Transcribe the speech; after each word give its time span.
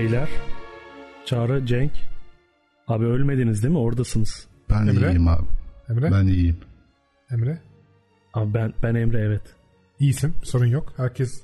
Beyler, 0.00 0.28
Çağrı, 1.26 1.66
Cenk. 1.66 1.92
Abi 2.88 3.04
ölmediniz 3.04 3.62
değil 3.62 3.72
mi? 3.72 3.78
Oradasınız. 3.78 4.46
Ben 4.70 4.86
Emre? 4.86 5.10
iyiyim 5.10 5.28
abi. 5.28 5.46
Emre? 5.88 6.10
Ben 6.12 6.26
iyiyim. 6.26 6.56
Emre? 7.30 7.58
Abi 8.34 8.54
ben 8.54 8.72
ben 8.82 8.94
Emre 8.94 9.20
evet. 9.20 9.42
İyisin. 9.98 10.34
Sorun 10.42 10.66
yok. 10.66 10.92
Herkes 10.96 11.42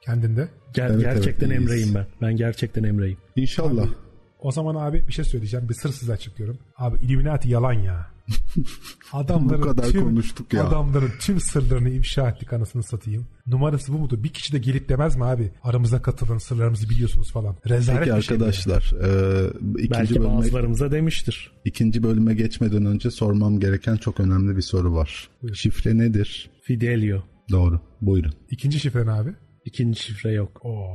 kendinde. 0.00 0.48
Ger- 0.74 0.90
Evet, 0.92 1.00
gerçekten 1.00 1.50
evet, 1.50 1.58
iyiyiz. 1.60 1.72
Emre'yim 1.72 1.94
ben. 1.94 2.06
Ben 2.22 2.36
gerçekten 2.36 2.84
Emre'yim. 2.84 3.18
İnşallah. 3.36 3.82
Abi, 3.82 3.90
o 4.38 4.52
zaman 4.52 4.74
abi 4.74 5.04
bir 5.08 5.12
şey 5.12 5.24
söyleyeceğim. 5.24 5.68
Bir 5.68 5.74
sır 5.74 5.92
size 5.92 6.12
açıklıyorum. 6.12 6.58
Abi 6.76 6.98
Illuminati 7.04 7.48
yalan 7.50 7.72
ya. 7.72 8.06
Adamların 9.12 9.62
Bu 9.62 9.66
kadar 9.66 9.84
tüm, 9.84 10.02
konuştuk 10.04 10.52
ya. 10.52 10.68
Adamların 10.68 11.10
tüm 11.20 11.40
sırlarını 11.40 11.88
ifşa 11.88 12.28
ettik 12.28 12.52
anasını 12.52 12.82
satayım. 12.82 13.26
Numarası 13.46 13.92
bu 13.92 13.98
mudur? 13.98 14.22
Bir 14.22 14.28
kişi 14.28 14.52
de 14.52 14.58
gelip 14.58 14.88
demez 14.88 15.16
mi 15.16 15.24
abi? 15.24 15.50
Aramıza 15.62 16.02
katılın 16.02 16.38
sırlarımızı 16.38 16.90
biliyorsunuz 16.90 17.32
falan. 17.32 17.56
Rezalet 17.68 18.04
Peki 18.04 18.24
şey 18.26 18.34
arkadaşlar 18.36 18.92
e, 19.02 19.50
ikinci 19.74 19.90
Belki 19.90 20.14
bölüme, 20.14 20.36
bazılarımıza 20.36 20.90
demiştir. 20.92 21.52
ikinci 21.64 22.02
bölüme 22.02 22.34
geçmeden 22.34 22.86
önce 22.86 23.10
sormam 23.10 23.60
gereken 23.60 23.96
çok 23.96 24.20
önemli 24.20 24.56
bir 24.56 24.62
soru 24.62 24.94
var. 24.94 25.28
Buyur. 25.42 25.54
Şifre 25.54 25.98
nedir? 25.98 26.50
Fidelio. 26.62 27.22
Doğru. 27.50 27.80
Buyurun. 28.00 28.32
İkinci 28.50 28.80
şifre 28.80 29.06
ne 29.06 29.10
abi? 29.10 29.30
İkinci 29.64 30.02
şifre 30.02 30.32
yok. 30.32 30.60
Oo. 30.64 30.86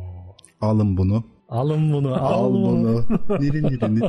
Alın 0.61 0.97
bunu. 0.97 1.23
Alın 1.53 1.93
bunu, 1.93 2.13
al, 2.13 2.33
Al 2.33 2.53
bunu. 2.53 3.05
Nirin 3.39 3.63
nirin. 3.63 4.03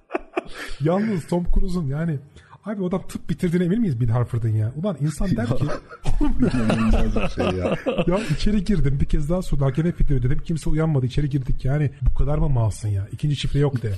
Yalnız 0.80 1.26
Tom 1.26 1.46
Cruise'un 1.54 1.86
yani 1.86 2.18
Abi 2.64 2.82
o 2.82 2.88
adam 2.88 3.02
tıp 3.08 3.30
bitirdiğine 3.30 3.64
emin 3.64 3.80
miyiz 3.80 4.00
Bill 4.00 4.08
Harford'ın 4.08 4.48
ya? 4.48 4.72
Ulan 4.76 4.96
insan 5.00 5.36
der 5.36 5.46
ki 5.46 5.64
şey 7.34 7.44
ya. 7.44 7.76
ya 8.06 8.18
içeri 8.36 8.64
girdim 8.64 8.98
bir 9.00 9.04
kez 9.04 9.30
daha 9.30 9.42
sonra 9.42 9.64
hakeme 9.64 9.92
Fidelio 9.92 10.22
dedim 10.22 10.38
kimse 10.44 10.70
uyanmadı 10.70 11.06
içeri 11.06 11.30
girdik 11.30 11.64
yani 11.64 11.90
bu 12.02 12.14
kadar 12.14 12.38
mı 12.38 12.48
malsın 12.48 12.88
ya? 12.88 13.08
İkinci 13.12 13.36
şifre 13.36 13.58
yok 13.58 13.82
de. 13.82 13.92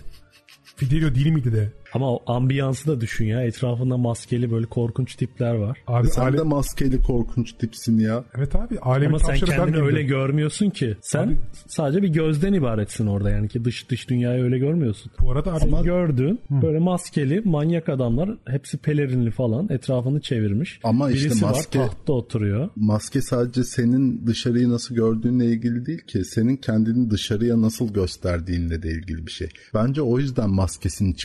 Fidelio 0.76 1.14
değil 1.14 1.30
miydi 1.30 1.52
de? 1.52 1.72
Ama 1.94 2.12
o 2.12 2.22
ambiyansı 2.26 2.86
da 2.88 3.00
düşün 3.00 3.24
ya. 3.26 3.42
Etrafında 3.42 3.96
maskeli 3.96 4.50
böyle 4.50 4.66
korkunç 4.66 5.14
tipler 5.16 5.54
var. 5.54 5.78
Abi 5.86 6.08
Sen 6.08 6.22
ale- 6.22 6.38
de 6.38 6.42
maskeli 6.42 7.02
korkunç 7.02 7.52
tipsin 7.52 7.98
ya. 7.98 8.24
Evet 8.36 8.56
abi 8.56 8.78
alemin 8.78 9.08
Ama 9.08 9.18
sen 9.18 9.36
kendini 9.36 9.76
gibi. 9.76 9.84
öyle 9.86 10.02
görmüyorsun 10.02 10.70
ki. 10.70 10.96
Sen 11.02 11.26
Abi- 11.26 11.36
sadece 11.68 12.02
bir 12.02 12.08
gözden 12.08 12.52
ibaretsin 12.52 13.06
orada 13.06 13.30
yani 13.30 13.48
ki 13.48 13.64
dış 13.64 13.90
dış 13.90 14.08
dünyayı 14.10 14.42
öyle 14.44 14.58
görmüyorsun. 14.58 15.12
Bu 15.20 15.30
arada 15.32 15.52
abi 15.52 15.60
Senin 15.60 15.82
gördüğün 15.82 16.40
böyle 16.50 16.78
maskeli 16.78 17.40
manyak 17.44 17.88
adamlar 17.88 18.30
hepsi 18.46 18.78
pelerinli 18.78 19.30
falan 19.30 19.68
etrafını 19.70 20.20
çevirmiş. 20.20 20.80
Ama 20.84 21.10
işte 21.10 21.24
Birisi 21.28 21.44
maske- 21.44 21.78
var 21.78 21.86
tahtta 21.88 22.12
oturuyor. 22.12 22.68
Maske 22.76 23.22
sadece 23.22 23.64
senin 23.64 24.26
dışarıyı 24.26 24.70
nasıl 24.70 24.94
gördüğünle 24.94 25.46
ilgili 25.46 25.86
değil 25.86 26.00
ki. 26.06 26.24
Senin 26.24 26.56
kendini 26.56 27.10
dışarıya 27.10 27.60
nasıl 27.60 27.92
gösterdiğinle 27.94 28.82
de 28.82 28.88
ilgili 28.90 29.26
bir 29.26 29.32
şey. 29.32 29.48
Bence 29.74 30.02
o 30.02 30.18
yüzden 30.18 30.50
maskesini 30.50 31.16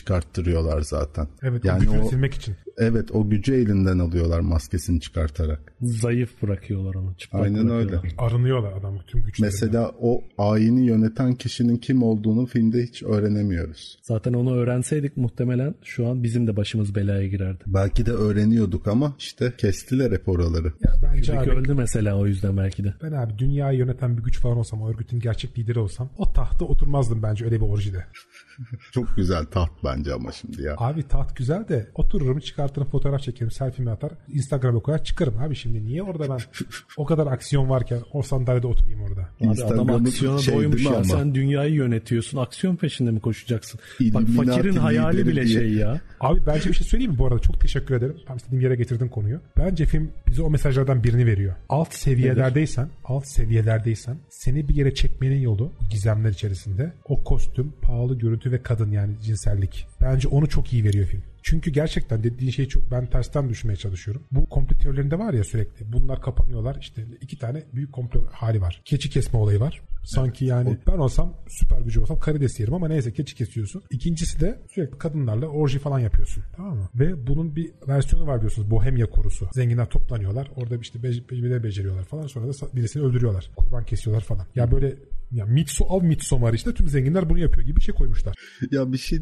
çıkarttırıyorlar 0.60 0.80
zaten. 0.82 1.28
evet 1.42 1.64
yani 1.64 1.90
o 1.90 2.08
silmek 2.08 2.34
için. 2.34 2.54
evet 2.78 3.10
o 3.12 3.30
gücü 3.30 3.54
elinden 3.54 3.98
alıyorlar 3.98 4.40
maskesini 4.40 5.00
çıkartarak. 5.00 5.74
Zayıf 5.80 6.42
bırakıyorlar 6.42 6.94
onu. 6.94 7.14
Çıplak 7.16 7.42
Aynen 7.42 7.70
öyle. 7.70 8.00
Arınıyorlar 8.18 8.72
adam 8.72 8.98
tüm 9.06 9.22
güçlerinden. 9.22 9.54
Mesela 9.54 9.92
o 10.00 10.22
ayini 10.38 10.86
yöneten 10.86 11.34
kişinin 11.34 11.76
kim 11.76 12.02
olduğunu 12.02 12.46
filmde 12.46 12.82
hiç 12.82 13.02
öğrenemiyoruz. 13.02 13.98
Zaten 14.02 14.32
onu 14.32 14.54
öğrenseydik 14.54 15.16
muhtemelen 15.16 15.74
şu 15.84 16.08
an 16.08 16.22
bizim 16.22 16.46
de 16.46 16.56
başımız 16.56 16.94
belaya 16.94 17.26
girerdi. 17.26 17.64
Belki 17.66 18.06
de 18.06 18.12
öğreniyorduk 18.12 18.88
ama 18.88 19.14
işte 19.18 19.52
kestiler 19.58 20.12
hep 20.12 20.28
oraları. 20.28 20.66
Ya 20.66 20.92
bence 21.02 21.38
abi, 21.38 21.50
öldü 21.50 21.74
mesela 21.74 22.18
o 22.18 22.26
yüzden 22.26 22.56
belki 22.56 22.84
de. 22.84 22.94
ben 23.02 23.12
abi 23.12 23.38
dünyayı 23.38 23.78
yöneten 23.78 24.16
bir 24.16 24.22
güç 24.22 24.38
falan 24.38 24.56
olsam, 24.56 24.82
o 24.82 24.90
örgütün 24.90 25.20
gerçek 25.20 25.58
lideri 25.58 25.78
olsam 25.78 26.10
o 26.18 26.32
tahta 26.32 26.64
oturmazdım 26.64 27.22
bence 27.22 27.44
öyle 27.44 27.56
bir 27.56 27.66
orijide. 27.66 28.04
Çok 28.92 29.16
güzel 29.16 29.44
taht 29.44 29.70
bence 29.84 30.14
ama 30.14 30.32
şimdi 30.32 30.62
ya. 30.62 30.74
Abi 30.78 31.02
taht 31.02 31.36
güzel 31.36 31.68
de 31.68 31.88
otururum 31.94 32.38
çıkartırım 32.38 32.88
fotoğraf 32.88 33.20
çekerim 33.20 33.50
selfie'mi 33.50 33.90
atar 33.90 34.12
Instagram'a 34.28 34.80
koyar 34.80 35.04
çıkarım 35.04 35.38
abi 35.38 35.56
şimdi 35.56 35.84
niye 35.84 36.02
orada 36.02 36.28
ben 36.30 36.38
o 36.96 37.04
kadar 37.04 37.26
aksiyon 37.26 37.70
varken 37.70 38.00
o 38.12 38.22
sandalyede 38.22 38.66
oturayım 38.66 39.02
orada. 39.02 39.28
Abi 39.40 39.64
adam 39.64 39.90
aksiyona 39.90 40.38
şey 40.38 40.54
doymuş 40.54 40.84
ya. 40.84 40.90
ama? 40.90 41.04
Sen 41.04 41.34
dünyayı 41.34 41.74
yönetiyorsun. 41.74 42.38
Aksiyon 42.38 42.76
peşinde 42.76 43.10
mi 43.10 43.20
koşacaksın? 43.20 43.80
Bak 44.00 44.22
fakirin 44.36 44.76
hayali 44.76 45.26
bile 45.26 45.46
diye. 45.46 45.60
şey 45.60 45.72
ya. 45.72 46.00
Abi 46.20 46.40
bence 46.46 46.68
bir 46.68 46.74
şey 46.74 46.86
söyleyeyim 46.86 47.12
mi 47.12 47.18
bu 47.18 47.26
arada 47.26 47.38
çok 47.38 47.60
teşekkür 47.60 47.94
ederim. 47.94 48.16
Tam 48.26 48.36
istediğim 48.36 48.62
yere 48.62 48.76
getirdin 48.76 49.08
konuyu. 49.08 49.40
Bence 49.58 49.86
film 49.86 50.10
bize 50.26 50.42
o 50.42 50.50
mesajlardan 50.50 51.04
birini 51.04 51.26
veriyor. 51.26 51.54
Alt 51.68 51.94
seviyelerdeysen, 51.94 52.88
alt 53.04 53.26
seviyelerdeysen 53.26 54.16
seni 54.28 54.68
bir 54.68 54.74
yere 54.74 54.94
çekmenin 54.94 55.40
yolu 55.40 55.72
gizemler 55.90 56.30
içerisinde 56.30 56.92
o 57.04 57.24
kostüm, 57.24 57.72
pahalı 57.82 58.18
görüntü 58.18 58.49
ve 58.52 58.62
kadın 58.62 58.90
yani 58.90 59.12
cinsellik. 59.22 59.86
Bence 60.00 60.28
onu 60.28 60.48
çok 60.48 60.72
iyi 60.72 60.84
veriyor 60.84 61.06
film. 61.06 61.22
Çünkü 61.42 61.70
gerçekten 61.70 62.22
dediğin 62.24 62.50
şeyi 62.50 62.68
çok 62.68 62.90
ben 62.90 63.06
tersten 63.06 63.48
düşünmeye 63.48 63.76
çalışıyorum. 63.76 64.22
Bu 64.32 64.46
komplo 64.46 64.78
teorilerinde 64.78 65.18
var 65.18 65.34
ya 65.34 65.44
sürekli. 65.44 65.92
Bunlar 65.92 66.22
kapanıyorlar. 66.22 66.76
İşte 66.80 67.04
iki 67.20 67.38
tane 67.38 67.62
büyük 67.74 67.92
komplo 67.92 68.26
hali 68.32 68.60
var. 68.60 68.82
Keçi 68.84 69.10
kesme 69.10 69.38
olayı 69.38 69.60
var. 69.60 69.82
Sanki 70.04 70.44
yani 70.44 70.78
ben 70.86 70.98
olsam 70.98 71.34
süper 71.48 71.80
gücü 71.80 72.00
olsam 72.00 72.18
karides 72.20 72.60
yerim 72.60 72.74
ama 72.74 72.88
neyse 72.88 73.12
keçi 73.12 73.34
kesiyorsun. 73.34 73.82
İkincisi 73.90 74.40
de 74.40 74.58
sürekli 74.74 74.98
kadınlarla 74.98 75.46
orji 75.46 75.78
falan 75.78 75.98
yapıyorsun. 75.98 76.44
Tamam 76.56 76.76
mı? 76.76 76.88
Ve 76.94 77.26
bunun 77.26 77.56
bir 77.56 77.70
versiyonu 77.88 78.26
var 78.26 78.36
biliyorsunuz. 78.36 78.70
Bohemya 78.70 79.10
korusu. 79.10 79.48
Zenginler 79.52 79.88
toplanıyorlar. 79.88 80.50
Orada 80.56 80.76
işte 80.76 81.02
be- 81.02 81.42
be- 81.42 81.62
beceriyorlar 81.62 82.04
falan. 82.04 82.26
Sonra 82.26 82.46
da 82.46 82.52
birisini 82.74 83.02
öldürüyorlar. 83.02 83.50
Kurban 83.56 83.84
kesiyorlar 83.84 84.24
falan. 84.24 84.46
Ya 84.54 84.70
böyle 84.70 84.96
ya 85.32 85.46
Mitsu 85.46 85.84
al 85.88 86.02
Midsommar 86.02 86.54
işte 86.54 86.74
tüm 86.74 86.88
zenginler 86.88 87.30
bunu 87.30 87.38
yapıyor 87.38 87.66
gibi 87.66 87.76
bir 87.76 87.82
şey 87.82 87.94
koymuşlar. 87.94 88.34
Ya 88.70 88.92
bir 88.92 88.98
şey 88.98 89.18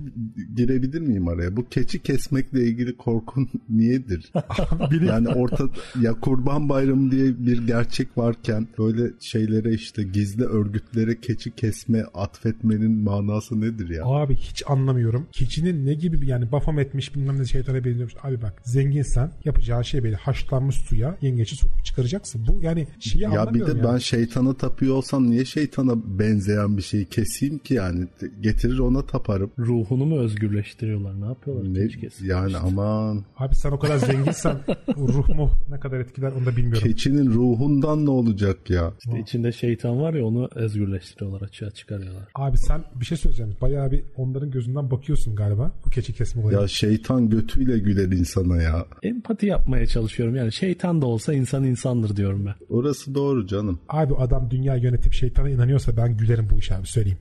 girebilir 0.56 1.00
miyim 1.00 1.28
araya? 1.28 1.56
Bu 1.56 1.68
keçi 1.68 2.02
kesmekle 2.02 2.62
ilgili 2.64 2.96
korkun 2.96 3.48
niyedir? 3.68 4.32
Yani 5.08 5.28
orta 5.28 5.64
ya 6.00 6.12
Kurban 6.20 6.68
Bayramı 6.68 7.10
diye 7.10 7.46
bir 7.46 7.66
gerçek 7.66 8.18
varken 8.18 8.68
böyle 8.78 9.12
şeylere 9.20 9.72
işte 9.74 10.02
gizli 10.02 10.44
örgütlere 10.44 11.20
keçi 11.20 11.50
kesme 11.50 12.04
atfetmenin 12.14 12.90
manası 13.04 13.60
nedir 13.60 13.88
ya? 13.88 14.04
Abi 14.04 14.36
hiç 14.36 14.62
anlamıyorum. 14.66 15.26
Keçinin 15.32 15.86
ne 15.86 15.94
gibi 15.94 16.20
bir 16.22 16.26
yani 16.26 16.52
bafam 16.52 16.78
etmiş 16.78 17.14
bilmem 17.14 17.38
ne 17.40 17.44
şeytana 17.44 17.84
benziyormuş. 17.84 18.14
Abi 18.22 18.42
bak 18.42 18.62
zenginsen 18.64 19.30
yapacağın 19.44 19.82
şey 19.82 20.02
böyle 20.04 20.16
haşlanmış 20.16 20.76
suya 20.76 21.16
yengeci 21.20 21.56
sokup 21.56 21.84
çıkaracaksın. 21.84 22.46
Bu 22.46 22.62
yani 22.62 22.86
şeyi 23.00 23.22
Ya 23.22 23.30
bir 23.30 23.36
anlamıyorum 23.36 23.74
de 23.74 23.78
yani. 23.86 23.92
ben 23.94 23.98
şeytana 23.98 24.54
tapıyor 24.54 24.94
olsam 24.94 25.30
niye 25.30 25.44
şeytana 25.44 25.97
benzeyen 26.06 26.76
bir 26.76 26.82
şeyi 26.82 27.04
keseyim 27.04 27.58
ki 27.58 27.74
yani? 27.74 28.06
Getirir 28.40 28.78
ona 28.78 29.06
taparım. 29.06 29.50
Ruhunu 29.58 30.04
mu 30.04 30.18
özgürleştiriyorlar? 30.18 31.20
Ne 31.20 31.24
yapıyorlar? 31.26 31.74
Ne, 31.74 31.88
yani 32.22 32.56
aman 32.56 33.24
Abi 33.36 33.54
sen 33.54 33.70
o 33.70 33.78
kadar 33.78 33.96
zenginsen 33.98 34.56
ruh 34.96 35.28
mu 35.28 35.50
ne 35.70 35.80
kadar 35.80 36.00
etkiler 36.00 36.32
onu 36.32 36.46
da 36.46 36.56
bilmiyorum. 36.56 36.88
keçinin 36.88 37.30
ruhundan 37.30 38.06
ne 38.06 38.10
olacak 38.10 38.70
ya? 38.70 38.92
İşte 39.04 39.20
içinde 39.20 39.52
şeytan 39.52 40.00
var 40.00 40.14
ya 40.14 40.24
onu 40.24 40.48
özgürleştiriyorlar 40.54 41.42
açığa 41.42 41.70
çıkarıyorlar. 41.70 42.28
Abi 42.34 42.58
sen 42.58 42.84
bir 43.00 43.04
şey 43.04 43.18
söyleyeceğim. 43.18 43.56
Bayağı 43.60 43.90
bir 43.90 44.04
onların 44.16 44.50
gözünden 44.50 44.90
bakıyorsun 44.90 45.36
galiba 45.36 45.72
bu 45.86 45.90
keçi 45.90 46.12
kesme 46.12 46.42
olayı. 46.42 46.58
Ya 46.58 46.68
şeytan 46.68 47.30
götüyle 47.30 47.78
güler 47.78 48.12
insana 48.18 48.62
ya. 48.62 48.86
Empati 49.02 49.46
yapmaya 49.46 49.86
çalışıyorum. 49.86 50.36
Yani 50.36 50.52
şeytan 50.52 51.02
da 51.02 51.06
olsa 51.06 51.34
insan 51.34 51.64
insandır 51.64 52.16
diyorum 52.16 52.46
ben. 52.46 52.54
Orası 52.68 53.14
doğru 53.14 53.46
canım. 53.46 53.78
Abi 53.88 54.14
adam 54.14 54.50
dünya 54.50 54.76
yönetip 54.76 55.12
şeytana 55.12 55.50
inanıyorsa 55.50 55.87
ben 55.96 56.16
gülerim 56.16 56.50
bu 56.50 56.58
işe 56.58 56.74
abi 56.74 56.86
söyleyeyim. 56.86 57.18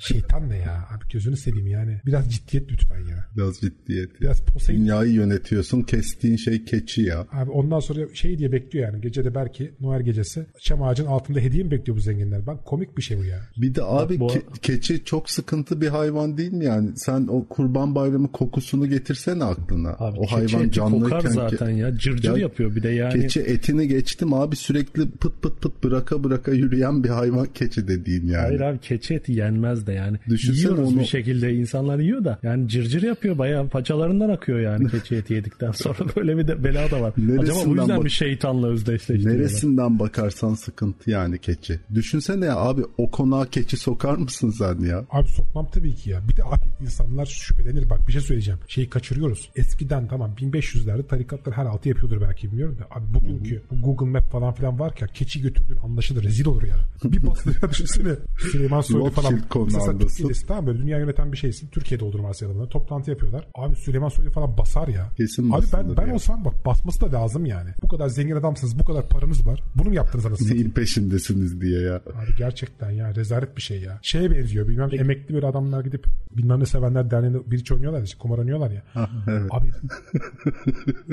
Şeytan 0.00 0.50
ne 0.50 0.56
ya? 0.56 0.88
Abi 0.90 1.04
gözünü 1.12 1.36
seveyim 1.36 1.66
yani. 1.66 2.00
Biraz 2.06 2.30
ciddiyet 2.30 2.72
lütfen 2.72 3.00
ya. 3.00 3.26
Biraz 3.36 3.56
ciddiyet. 3.60 4.20
Biraz 4.20 4.40
Poseidon 4.42 4.82
Dünyayı 4.82 5.12
yönetiyorsun. 5.12 5.82
Kestiğin 5.82 6.36
şey 6.36 6.64
keçi 6.64 7.02
ya. 7.02 7.26
Abi 7.32 7.50
ondan 7.50 7.80
sonra 7.80 8.14
şey 8.14 8.38
diye 8.38 8.52
bekliyor 8.52 8.92
yani. 8.92 9.00
Gece 9.00 9.24
de 9.24 9.34
belki 9.34 9.70
Noel 9.80 10.02
gecesi 10.02 10.46
çam 10.60 10.82
ağacın 10.82 11.06
altında 11.06 11.40
hediye 11.40 11.64
mi 11.64 11.70
bekliyor 11.70 11.96
bu 11.96 12.00
zenginler? 12.00 12.46
Bak 12.46 12.64
komik 12.64 12.96
bir 12.96 13.02
şey 13.02 13.18
bu 13.18 13.24
ya. 13.24 13.38
Bir 13.56 13.74
de 13.74 13.82
abi 13.84 14.20
bu- 14.20 14.28
ke- 14.28 14.60
keçi 14.62 15.04
çok 15.04 15.30
sıkıntı 15.30 15.80
bir 15.80 15.88
hayvan 15.88 16.36
değil 16.38 16.52
mi 16.52 16.64
yani? 16.64 16.90
Sen 16.96 17.26
o 17.30 17.48
kurban 17.48 17.94
bayramı 17.94 18.32
kokusunu 18.32 18.86
getirsene 18.86 19.44
aklına. 19.44 19.90
Abi 19.98 20.18
o 20.18 20.22
keçi 20.22 20.34
hayvan 20.34 20.70
canlıyken 20.70 21.10
kokar 21.20 21.28
zaten 21.30 21.70
ya. 21.70 21.96
Cırcır 21.98 22.30
Ya 22.30 22.36
yapıyor 22.36 22.76
bir 22.76 22.82
de 22.82 22.88
yani. 22.90 23.20
Keçi 23.20 23.40
etini 23.40 23.88
geçtim 23.88 24.34
abi 24.34 24.56
sürekli 24.56 25.10
pıt 25.10 25.42
pıt 25.42 25.62
pıt 25.62 25.84
bıraka 25.84 26.24
bıraka 26.24 26.50
yürüyen 26.52 27.04
bir 27.04 27.08
hayvan 27.08 27.46
keçi 27.54 27.88
dediğim 27.88 28.28
yani. 28.28 28.46
Hayır 28.46 28.60
abi 28.60 28.78
keçi 28.78 29.14
eti 29.14 29.32
yenmez 29.32 29.86
de 29.86 29.89
yani. 29.92 30.18
Düşünsene 30.28 30.72
Yiyoruz 30.72 30.92
onu- 30.92 31.00
bir 31.00 31.04
şekilde 31.04 31.54
insanlar 31.54 31.98
yiyor 31.98 32.24
da 32.24 32.38
yani 32.42 32.68
cırcır 32.68 33.02
yapıyor 33.02 33.38
bayağı 33.38 33.68
paçalarından 33.68 34.28
akıyor 34.28 34.60
yani 34.60 34.88
keçi 34.90 35.14
eti 35.16 35.34
yedikten 35.34 35.70
sonra 35.72 35.98
böyle 36.16 36.36
bir 36.36 36.48
de 36.48 36.64
bela 36.64 36.90
da 36.90 37.00
var. 37.00 37.12
Acaba 37.16 37.26
bu 37.28 37.36
Neresinden 37.36 37.70
yüzden 37.80 37.96
bak- 37.96 38.04
bir 38.04 38.10
şeytanla 38.10 38.66
özdeşleştiriyorlar. 38.68 39.40
Neresinden 39.40 39.98
bakarsan 39.98 40.54
sıkıntı 40.54 41.10
yani 41.10 41.38
keçi. 41.38 41.80
Düşünsene 41.94 42.44
ya 42.44 42.56
abi 42.56 42.82
o 42.98 43.10
konağa 43.10 43.46
keçi 43.46 43.76
sokar 43.76 44.16
mısın 44.16 44.50
sen 44.50 44.78
ya? 44.86 45.04
Abi 45.10 45.28
sokmam 45.28 45.68
tabii 45.72 45.94
ki 45.94 46.10
ya. 46.10 46.20
Bir 46.28 46.36
de 46.36 46.44
abi 46.44 46.84
insanlar 46.84 47.26
şüphelenir. 47.26 47.90
Bak 47.90 48.08
bir 48.08 48.12
şey 48.12 48.22
söyleyeceğim. 48.22 48.60
Şeyi 48.68 48.88
kaçırıyoruz. 48.90 49.50
Eskiden 49.56 50.08
tamam 50.08 50.34
1500'lerde 50.38 51.06
tarikatlar 51.06 51.54
her 51.56 51.66
altı 51.66 51.88
yapıyordur 51.88 52.20
belki 52.20 52.50
bilmiyorum 52.50 52.76
da. 52.78 52.96
Abi 52.96 53.14
bugünkü 53.14 53.62
bu 53.70 53.82
Google 53.82 54.06
Map 54.06 54.30
falan 54.32 54.54
filan 54.54 54.78
varken 54.78 55.08
keçi 55.14 55.42
götürdüğün 55.42 55.76
anlaşılır. 55.76 56.24
Rezil 56.24 56.46
olur 56.46 56.62
ya. 56.62 56.76
Bir 57.04 57.26
bastırıyor 57.26 57.70
düşünsene. 57.70 58.12
Süleyman 58.38 58.80
Soylu 58.80 59.10
falan. 59.10 59.40
Mesela. 59.86 59.98
Türkiye'desin 60.08 60.46
tamam 60.46 60.66
böyle 60.66 60.78
dünya 60.78 60.98
yöneten 60.98 61.32
bir 61.32 61.36
şeysin. 61.36 61.68
Türkiye'de 61.68 62.04
olur 62.04 62.18
varsayalım. 62.20 62.68
Toplantı 62.68 63.10
yapıyorlar. 63.10 63.48
Abi 63.54 63.76
Süleyman 63.76 64.08
Soylu 64.08 64.30
falan 64.30 64.58
basar 64.58 64.88
ya. 64.88 65.10
Kesin 65.16 65.50
Abi 65.50 65.66
ben, 65.72 65.96
ben 65.96 66.06
ya. 66.06 66.14
olsam 66.14 66.44
bak 66.44 66.66
basması 66.66 67.00
da 67.00 67.12
lazım 67.12 67.46
yani. 67.46 67.70
Bu 67.82 67.88
kadar 67.88 68.08
zengin 68.08 68.36
adamsınız. 68.36 68.78
Bu 68.78 68.84
kadar 68.84 69.08
paranız 69.08 69.46
var. 69.46 69.62
Bunu 69.74 69.88
mu 69.88 69.94
yaptınız 69.94 70.26
anasını? 70.26 70.54
Neyin 70.54 70.70
peşindesiniz 70.70 71.60
diye 71.60 71.80
ya. 71.80 71.94
Abi 71.96 72.36
gerçekten 72.38 72.90
ya 72.90 73.14
rezalet 73.14 73.56
bir 73.56 73.62
şey 73.62 73.80
ya. 73.80 73.98
Şeye 74.02 74.30
benziyor 74.30 74.68
bilmem 74.68 74.88
emekli 74.92 75.34
bir 75.34 75.42
adamlar 75.42 75.84
gidip 75.84 76.06
bilmem 76.30 76.60
ne 76.60 76.66
sevenler 76.66 77.10
derneğinde 77.10 77.50
bir 77.50 77.58
iç 77.58 77.72
oynuyorlar 77.72 78.02
işte 78.02 78.18
kumar 78.18 78.38
oynuyorlar 78.38 78.70
ya. 78.70 78.82
evet. 79.28 79.50
Abi 79.50 79.70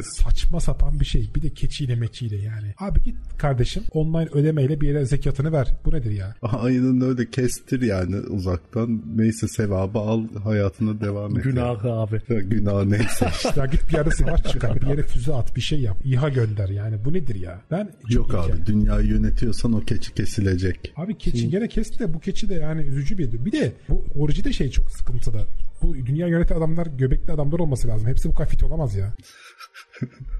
saçma 0.03 0.59
sapan 0.59 0.99
bir 0.99 1.05
şey. 1.05 1.31
Bir 1.35 1.41
de 1.41 1.49
keçiyle 1.49 1.95
meçiyle 1.95 2.35
yani. 2.37 2.73
Abi 2.79 3.01
git 3.01 3.17
kardeşim 3.37 3.83
online 3.91 4.29
ödemeyle 4.31 4.81
bir 4.81 4.87
yere 4.87 5.05
zekatını 5.05 5.51
ver. 5.51 5.67
Bu 5.85 5.93
nedir 5.93 6.11
ya? 6.11 6.35
Aynen 6.41 7.01
öyle 7.01 7.29
kestir 7.29 7.81
yani 7.81 8.15
uzaktan. 8.57 9.01
Neyse 9.15 9.47
sevabı 9.47 9.99
al 9.99 10.23
hayatına 10.43 11.01
devam 11.01 11.37
et. 11.37 11.43
Günahı 11.43 11.91
abi. 11.91 12.21
Ya, 12.29 12.39
günah 12.39 12.85
neyse. 12.85 13.27
Ya 13.55 13.65
git 13.65 13.89
bir 13.89 13.93
yerde 13.93 14.11
savaş 14.11 14.43
çıkar. 14.43 14.81
Bir 14.81 14.87
yere 14.87 15.03
füze 15.03 15.33
at. 15.33 15.55
Bir 15.55 15.61
şey 15.61 15.79
yap. 15.79 15.97
İHA 16.03 16.29
gönder 16.29 16.69
yani. 16.69 17.05
Bu 17.05 17.13
nedir 17.13 17.35
ya? 17.35 17.61
Ben 17.71 17.91
Yok 18.09 18.33
abi 18.35 18.65
dünyayı 18.65 19.07
yönetiyorsan 19.07 19.73
o 19.73 19.79
keçi 19.79 20.13
kesilecek. 20.13 20.93
Abi 20.95 21.17
keçi 21.17 21.49
gene 21.49 21.67
kesti 21.67 21.99
de 21.99 22.13
bu 22.13 22.19
keçi 22.19 22.49
de 22.49 22.53
yani 22.53 22.81
üzücü 22.81 23.17
bir. 23.17 23.45
Bir 23.45 23.51
de 23.51 23.73
bu 23.89 24.05
orijin 24.15 24.43
de 24.43 24.53
şey 24.53 24.69
çok 24.71 24.91
sıkıntıda. 24.91 25.39
Bu 25.81 25.95
dünya 25.95 26.27
yöneten 26.27 26.55
adamlar 26.55 26.87
göbekli 26.87 27.33
adamlar 27.33 27.59
olması 27.59 27.87
lazım. 27.87 28.07
Hepsi 28.07 28.29
bu 28.29 28.33
kadar 28.33 28.49
fit 28.49 28.63
olamaz 28.63 28.95
ya. 28.95 29.13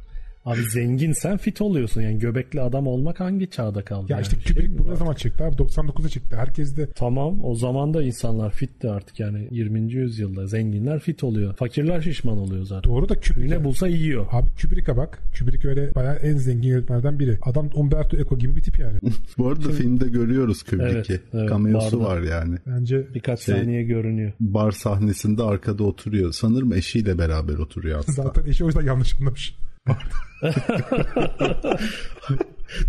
Abi 0.48 0.62
zenginsen 0.62 1.38
fit 1.38 1.62
oluyorsun. 1.62 2.02
Yani 2.02 2.20
göbekli 2.20 2.62
adam 2.62 2.88
olmak 2.88 3.20
hangi 3.20 3.50
çağda 3.50 3.86
kaldı? 3.86 4.06
Ya 4.10 4.18
yani? 4.18 4.22
işte 4.24 4.42
Şey 4.42 4.54
Kubrick 4.54 4.74
mi 4.74 4.80
bu 4.80 4.86
var? 4.88 4.92
ne 4.94 4.96
zaman 4.96 5.14
çıktı 5.14 5.44
abi? 5.44 5.56
99'da 5.56 6.10
çıktı. 6.10 6.36
Herkes 6.36 6.78
de 6.78 6.88
Tamam 6.96 7.46
o 7.46 7.56
zaman 7.56 7.94
da 7.94 8.04
insanlar 8.04 8.52
fitti 8.52 8.90
artık 8.90 9.20
yani 9.20 9.48
20. 9.52 9.94
yüzyılda 9.94 10.48
zenginler 10.48 11.00
fit 11.00 11.24
oluyor. 11.24 11.54
Fakirler 11.56 12.02
şişman 12.02 12.38
oluyor 12.38 12.64
zaten. 12.66 12.92
doğru 12.92 13.10
da 13.10 13.14
Kubrick. 13.20 13.50
Ne 13.56 13.64
bulsa 13.64 13.88
yiyor. 13.88 14.26
Abi 14.32 14.48
Kubrick'e 14.62 14.98
bak. 14.98 15.20
Kubrick 15.40 15.68
öyle 15.68 15.96
bayağı 15.96 16.16
en 16.16 16.38
zengin 16.38 16.70
yönetmenlerden 16.70 17.20
biri. 17.20 17.38
Adam 17.42 17.70
Umberto 17.76 18.18
Eco 18.18 18.38
gibi 18.38 18.56
bir 18.56 18.62
tip 18.62 18.80
yani. 18.80 19.00
Bu 19.38 19.48
arada 19.48 19.70
filmde 19.70 20.10
görüyoruz 20.10 20.64
Kubrick'i. 20.64 21.14
Evet, 21.14 21.22
evet, 21.34 21.50
Cameo'su 21.50 22.00
barda. 22.00 22.10
var 22.10 22.22
yani. 22.22 22.58
Bence 22.68 23.08
Birkaç 23.16 23.40
Şey- 23.40 23.56
saniye 23.56 23.84
görünüyor. 23.84 24.32
Bar 24.40 24.72
sahnesinde 24.72 25.44
arkada 25.44 25.84
oturuyor. 25.84 26.32
Sanırım 26.32 26.74
eşiyle 26.74 27.18
beraber 27.18 27.54
oturuyor 27.58 28.00
aslında. 28.00 28.24
zaten 28.24 28.46
eşi 28.50 28.64
o 28.64 28.68
yüzden 28.68 28.82
yanlış 28.86 29.16
anlamış. 29.22 29.56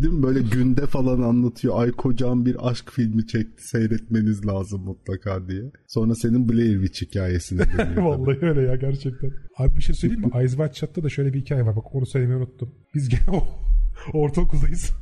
Değil 0.02 0.14
mi? 0.14 0.22
Böyle 0.22 0.40
günde 0.40 0.86
falan 0.86 1.22
anlatıyor. 1.22 1.80
Ay 1.80 1.90
kocam 1.90 2.46
bir 2.46 2.68
aşk 2.70 2.90
filmi 2.90 3.26
çekti. 3.26 3.68
Seyretmeniz 3.68 4.46
lazım 4.46 4.84
mutlaka 4.84 5.48
diye. 5.48 5.62
Sonra 5.86 6.14
senin 6.14 6.48
Blair 6.48 6.82
Witch 6.82 7.02
hikayesine 7.02 7.62
dönüyor. 7.78 8.02
Vallahi 8.02 8.38
öyle 8.46 8.60
ya 8.62 8.76
gerçekten. 8.76 9.30
Abi 9.58 9.76
bir 9.76 9.82
şey 9.82 9.94
söyleyeyim 9.94 10.22
mi? 10.22 10.30
Eyes 10.34 10.50
Wide 10.50 10.74
Shut'ta 10.74 11.02
da 11.02 11.08
şöyle 11.08 11.32
bir 11.32 11.40
hikaye 11.40 11.66
var. 11.66 11.76
Bak 11.76 11.94
onu 11.94 12.06
söylemeyi 12.06 12.38
unuttum. 12.38 12.74
Biz 12.94 13.08
gene 13.08 13.42
ortaokuldayız. 14.12 14.92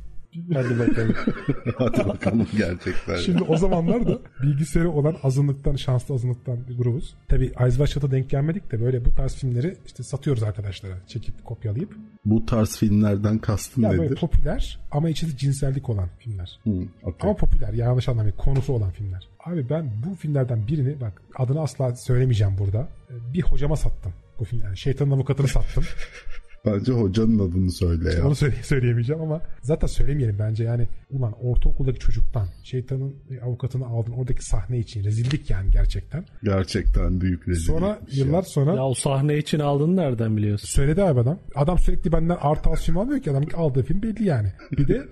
Hadi 0.53 0.79
bakalım. 0.79 1.15
Hadi 1.77 2.09
bakalım 2.09 2.47
gerçekten. 2.57 3.15
Şimdi 3.17 3.43
o 3.43 3.57
zamanlar 3.57 4.07
da 4.07 4.19
bilgisayarı 4.43 4.91
olan 4.91 5.15
azınlıktan, 5.23 5.75
şanslı 5.75 6.15
azınlıktan 6.15 6.57
bir 6.69 6.77
grubuz. 6.77 7.15
Tabii 7.27 7.51
Eyes 7.59 7.73
Wide 7.73 7.87
Shut'a 7.87 8.11
denk 8.11 8.29
gelmedik 8.29 8.71
de 8.71 8.81
böyle 8.81 9.05
bu 9.05 9.15
tarz 9.15 9.35
filmleri 9.35 9.77
işte 9.85 10.03
satıyoruz 10.03 10.43
arkadaşlara. 10.43 10.93
Çekip 11.07 11.45
kopyalayıp. 11.45 11.95
Bu 12.25 12.45
tarz 12.45 12.77
filmlerden 12.77 13.37
kastın 13.37 13.81
Ya 13.81 13.89
böyle 13.89 14.01
nedir? 14.01 14.15
popüler 14.15 14.79
ama 14.91 15.09
içinde 15.09 15.37
cinsellik 15.37 15.89
olan 15.89 16.09
filmler. 16.19 16.59
Hı, 16.63 16.69
okey. 17.03 17.29
Ama 17.29 17.35
popüler 17.35 17.73
yanlış 17.73 18.09
anlamayın 18.09 18.35
konusu 18.37 18.73
olan 18.73 18.91
filmler. 18.91 19.27
Abi 19.45 19.69
ben 19.69 19.91
bu 20.05 20.15
filmlerden 20.15 20.67
birini 20.67 21.01
bak 21.01 21.21
adını 21.35 21.61
asla 21.61 21.95
söylemeyeceğim 21.95 22.57
burada. 22.57 22.87
Bir 23.33 23.41
hocama 23.41 23.75
sattım 23.75 24.13
bu 24.39 24.45
film. 24.45 24.61
Yani 24.63 24.77
şeytanın 24.77 25.11
avukatını 25.11 25.47
sattım. 25.47 25.83
Bence 26.73 26.91
hocanın 26.91 27.39
adını 27.39 27.71
söyle 27.71 28.13
ya. 28.13 28.27
Onu 28.27 28.35
söyle, 28.35 28.55
söyleyemeyeceğim 28.63 29.21
ama 29.21 29.41
zaten 29.61 29.87
söylemeyelim 29.87 30.39
bence 30.39 30.63
yani 30.63 30.87
ulan 31.11 31.33
ortaokuldaki 31.41 31.99
çocuktan 31.99 32.47
şeytanın 32.63 33.15
e, 33.31 33.41
avukatını 33.41 33.87
aldın 33.87 34.11
oradaki 34.11 34.45
sahne 34.45 34.79
için 34.79 35.03
rezillik 35.03 35.49
yani 35.49 35.71
gerçekten. 35.71 36.25
Gerçekten 36.43 37.21
büyük 37.21 37.47
rezillik. 37.47 37.67
Sonra 37.67 37.99
yıllar 38.11 38.41
sonra 38.41 38.75
ya 38.75 38.85
o 38.85 38.93
sahne 38.93 39.37
için 39.37 39.59
aldığını 39.59 39.95
nereden 39.95 40.37
biliyorsun? 40.37 40.67
söyledi 40.67 41.03
abi 41.03 41.19
adam. 41.19 41.39
Adam 41.55 41.79
sürekli 41.79 42.11
benden 42.11 42.37
art 42.41 42.67
az 42.67 42.83
film 42.83 42.97
almıyor 42.97 43.21
ki 43.21 43.31
adam 43.31 43.43
aldığı 43.55 43.83
film 43.83 44.01
belli 44.01 44.23
yani. 44.23 44.47
Bir 44.71 44.87
de 44.87 45.07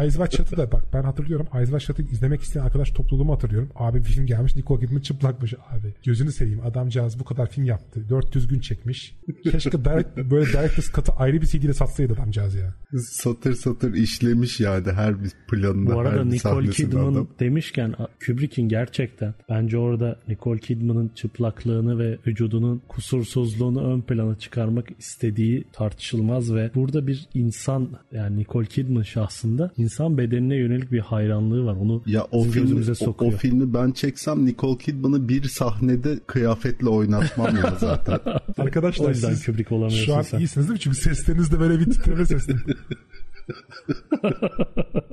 Eyes 0.00 0.16
Wide 0.16 0.36
Shut'ı 0.36 0.56
da 0.56 0.72
bak 0.72 0.82
ben 0.92 1.02
hatırlıyorum 1.02 1.46
Eyes 1.54 1.68
Wide 1.68 1.80
Shut'ı 1.80 2.02
izlemek 2.02 2.42
isteyen 2.42 2.64
arkadaş 2.64 2.90
topluluğumu 2.90 3.32
hatırlıyorum. 3.32 3.70
Abi 3.74 3.98
bir 3.98 4.04
film 4.04 4.26
gelmiş 4.26 4.56
Nicole 4.56 4.80
Kidman 4.80 5.00
çıplakmış 5.00 5.54
abi. 5.54 5.94
Gözünü 6.04 6.32
seveyim 6.32 6.60
adamcağız 6.66 7.20
bu 7.20 7.24
kadar 7.24 7.50
film 7.50 7.64
yaptı. 7.64 8.08
400 8.08 8.48
gün 8.48 8.60
çekmiş. 8.60 9.16
Keşke 9.42 9.84
direct, 9.84 10.30
böyle 10.30 10.52
Director's 10.72 10.92
Cut'ı 10.92 11.12
ayrı 11.12 11.40
bir 11.40 11.46
CD'de 11.46 11.74
satsaydı 11.74 12.12
adamcağız 12.12 12.54
ya. 12.54 12.74
Satır 12.98 13.54
satır 13.54 13.94
işlemiş 13.94 14.60
yani 14.60 14.92
her 14.92 15.24
bir 15.24 15.30
planında 15.50 15.94
Bu 15.94 16.00
arada 16.00 16.18
her 16.18 16.30
Nicole 16.30 16.70
Kidman 16.70 17.12
adam. 17.12 17.28
demişken 17.40 17.94
Kubrick'in 18.26 18.68
gerçekten 18.68 19.34
bence 19.50 19.78
orada 19.78 20.16
Nicole 20.28 20.60
Kidman'ın 20.60 21.10
çıplaklığını 21.14 21.98
ve 21.98 22.18
vücudunun 22.26 22.82
kusursuzluğunu 22.88 23.92
ön 23.92 24.00
plana 24.00 24.38
çıkarmak 24.38 24.88
istediği 24.98 25.64
tartışılmaz 25.72 26.54
ve 26.54 26.70
burada 26.74 27.06
bir 27.06 27.28
insan 27.34 27.88
yani 28.12 28.38
Nicole 28.38 28.66
Kidman 28.66 29.02
şahsında 29.02 29.70
insan 29.76 30.18
bedenine 30.18 30.56
yönelik 30.56 30.92
bir 30.92 31.00
hayranlığı 31.00 31.64
var. 31.64 31.76
Onu 31.80 32.02
Ya 32.06 32.24
o 32.30 32.42
filmi, 32.42 32.54
gözümüze 32.54 32.90
o, 32.92 32.94
o 32.94 32.96
sokuyor. 33.06 33.32
filmi 33.32 33.74
ben 33.74 33.90
çeksem 33.90 34.46
Nicole 34.46 34.78
Kidman'ı 34.78 35.28
bir 35.28 35.42
sahnede 35.44 36.18
kıyafetle 36.26 36.88
oynatmam 36.88 37.56
ya 37.56 37.74
zaten. 37.80 38.18
Arkadaşlar 38.58 39.14
siz 39.14 39.46
Kubrick 39.46 39.74
olamıyorsun 39.74 40.04
şu 40.06 40.14
an 40.14 40.22
sen. 40.22 40.38
iyisiniz 40.38 40.61
değil 40.68 40.72
mi? 40.72 40.80
Çünkü 40.80 40.96
seslerinizde 40.96 41.60
böyle 41.60 41.80
bir 41.80 41.84
titreme 41.84 42.26
sesli. 42.26 42.56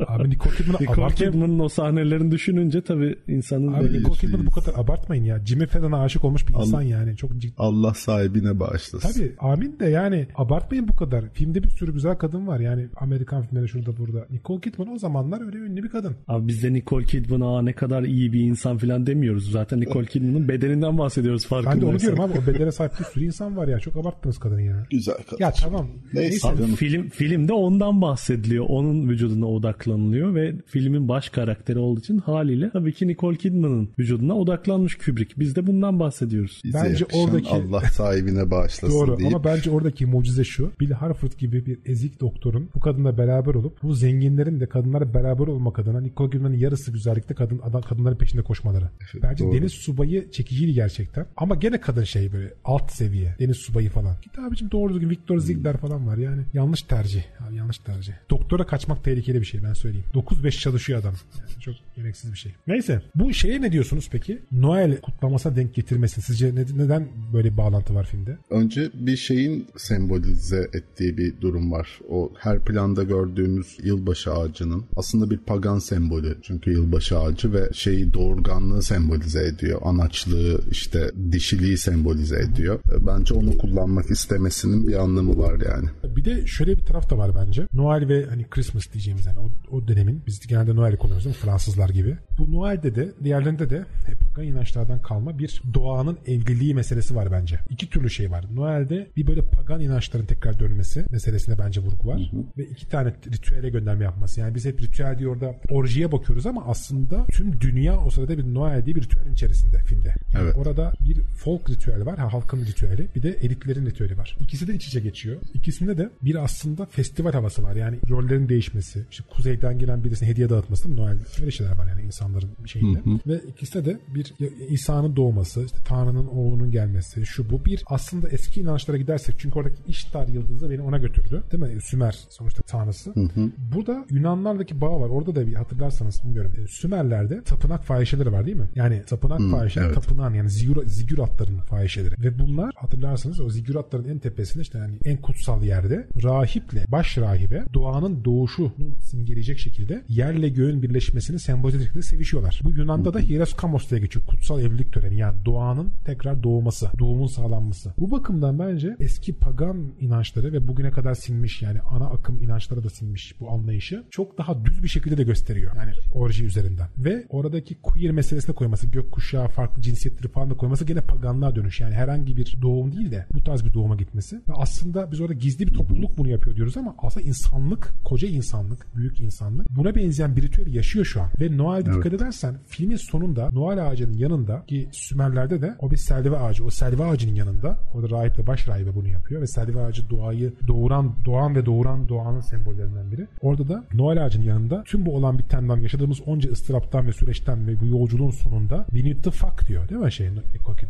Abi 0.08 0.30
Nicole 0.30 0.56
Kidman'ı 0.56 0.78
Nicole 0.82 1.02
abartmayın. 1.02 1.32
Kidman'ın 1.32 1.60
o 1.60 1.70
sahnelerini 1.70 2.32
düşününce 2.32 2.82
tabii 2.82 3.16
insanın 3.28 3.74
Abi 3.74 3.94
Nicole 3.94 4.18
Kidman'ı 4.18 4.46
bu 4.46 4.52
kadar 4.52 4.74
abartmayın 4.84 5.24
ya. 5.24 5.46
Jimmy 5.46 5.66
Fallon'a 5.66 6.02
aşık 6.04 6.24
olmuş 6.26 6.48
bir 6.48 6.54
insan 6.54 6.82
yani. 6.82 7.18
Çok 7.18 7.38
ciddi. 7.38 7.54
Allah 7.58 7.94
sahibine 7.94 8.60
bağışlasın. 8.60 9.14
Tabii 9.14 9.36
amin 9.40 9.80
de 9.80 9.86
yani 9.86 10.28
abartmayın 10.36 10.88
bu 10.88 10.96
kadar. 10.96 11.26
Filmde 11.34 11.64
bir 11.64 11.70
sürü 11.70 11.94
güzel 11.94 12.16
kadın 12.16 12.48
var 12.48 12.60
yani 12.60 12.88
Amerikan 12.96 13.42
filmleri 13.44 13.68
şurada 13.68 13.98
burada. 13.98 14.26
Nicole 14.32 14.62
Kidman 14.62 14.88
o 14.94 14.98
zamanlar 14.98 15.46
öyle 15.46 15.58
ünlü 15.58 15.84
bir 15.84 15.90
kadın. 15.90 16.16
Abi 16.28 16.48
biz 16.48 16.64
de 16.64 16.74
Nicole 16.74 17.06
Kidman 17.06 17.42
aa 17.42 17.62
ne 17.62 17.74
kadar 17.74 18.04
iyi 18.04 18.34
bir 18.34 18.40
insan 18.40 18.78
falan 18.78 19.08
demiyoruz. 19.08 19.52
Zaten 19.52 19.80
Nicole 19.82 20.06
Kidman'ın 20.06 20.48
bedeninden 20.48 20.98
bahsediyoruz 20.98 21.48
Ben 21.52 21.60
de 21.60 21.64
farkındaysan. 21.64 21.90
onu 21.90 22.00
diyorum 22.00 22.20
abi 22.20 22.34
o 22.44 22.48
bedene 22.54 22.72
sahip 22.72 22.92
bir 23.00 23.04
sürü 23.06 23.26
insan 23.26 23.58
var 23.58 23.68
ya. 23.68 23.80
Çok 23.80 23.96
abarttınız 23.98 24.38
kadını 24.40 24.62
ya. 24.62 24.88
Güzel 24.92 25.16
kadın. 25.30 25.38
Ya 25.44 25.52
tamam. 25.52 25.88
Neyse. 26.14 26.48
Abi 26.48 26.64
film 26.76 27.10
filmde 27.10 27.54
ondan 27.54 28.02
bahsediliyor. 28.30 28.66
Onun 28.70 29.10
vücuduna 29.10 29.46
odaklanılıyor 29.46 30.36
ve 30.36 30.56
filmin 30.66 31.08
baş 31.08 31.30
karakteri 31.30 31.80
olduğu 31.80 32.00
için 32.00 32.18
haliyle 32.18 32.70
tabii 32.74 32.94
ki 32.94 33.08
Nicole 33.08 33.38
Kidman'ın 33.38 33.90
vücuduna 34.00 34.34
odaklanmış 34.38 34.98
Kubrick. 34.98 35.34
Biz 35.40 35.56
de 35.56 35.68
bundan 35.68 36.00
bahsediyoruz. 36.00 36.62
Bize 36.66 36.78
Bence 36.84 37.06
oradaki- 37.14 37.50
Allah 37.50 37.82
sahibine 37.82 38.52
bağışlasın 38.52 38.96
Doğru 39.00 39.18
deyip 39.18 39.36
ama 39.36 39.44
bence 39.44 39.72
oradaki 39.72 40.06
mucize 40.06 40.44
şu. 40.44 40.72
Bill 40.80 40.92
Harford 40.92 41.32
gibi 41.38 41.66
bir 41.66 41.80
ezik 41.86 42.22
doktorun 42.22 42.70
bu 42.76 42.80
kadınla 42.80 43.18
beraber 43.18 43.54
olup 43.54 43.84
bu 43.84 43.94
zenginlerin 43.94 44.60
de 44.60 44.66
kadınlarla 44.70 45.14
beraber 45.14 45.48
olmak 45.48 45.80
adına 45.80 46.02
Nicole 46.02 46.30
Kidman'ın 46.30 46.56
yarısı 46.58 46.92
güzellikte 46.92 47.34
kadın 47.34 47.60
adam, 47.64 47.82
kadınların 47.82 48.18
peşinde 48.18 48.42
koşmaları. 48.42 48.90
bence 49.24 49.44
doğru. 49.44 49.54
Deniz 49.54 49.72
Subayı 49.72 50.32
çekiciydi 50.32 50.74
gerçekten. 50.74 51.26
Ama 51.38 51.56
gene 51.56 51.82
kadın 51.82 52.04
şey 52.04 52.34
böyle 52.34 52.54
alt 52.66 52.92
seviye. 52.92 53.36
Deniz 53.40 53.58
Subayı 53.58 53.90
falan. 53.90 54.16
Git 54.22 54.40
abicim 54.40 54.72
doğru 54.72 54.94
düzgün 54.94 55.10
Victor 55.10 55.40
Ziegler 55.40 55.78
falan 55.78 56.08
var 56.08 56.18
yani. 56.18 56.42
Yanlış 56.54 56.82
tercih. 56.82 57.24
Abi 57.48 57.56
yanlış 57.56 57.78
tercih. 57.78 58.09
Doktora 58.30 58.66
kaçmak 58.66 59.04
tehlikeli 59.04 59.42
bir 59.42 59.46
şey 59.46 59.64
ben 59.64 59.74
söyleyeyim. 59.74 60.06
9-5 60.14 60.52
çalışıyor 60.60 61.00
adam. 61.00 61.14
Yani 61.40 61.62
çok 61.62 61.76
gereksiz 61.96 62.34
bir 62.34 62.38
şey. 62.38 62.52
Neyse. 62.68 63.02
Bu 63.16 63.34
şeye 63.34 63.62
ne 63.62 63.72
diyorsunuz 63.72 64.10
peki? 64.12 64.40
Noel 64.52 65.02
kutlamasına 65.02 65.56
denk 65.56 65.74
getirmesi. 65.76 66.22
Sizce 66.22 66.56
ne- 66.56 66.78
neden 66.84 67.08
böyle 67.34 67.52
bir 67.52 67.58
bağlantı 67.58 67.96
var 67.96 68.06
filmde? 68.06 68.38
önce 68.50 68.90
bir 68.94 69.18
şeyin 69.18 69.68
sembolize 69.78 70.70
ettiği 70.74 71.18
bir 71.18 71.42
durum 71.42 71.72
var. 71.72 72.00
O 72.10 72.32
her 72.40 72.60
planda 72.60 73.04
gördüğümüz 73.04 73.78
yılbaşı 73.84 74.34
ağacının 74.34 74.86
aslında 74.96 75.30
bir 75.30 75.38
pagan 75.38 75.80
sembolü. 75.80 76.38
Çünkü 76.42 76.72
yılbaşı 76.72 77.20
ağacı 77.20 77.54
ve 77.54 77.70
şeyi 77.74 78.14
doğurganlığı 78.14 78.82
sembolize 78.84 79.44
ediyor. 79.48 79.82
Anaçlığı 79.84 80.62
işte 80.72 81.12
dişiliği 81.32 81.78
sembolize 81.78 82.40
ediyor. 82.40 82.80
Bence 83.08 83.34
onu 83.34 83.58
kullanmak 83.58 84.12
istemesinin 84.12 84.88
bir 84.88 84.94
anlamı 85.04 85.38
var 85.38 85.54
yani. 85.74 85.90
Bir 86.16 86.26
de 86.26 86.48
şöyle 86.48 86.78
bir 86.78 86.86
taraf 86.86 87.10
da 87.10 87.18
var 87.18 87.32
bence. 87.36 87.68
Noel 87.74 87.99
ve 88.08 88.26
hani 88.26 88.50
Christmas 88.50 88.94
diyeceğimiz 88.94 89.26
yani 89.26 89.40
o, 89.40 89.76
o 89.76 89.88
dönemin 89.88 90.24
biz 90.28 90.48
genelde 90.48 90.76
Noel'i 90.76 90.98
kullanıyoruz 90.98 91.26
değil 91.26 91.36
mi? 91.36 91.42
Fransızlar 91.42 91.90
gibi. 91.90 92.18
Bu 92.38 92.52
Noel'de 92.52 92.96
de 92.96 93.12
diğerlerinde 93.24 93.70
de 93.70 93.86
hep 94.06 94.20
pagan 94.20 94.48
inançlardan 94.48 95.02
kalma 95.02 95.40
bir 95.40 95.62
doğanın 95.74 96.18
evliliği 96.26 96.76
meselesi 96.76 97.16
var 97.16 97.32
bence. 97.32 97.60
İki 97.70 97.90
türlü 97.90 98.10
şey 98.10 98.32
var. 98.32 98.46
Noel'de 98.54 99.08
bir 99.18 99.28
böyle 99.28 99.42
pagan 99.42 99.82
inançların 99.82 100.26
tekrar 100.26 100.60
dönmesi 100.60 101.06
meselesine 101.10 101.60
bence 101.60 101.82
vurgu 101.82 102.08
var. 102.08 102.20
Hı 102.32 102.38
hı. 102.38 102.44
Ve 102.58 102.64
iki 102.64 102.90
tane 102.90 103.10
ritüele 103.10 103.70
gönderme 103.70 104.04
yapması. 104.04 104.40
Yani 104.40 104.56
biz 104.56 104.66
hep 104.66 104.82
ritüel 104.82 105.20
diye 105.20 105.30
orada 105.30 105.56
orjiye 105.70 106.12
bakıyoruz 106.12 106.46
ama 106.46 106.66
aslında 106.66 107.26
tüm 107.26 107.62
dünya 107.62 108.00
o 108.00 108.10
sırada 108.10 108.38
bir 108.38 108.54
Noel 108.54 108.86
diye 108.86 108.96
bir 108.96 109.02
ritüelin 109.02 109.34
içerisinde 109.34 109.84
filmde. 109.84 110.16
Yani 110.34 110.44
evet. 110.44 110.58
Orada 110.58 110.94
bir 111.00 111.22
folk 111.22 111.70
ritüeli 111.70 112.06
var. 112.06 112.18
Halkın 112.18 112.66
ritüeli. 112.66 113.08
Bir 113.16 113.24
de 113.24 113.30
elitlerin 113.30 113.86
ritüeli 113.86 114.18
var. 114.18 114.38
İkisi 114.40 114.68
de 114.68 114.76
iç 114.76 114.88
içe 114.88 115.00
geçiyor. 115.00 115.38
İkisinde 115.54 115.98
de 115.98 116.10
bir 116.22 116.44
aslında 116.44 116.86
festival 116.86 117.34
havası 117.34 117.64
var. 117.64 117.76
Yani 117.76 117.89
rollerin 118.10 118.50
değişmesi. 118.50 119.06
İşte 119.12 119.24
kuzeyden 119.30 119.80
gelen 119.80 120.04
birisine 120.04 120.30
hediye 120.30 120.50
dağıtması? 120.50 120.98
Noel 120.98 121.18
öyle 121.42 121.52
şeyler 121.52 121.78
var 121.78 121.88
yani 121.88 122.02
insanların 122.02 122.50
şeyinde. 122.66 123.00
Hı 123.00 123.10
hı. 123.10 123.20
Ve 123.28 123.42
ikisi 123.48 123.86
de 123.86 124.00
bir 124.16 124.34
İsa'nın 124.70 125.16
doğması, 125.16 125.66
işte 125.66 125.78
Tanrı'nın 125.86 126.28
oğlunun 126.28 126.72
gelmesi, 126.72 127.26
şu 127.26 127.50
bu. 127.50 127.66
Bir 127.66 127.84
aslında 127.88 128.30
eski 128.30 128.62
inançlara 128.62 128.98
gidersek 128.98 129.36
çünkü 129.40 129.60
oradaki 129.60 129.82
İştar 129.88 130.28
yıldızı 130.28 130.70
beni 130.70 130.82
ona 130.82 130.98
götürdü. 130.98 131.44
Değil 131.52 131.64
mi? 131.64 131.82
Sümer 131.82 132.20
sonuçta 132.30 132.62
tanrısı. 132.62 133.12
Hı 133.14 133.20
hı. 133.20 133.52
Burada 133.76 134.06
Yunanlardaki 134.10 134.82
bağ 134.82 135.02
var. 135.02 135.10
Orada 135.10 135.36
da 135.36 135.48
bir 135.48 135.54
hatırlarsanız 135.54 136.24
bilmiyorum. 136.24 136.52
E, 136.64 136.68
Sümerlerde 136.68 137.44
tapınak 137.44 137.84
fahişeleri 137.84 138.32
var 138.32 138.46
değil 138.46 138.58
mi? 138.58 138.70
Yani 138.76 139.04
tapınak 139.08 139.40
hı, 139.40 139.52
fahişeleri 139.52 139.88
evet. 139.88 139.96
tapınağın 139.96 140.34
yani 140.34 140.50
zigur, 140.50 140.86
ziguratların 140.86 141.60
fahişeleri. 141.60 142.16
Ve 142.20 142.40
bunlar 142.40 142.72
hatırlarsanız 142.76 143.40
o 143.40 143.50
ziguratların 143.50 144.10
en 144.10 144.20
tepesinde 144.20 144.62
işte 144.62 144.78
yani 144.78 144.98
en 145.06 145.18
kutsal 145.18 145.64
yerde 145.64 146.08
rahiple 146.24 146.86
baş 146.88 147.18
rahibe 147.18 147.66
doğanın 147.80 148.26
doğuşunu 148.26 148.72
simgeleyecek 149.02 149.60
şekilde 149.60 150.04
yerle 150.10 150.50
göğün 150.50 150.82
birleşmesini 150.82 151.40
sembolize 151.40 151.84
şekilde 151.84 152.02
sevişiyorlar. 152.02 152.62
Bu 152.64 152.72
Yunan'da 152.72 153.14
da 153.14 153.20
Hieroskamos 153.20 153.90
diye 153.90 154.00
geçiyor. 154.02 154.26
Kutsal 154.26 154.62
evlilik 154.62 154.94
töreni. 154.94 155.18
Yani 155.18 155.46
doğanın 155.46 155.92
tekrar 156.06 156.44
doğması, 156.44 156.90
doğumun 157.00 157.28
sağlanması. 157.28 157.94
Bu 158.00 158.12
bakımdan 158.12 158.60
bence 158.60 158.96
eski 159.00 159.34
pagan 159.34 159.78
inançları 160.00 160.54
ve 160.54 160.68
bugüne 160.68 160.92
kadar 160.92 161.14
sinmiş 161.14 161.62
yani 161.62 161.82
ana 161.82 162.06
akım 162.06 162.44
inançlara 162.44 162.84
da 162.84 162.90
sinmiş 162.90 163.40
bu 163.40 163.52
anlayışı 163.52 164.04
çok 164.12 164.38
daha 164.38 164.66
düz 164.66 164.84
bir 164.84 164.88
şekilde 164.88 165.18
de 165.18 165.24
gösteriyor. 165.24 165.76
Yani 165.76 165.92
orji 166.14 166.46
üzerinden. 166.46 166.88
Ve 166.98 167.26
oradaki 167.30 167.76
queer 167.76 168.12
meselesine 168.12 168.56
koyması, 168.56 168.88
gökkuşağı, 168.88 169.48
farklı 169.48 169.82
cinsiyetleri 169.82 170.32
falan 170.32 170.50
da 170.50 170.54
koyması 170.54 170.86
gene 170.86 171.02
paganlığa 171.02 171.56
dönüş. 171.56 171.80
Yani 171.80 171.96
herhangi 171.96 172.38
bir 172.38 172.58
doğum 172.62 172.92
değil 172.92 173.12
de 173.12 173.26
bu 173.34 173.44
tarz 173.44 173.66
bir 173.66 173.74
doğuma 173.74 173.96
gitmesi. 173.96 174.36
Ve 174.36 174.54
aslında 174.56 175.12
biz 175.12 175.22
orada 175.22 175.34
gizli 175.34 175.68
bir 175.68 175.74
topluluk 175.74 176.18
bunu 176.18 176.30
yapıyor 176.30 176.56
diyoruz 176.56 176.78
ama 176.78 176.96
aslında 176.98 177.28
insanlık, 177.28 177.69
koca 178.04 178.28
insanlık, 178.28 178.88
büyük 178.96 179.20
insanlık 179.20 179.68
buna 179.70 179.96
benzeyen 179.96 180.36
bir 180.36 180.42
ritüel 180.42 180.74
yaşıyor 180.74 181.06
şu 181.06 181.22
an. 181.22 181.30
Ve 181.40 181.58
Noel'de 181.58 181.90
evet. 181.90 181.98
dikkat 181.98 182.14
edersen 182.14 182.56
filmin 182.68 182.96
sonunda 182.96 183.50
Noel 183.52 183.88
ağacının 183.88 184.18
yanında 184.18 184.64
ki 184.68 184.90
Sümerler'de 184.92 185.62
de 185.62 185.76
o 185.80 185.92
bir 185.92 185.98
selvi 185.98 186.38
ağacı. 186.38 186.66
O 186.66 186.70
selvi 186.70 187.04
ağacının 187.04 187.36
yanında 187.36 187.78
orada 187.94 188.10
rahiple 188.10 188.48
baş 188.48 188.68
rahibe 188.68 188.96
bunu 188.96 189.08
yapıyor 189.08 189.42
ve 189.42 189.48
selvi 189.48 189.80
ağacı 189.80 190.10
doğayı 190.10 190.54
doğuran, 190.68 191.16
doğan 191.26 191.56
ve 191.56 191.66
doğuran 191.66 192.10
doğanın 192.10 192.42
sembollerinden 192.42 193.12
biri. 193.12 193.28
Orada 193.42 193.68
da 193.68 193.84
Noel 193.94 194.26
ağacının 194.26 194.46
yanında 194.46 194.84
tüm 194.84 195.06
bu 195.06 195.16
olan 195.16 195.40
bitenden 195.40 195.78
yaşadığımız 195.78 196.22
onca 196.26 196.52
ıstıraptan 196.52 197.08
ve 197.08 197.14
süreçten 197.14 197.68
ve 197.68 197.80
bu 197.80 197.86
yolculuğun 197.86 198.32
sonunda 198.32 198.86
we 198.90 199.10
need 199.10 199.24
to 199.24 199.32
fuck 199.32 199.68
diyor 199.68 199.90
değil 199.90 200.02
mi 200.02 200.12
şey 200.12 200.30